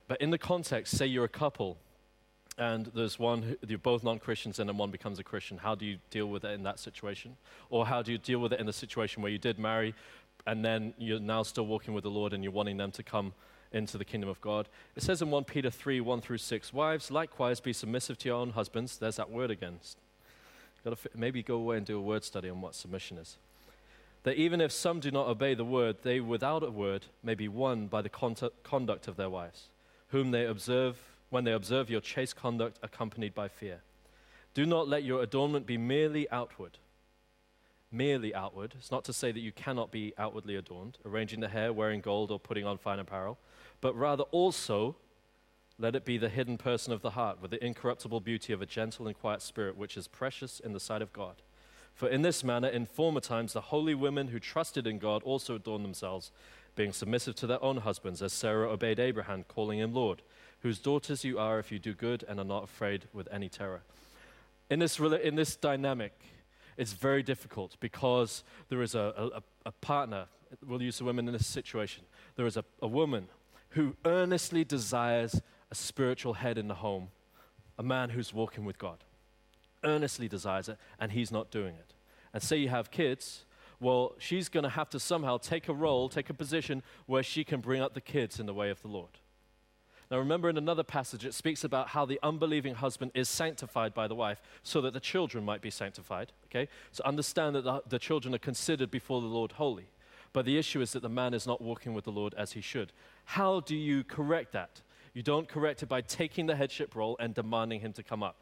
But 0.09 0.21
in 0.21 0.31
the 0.31 0.39
context, 0.39 0.97
say 0.97 1.07
you're 1.07 1.25
a 1.25 1.29
couple 1.29 1.79
and 2.59 2.87
there's 2.95 3.19
one, 3.19 3.43
who, 3.43 3.57
you're 3.67 3.79
both 3.79 4.03
non 4.03 4.19
Christians, 4.19 4.59
and 4.59 4.69
then 4.69 4.77
one 4.77 4.91
becomes 4.91 5.19
a 5.19 5.25
Christian. 5.25 5.59
How 5.59 5.75
do 5.75 5.85
you 5.85 5.99
deal 6.11 6.27
with 6.27 6.45
it 6.45 6.53
in 6.53 6.63
that 6.63 6.79
situation? 6.79 7.37
Or 7.69 7.87
how 7.87 8.03
do 8.03 8.13
you 8.13 8.19
deal 8.19 8.39
with 8.39 8.53
it 8.53 8.61
in 8.61 8.67
the 8.67 8.73
situation 8.73 9.23
where 9.23 9.31
you 9.31 9.39
did 9.39 9.59
marry, 9.59 9.95
and 10.47 10.65
then 10.65 10.95
you're 10.97 11.21
now 11.21 11.43
still 11.43 11.67
walking 11.67 11.93
with 11.93 12.05
the 12.05 12.11
Lord 12.11 12.33
and 12.33 12.43
you're 12.43 12.53
wanting 12.53 12.77
them 12.77 12.91
to 12.93 13.03
come 13.03 13.35
into 13.73 13.99
the 13.99 14.05
kingdom 14.05 14.31
of 14.31 14.41
God? 14.41 14.69
It 14.95 15.03
says 15.03 15.21
in 15.21 15.31
1 15.31 15.45
Peter 15.45 15.71
3 15.71 16.01
1 16.01 16.21
through 16.23 16.39
6, 16.39 16.73
Wives, 16.73 17.11
likewise 17.11 17.61
be 17.61 17.73
submissive 17.73 18.17
to 18.19 18.29
your 18.29 18.39
own 18.39 18.51
husbands. 18.51 18.97
There's 18.97 19.17
that 19.17 19.31
word 19.31 19.51
again. 19.51 19.79
Got 20.83 20.99
to 21.03 21.11
maybe 21.15 21.43
go 21.43 21.57
away 21.57 21.79
and 21.79 21.85
do 21.85 21.99
a 21.99 22.01
word 22.01 22.25
study 22.25 22.49
on 22.49 22.61
what 22.61 22.75
submission 22.75 23.19
is. 23.19 23.37
That 24.23 24.37
even 24.37 24.61
if 24.61 24.73
some 24.73 25.01
do 25.01 25.11
not 25.11 25.29
obey 25.29 25.55
the 25.55 25.65
word, 25.65 25.97
they 26.03 26.21
without 26.21 26.63
a 26.63 26.71
word 26.71 27.07
may 27.23 27.35
be 27.35 27.49
won 27.49 27.87
by 27.87 28.03
the 28.03 28.09
conduct 28.09 29.09
of 29.09 29.17
their 29.17 29.29
wives, 29.29 29.65
whom 30.09 30.31
they 30.31 30.47
observe 30.47 30.97
when 31.31 31.45
they 31.45 31.53
observe 31.53 31.91
your 31.91 32.01
chaste 32.01 32.37
conduct 32.37 32.79
accompanied 32.83 33.35
by 33.35 33.49
fear. 33.49 33.81
Do 34.55 34.64
not 34.64 34.89
let 34.89 35.05
your 35.05 35.22
adornment 35.22 35.66
be 35.66 35.77
merely 35.77 36.31
outward. 36.31 36.79
Merely 37.93 38.35
outward. 38.35 38.74
It's 38.79 38.91
not 38.91 39.05
to 39.05 39.12
say 39.12 39.33
that 39.33 39.41
you 39.41 39.53
cannot 39.53 39.91
be 39.91 40.14
outwardly 40.18 40.57
adorned, 40.57 40.99
arranging 41.05 41.41
the 41.41 41.49
hair, 41.49 41.72
wearing 41.72 42.01
gold, 42.01 42.31
or 42.31 42.41
putting 42.41 42.64
on 42.64 42.79
fine 42.79 42.99
apparel, 42.99 43.39
but 43.81 43.95
rather 43.95 44.24
also 44.24 44.97
let 45.79 45.95
it 45.95 46.05
be 46.05 46.16
the 46.16 46.29
hidden 46.29 46.57
person 46.57 46.93
of 46.93 47.03
the 47.03 47.11
heart, 47.11 47.41
with 47.43 47.51
the 47.51 47.64
incorruptible 47.64 48.20
beauty 48.20 48.53
of 48.53 48.62
a 48.62 48.66
gentle 48.66 49.07
and 49.07 49.18
quiet 49.18 49.43
spirit, 49.43 49.77
which 49.77 49.97
is 49.97 50.09
precious 50.09 50.59
in 50.59 50.72
the 50.72 50.81
sight 50.81 51.03
of 51.03 51.12
God. 51.12 51.43
For 51.95 52.09
in 52.09 52.22
this 52.22 52.43
manner, 52.43 52.68
in 52.68 52.87
former 52.87 53.20
times, 53.20 53.53
the 53.53 53.61
holy 53.61 53.95
women 53.95 54.29
who 54.29 54.39
trusted 54.39 54.87
in 54.87 54.99
God 54.99 55.22
also 55.22 55.55
adorned 55.55 55.85
themselves 55.85 56.31
being 56.74 56.93
submissive 56.93 57.35
to 57.37 57.47
their 57.47 57.62
own 57.62 57.79
husbands, 57.79 58.22
as 58.22 58.33
Sarah 58.33 58.70
obeyed 58.70 58.99
Abraham, 58.99 59.45
calling 59.49 59.79
him 59.79 59.95
Lord, 59.95 60.22
whose 60.67 60.81
daughters 60.81 61.25
you 61.25 61.39
are 61.39 61.61
if 61.61 61.71
you 61.71 61.79
do 61.79 61.95
good 61.95 62.25
and 62.27 62.41
are 62.41 62.45
not 62.45 62.64
afraid 62.64 63.05
with 63.12 63.29
any 63.31 63.49
terror. 63.49 63.83
In 64.69 64.81
this, 64.81 64.99
in 64.99 65.37
this 65.37 65.55
dynamic, 65.55 66.12
it's 66.77 66.93
very 66.93 67.23
difficult 67.23 67.77
because 67.79 68.43
there 68.69 68.83
is 68.83 68.97
a, 68.97 69.31
a, 69.37 69.43
a 69.67 69.71
partner, 69.71 70.27
we'll 70.67 70.83
use 70.83 70.99
the 70.99 71.05
women 71.05 71.29
in 71.29 71.33
this 71.33 71.47
situation, 71.47 72.03
there 72.35 72.47
is 72.47 72.57
a, 72.57 72.64
a 72.83 72.89
woman 72.89 73.29
who 73.71 73.95
earnestly 74.05 74.64
desires 74.64 75.41
a 75.71 75.75
spiritual 75.77 76.35
head 76.35 76.59
in 76.59 76.67
the 76.67 76.75
home, 76.75 77.11
a 77.79 77.85
man 77.85 78.11
who's 78.11 78.35
walking 78.35 78.64
with 78.64 78.77
God. 78.77 79.05
Earnestly 79.85 80.27
desires 80.27 80.69
it, 80.69 80.79
and 80.99 81.12
he's 81.12 81.31
not 81.31 81.53
doing 81.53 81.77
it. 81.77 81.95
And 82.35 82.43
say 82.43 82.57
you 82.57 82.71
have 82.71 82.91
kids, 82.91 83.45
well, 83.79 84.17
she's 84.19 84.49
going 84.49 84.64
to 84.64 84.71
have 84.71 84.91
to 84.91 84.99
somehow 84.99 85.39
take 85.39 85.69
a 85.69 85.75
role, 85.75 86.09
take 86.09 86.29
a 86.29 86.35
position 86.35 86.83
where 87.07 87.23
she 87.23 87.45
can 87.45 87.61
bring 87.61 87.81
up 87.81 87.95
the 87.95 88.01
kids 88.01 88.41
in 88.41 88.47
the 88.47 88.55
way 88.55 88.71
of 88.71 88.83
the 88.83 88.89
Lord. 88.89 89.21
Now, 90.11 90.19
remember 90.19 90.49
in 90.49 90.57
another 90.57 90.85
passage, 90.85 91.25
it 91.25 91.35
speaks 91.35 91.65
about 91.65 91.89
how 91.89 92.05
the 92.05 92.21
unbelieving 92.23 92.77
husband 92.77 93.11
is 93.15 93.29
sanctified 93.29 93.93
by 93.93 94.07
the 94.07 94.15
wife 94.15 94.41
so 94.63 94.81
that 94.83 94.93
the 94.93 95.01
children 95.01 95.45
might 95.45 95.61
be 95.61 95.71
sanctified. 95.71 96.31
Okay? 96.47 96.69
So 96.93 97.03
understand 97.05 97.57
that 97.57 97.65
the, 97.65 97.83
the 97.89 97.99
children 97.99 98.35
are 98.35 98.39
considered 98.39 98.91
before 98.91 99.21
the 99.21 99.27
Lord 99.27 99.53
holy. 99.53 99.87
But 100.33 100.45
the 100.45 100.59
issue 100.59 100.81
is 100.81 100.93
that 100.93 101.03
the 101.03 101.09
man 101.09 101.35
is 101.35 101.47
not 101.47 101.61
walking 101.61 101.93
with 101.93 102.05
the 102.05 102.13
Lord 102.13 102.35
as 102.35 102.53
he 102.53 102.61
should. 102.61 102.93
How 103.25 103.61
do 103.61 103.75
you 103.75 104.05
correct 104.05 104.53
that? 104.53 104.81
You 105.13 105.23
don't 105.23 105.49
correct 105.49 105.83
it 105.83 105.89
by 105.89 106.03
taking 106.03 106.47
the 106.47 106.57
headship 106.57 106.95
role 106.95 107.17
and 107.19 107.35
demanding 107.35 107.81
him 107.81 107.93
to 107.95 108.03
come 108.03 108.23
up. 108.23 108.37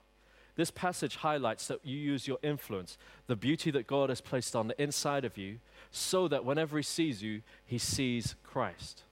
This 0.56 0.70
passage 0.70 1.16
highlights 1.16 1.66
that 1.68 1.80
you 1.84 1.96
use 1.96 2.28
your 2.28 2.38
influence, 2.42 2.98
the 3.26 3.36
beauty 3.36 3.70
that 3.70 3.86
God 3.86 4.08
has 4.08 4.20
placed 4.20 4.54
on 4.54 4.68
the 4.68 4.80
inside 4.80 5.24
of 5.24 5.38
you, 5.38 5.58
so 5.90 6.28
that 6.28 6.44
whenever 6.44 6.76
he 6.76 6.82
sees 6.82 7.22
you, 7.22 7.42
he 7.64 7.78
sees 7.78 8.34
Christ. 8.44 9.02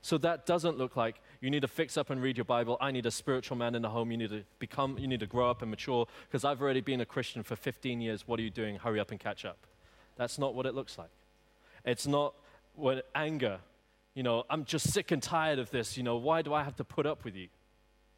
So 0.00 0.18
that 0.18 0.46
doesn't 0.46 0.78
look 0.78 0.96
like 0.96 1.20
you 1.46 1.50
need 1.50 1.62
to 1.62 1.68
fix 1.68 1.96
up 1.96 2.10
and 2.10 2.20
read 2.20 2.36
your 2.36 2.44
Bible. 2.44 2.76
I 2.80 2.90
need 2.90 3.06
a 3.06 3.10
spiritual 3.12 3.56
man 3.56 3.76
in 3.76 3.82
the 3.82 3.88
home. 3.88 4.10
You 4.10 4.16
need 4.16 4.30
to 4.30 4.42
become, 4.58 4.98
you 4.98 5.06
need 5.06 5.20
to 5.20 5.26
grow 5.26 5.48
up 5.48 5.62
and 5.62 5.70
mature 5.70 6.08
because 6.28 6.44
I've 6.44 6.60
already 6.60 6.80
been 6.80 7.00
a 7.00 7.06
Christian 7.06 7.44
for 7.44 7.54
15 7.54 8.00
years. 8.00 8.26
What 8.26 8.40
are 8.40 8.42
you 8.42 8.50
doing? 8.50 8.74
Hurry 8.74 8.98
up 8.98 9.12
and 9.12 9.20
catch 9.20 9.44
up. 9.44 9.58
That's 10.16 10.40
not 10.40 10.56
what 10.56 10.66
it 10.66 10.74
looks 10.74 10.98
like. 10.98 11.10
It's 11.84 12.04
not 12.04 12.34
what 12.74 13.08
anger, 13.14 13.60
you 14.16 14.24
know, 14.24 14.42
I'm 14.50 14.64
just 14.64 14.92
sick 14.92 15.12
and 15.12 15.22
tired 15.22 15.60
of 15.60 15.70
this. 15.70 15.96
You 15.96 16.02
know, 16.02 16.16
why 16.16 16.42
do 16.42 16.52
I 16.52 16.64
have 16.64 16.74
to 16.76 16.84
put 16.84 17.06
up 17.06 17.24
with 17.24 17.36
you? 17.36 17.46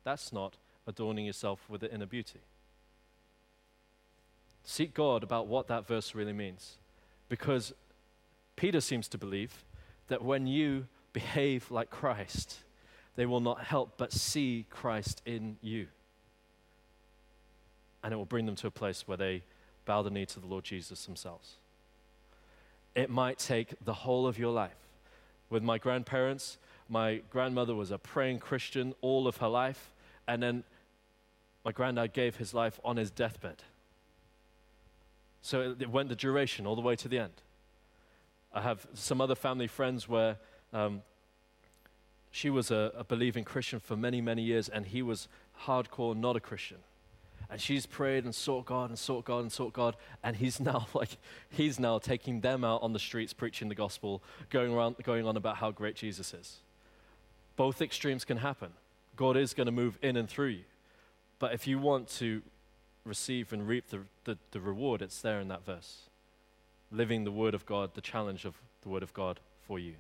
That's 0.05 0.33
not 0.33 0.57
adorning 0.87 1.27
yourself 1.27 1.61
with 1.69 1.83
the 1.83 1.93
inner 1.93 2.07
beauty. 2.07 2.41
Seek 4.65 4.95
God 4.95 5.23
about 5.23 5.49
what 5.49 5.67
that 5.67 5.87
verse 5.87 6.15
really 6.15 6.33
means. 6.33 6.79
Because 7.29 7.75
Peter 8.57 8.81
seems 8.81 9.07
to 9.09 9.19
believe 9.19 9.65
that 10.07 10.25
when 10.25 10.47
you 10.47 10.87
behave 11.13 11.71
like 11.71 11.91
Christ, 11.91 12.61
they 13.19 13.27
will 13.27 13.41
not 13.41 13.65
help 13.65 13.95
but 13.97 14.13
see 14.13 14.65
Christ 14.71 15.23
in 15.27 15.57
you. 15.61 15.89
And 18.05 18.15
it 18.15 18.17
will 18.17 18.25
bring 18.25 18.47
them 18.47 18.55
to 18.55 18.69
a 18.69 18.71
place 18.71 19.09
where 19.09 19.17
they 19.17 19.43
bow 19.87 20.03
the 20.03 20.11
knee 20.11 20.25
to 20.27 20.39
the 20.39 20.47
Lord 20.47 20.63
Jesus 20.63 21.05
themselves. 21.05 21.57
It 22.95 23.11
might 23.11 23.41
take 23.41 23.75
the 23.85 23.93
whole 23.93 24.29
of 24.29 24.39
your 24.39 24.53
life. 24.53 24.77
With 25.51 25.65
my 25.65 25.79
grandparents, 25.79 26.59
my 26.89 27.23
grandmother 27.29 27.75
was 27.75 27.91
a 27.91 27.99
praying 27.99 28.39
Christian 28.39 28.95
all 29.01 29.27
of 29.27 29.39
her 29.39 29.49
life, 29.49 29.91
and 30.29 30.41
then 30.41 30.63
my 31.65 31.73
granddad 31.73 32.13
gave 32.13 32.37
his 32.37 32.55
life 32.55 32.79
on 32.85 32.99
his 32.99 33.11
deathbed. 33.11 33.65
So 35.43 35.75
it 35.77 35.91
went 35.91 36.09
the 36.09 36.15
duration 36.15 36.69
all 36.69 36.77
the 36.77 36.83
way 36.83 36.95
to 36.95 37.09
the 37.09 37.19
end. 37.19 37.43
I 38.55 38.61
have 38.61 38.87
some 38.95 39.21
other 39.21 39.35
family 39.35 39.67
friends 39.67 40.09
where 40.09 40.37
um, 40.73 41.03
she 42.39 42.51
was 42.51 42.71
a, 42.71 42.93
a 42.97 43.03
believing 43.03 43.43
Christian 43.43 43.81
for 43.81 43.97
many, 43.97 44.21
many 44.21 44.43
years, 44.43 44.69
and 44.69 44.87
he 44.87 45.03
was 45.03 45.27
hardcore 45.65 46.17
not 46.17 46.37
a 46.37 46.41
Christian. 46.41 46.77
And 47.51 47.61
she's 47.61 47.85
prayed 47.85 48.23
and 48.23 48.33
sought 48.33 48.65
God 48.65 48.91
and 48.91 48.99
sought 48.99 49.25
God 49.25 49.41
and 49.41 49.51
sought 49.51 49.73
God, 49.73 49.97
and 50.23 50.37
he's 50.37 50.61
now 50.71 50.87
like 50.95 51.19
he's 51.51 51.81
now 51.81 51.99
taking 51.99 52.41
them 52.41 52.63
out 52.63 52.81
on 52.81 52.93
the 52.93 53.01
streets 53.01 53.33
preaching 53.33 53.69
the 53.69 53.75
gospel, 53.75 54.23
going 54.51 54.73
around 54.73 54.95
going 55.03 55.27
on 55.27 55.37
about 55.37 55.57
how 55.57 55.73
great 55.73 55.97
Jesus 55.97 56.33
is. 56.33 56.59
Both 57.57 57.83
extremes 57.83 58.25
can 58.25 58.37
happen. 58.37 58.71
God 59.17 59.37
is 59.37 59.53
going 59.53 59.67
to 59.67 59.73
move 59.73 59.99
in 60.01 60.17
and 60.17 60.29
through 60.29 60.59
you. 60.59 60.65
But 61.41 61.55
if 61.55 61.67
you 61.67 61.81
want 61.81 62.07
to 62.19 62.43
receive 63.05 63.53
and 63.53 63.67
reap 63.67 63.89
the, 63.89 64.03
the, 64.23 64.39
the 64.53 64.61
reward, 64.61 65.03
it's 65.03 65.21
there 65.21 65.41
in 65.41 65.49
that 65.49 65.67
verse. 65.67 66.03
Living 66.93 67.25
the 67.25 67.33
word 67.33 67.55
of 67.55 67.67
God, 67.67 67.95
the 67.95 68.01
challenge 68.01 68.45
of 68.45 68.55
the 68.83 68.91
word 68.91 69.03
of 69.03 69.13
God 69.13 69.41
for 69.67 69.81
you. 69.81 69.95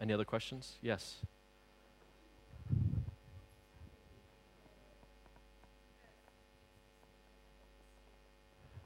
Any 0.00 0.12
other 0.12 0.24
questions? 0.24 0.74
Yes. 0.80 1.16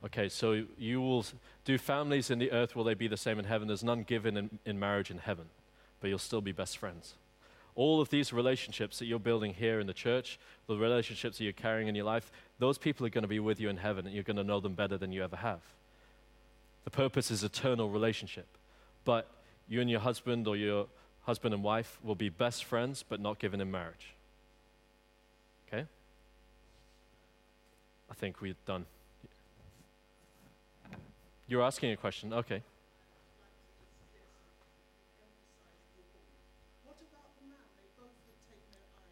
Okay, 0.04 0.28
so 0.28 0.64
you 0.78 1.00
will 1.00 1.24
do 1.64 1.78
families 1.78 2.30
in 2.30 2.38
the 2.38 2.50
earth, 2.50 2.74
will 2.74 2.84
they 2.84 2.94
be 2.94 3.06
the 3.06 3.16
same 3.16 3.38
in 3.38 3.44
heaven? 3.44 3.68
There's 3.68 3.84
none 3.84 4.02
given 4.02 4.36
in, 4.36 4.58
in 4.66 4.78
marriage 4.78 5.10
in 5.10 5.18
heaven, 5.18 5.46
but 6.00 6.08
you'll 6.08 6.18
still 6.18 6.40
be 6.40 6.52
best 6.52 6.76
friends. 6.78 7.14
All 7.74 8.00
of 8.00 8.10
these 8.10 8.32
relationships 8.32 8.98
that 8.98 9.06
you're 9.06 9.18
building 9.18 9.54
here 9.54 9.80
in 9.80 9.86
the 9.86 9.94
church, 9.94 10.38
the 10.66 10.76
relationships 10.76 11.38
that 11.38 11.44
you're 11.44 11.52
carrying 11.52 11.88
in 11.88 11.94
your 11.94 12.04
life, 12.04 12.32
those 12.58 12.78
people 12.78 13.06
are 13.06 13.10
going 13.10 13.22
to 13.22 13.28
be 13.28 13.38
with 13.38 13.60
you 13.60 13.68
in 13.68 13.76
heaven, 13.76 14.04
and 14.06 14.14
you're 14.14 14.24
going 14.24 14.36
to 14.36 14.44
know 14.44 14.60
them 14.60 14.74
better 14.74 14.98
than 14.98 15.12
you 15.12 15.22
ever 15.22 15.36
have. 15.36 15.60
The 16.84 16.90
purpose 16.90 17.30
is 17.30 17.44
eternal 17.44 17.88
relationship. 17.88 18.46
But 19.04 19.28
you 19.68 19.80
and 19.80 19.88
your 19.88 20.00
husband 20.00 20.46
or 20.46 20.56
your 20.56 20.86
husband 21.22 21.54
and 21.54 21.62
wife 21.62 21.98
will 22.02 22.14
be 22.14 22.28
best 22.28 22.64
friends, 22.64 23.04
but 23.08 23.20
not 23.20 23.38
given 23.38 23.60
in 23.60 23.70
marriage. 23.70 24.14
Okay? 25.66 25.86
I 28.10 28.14
think 28.14 28.40
we're 28.40 28.54
done. 28.66 28.86
You're 31.46 31.62
asking 31.62 31.92
a 31.92 31.96
question. 31.96 32.32
Okay. 32.32 32.62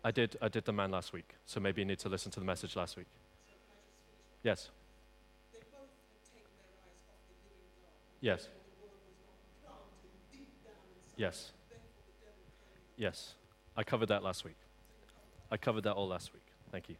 I 0.02 0.10
did, 0.10 0.36
I 0.40 0.48
did 0.48 0.64
the 0.64 0.72
man 0.72 0.90
last 0.90 1.12
week, 1.12 1.34
so 1.44 1.60
maybe 1.60 1.82
you 1.82 1.84
need 1.84 1.98
to 1.98 2.08
listen 2.08 2.32
to 2.32 2.40
the 2.40 2.46
message 2.46 2.74
last 2.74 2.96
week. 2.96 3.06
Yes. 4.42 4.70
Yes. 8.22 8.48
Yes. 11.16 11.52
Yes. 13.00 13.34
I 13.78 13.82
covered 13.82 14.10
that 14.10 14.22
last 14.22 14.44
week. 14.44 14.58
I 15.50 15.56
covered 15.56 15.84
that 15.84 15.94
all 15.94 16.06
last 16.06 16.34
week. 16.34 16.42
Thank 16.70 16.90
you. 16.90 16.96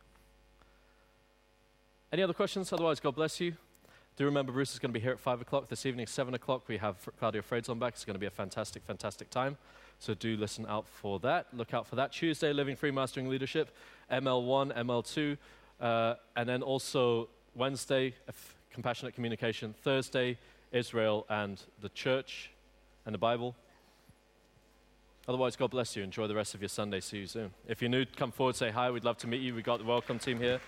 Any 2.11 2.23
other 2.23 2.33
questions? 2.33 2.73
Otherwise, 2.73 3.01
God 3.01 3.15
bless 3.15 3.39
you. 3.39 3.53
Do 4.17 4.25
remember 4.25 4.51
Bruce 4.51 4.73
is 4.73 4.79
going 4.79 4.89
to 4.89 4.99
be 4.99 5.03
here 5.03 5.13
at 5.13 5.21
5 5.21 5.43
o'clock. 5.43 5.69
This 5.69 5.85
evening, 5.85 6.07
7 6.07 6.33
o'clock, 6.33 6.63
we 6.69 6.79
have 6.79 6.97
Claudia 7.19 7.43
Frades 7.43 7.69
on 7.69 7.79
back. 7.79 7.93
It's 7.93 8.07
going 8.07 8.15
to 8.15 8.21
be 8.21 8.25
a 8.25 8.31
fantastic, 8.31 8.83
fantastic 8.83 9.29
time. 9.29 9.59
So 9.99 10.15
do 10.15 10.39
listen 10.39 10.65
out 10.71 10.89
for 10.89 11.19
that. 11.21 11.49
Look 11.53 11.75
out 11.75 11.87
for 11.87 11.97
that. 11.97 12.13
Tuesday, 12.13 12.55
Living 12.55 12.77
Free 12.77 12.91
Mastering 12.91 13.29
Leadership, 13.29 13.71
ML1, 14.11 14.75
ML2. 14.79 15.37
Uh, 15.79 16.15
and 16.35 16.49
then 16.49 16.63
also 16.63 17.29
Wednesday, 17.55 18.15
Compassionate 18.73 19.15
Communication. 19.15 19.75
Thursday, 19.83 20.39
Israel 20.73 21.27
and 21.29 21.61
the 21.83 21.91
church 21.91 22.51
and 23.05 23.15
the 23.15 23.19
Bible. 23.19 23.55
Otherwise, 25.31 25.55
God 25.55 25.71
bless 25.71 25.95
you. 25.95 26.03
Enjoy 26.03 26.27
the 26.27 26.35
rest 26.35 26.57
of 26.57 26.61
your 26.61 26.69
Sunday. 26.69 26.99
See 26.99 27.19
you 27.19 27.27
soon. 27.29 27.53
If 27.69 27.81
you're 27.81 27.89
new, 27.89 28.05
come 28.05 28.33
forward, 28.33 28.57
say 28.57 28.71
hi. 28.71 28.91
We'd 28.91 29.05
love 29.05 29.17
to 29.19 29.29
meet 29.29 29.41
you. 29.41 29.55
We've 29.55 29.63
got 29.63 29.79
the 29.79 29.85
welcome 29.85 30.19
team 30.19 30.41
here. 30.41 30.61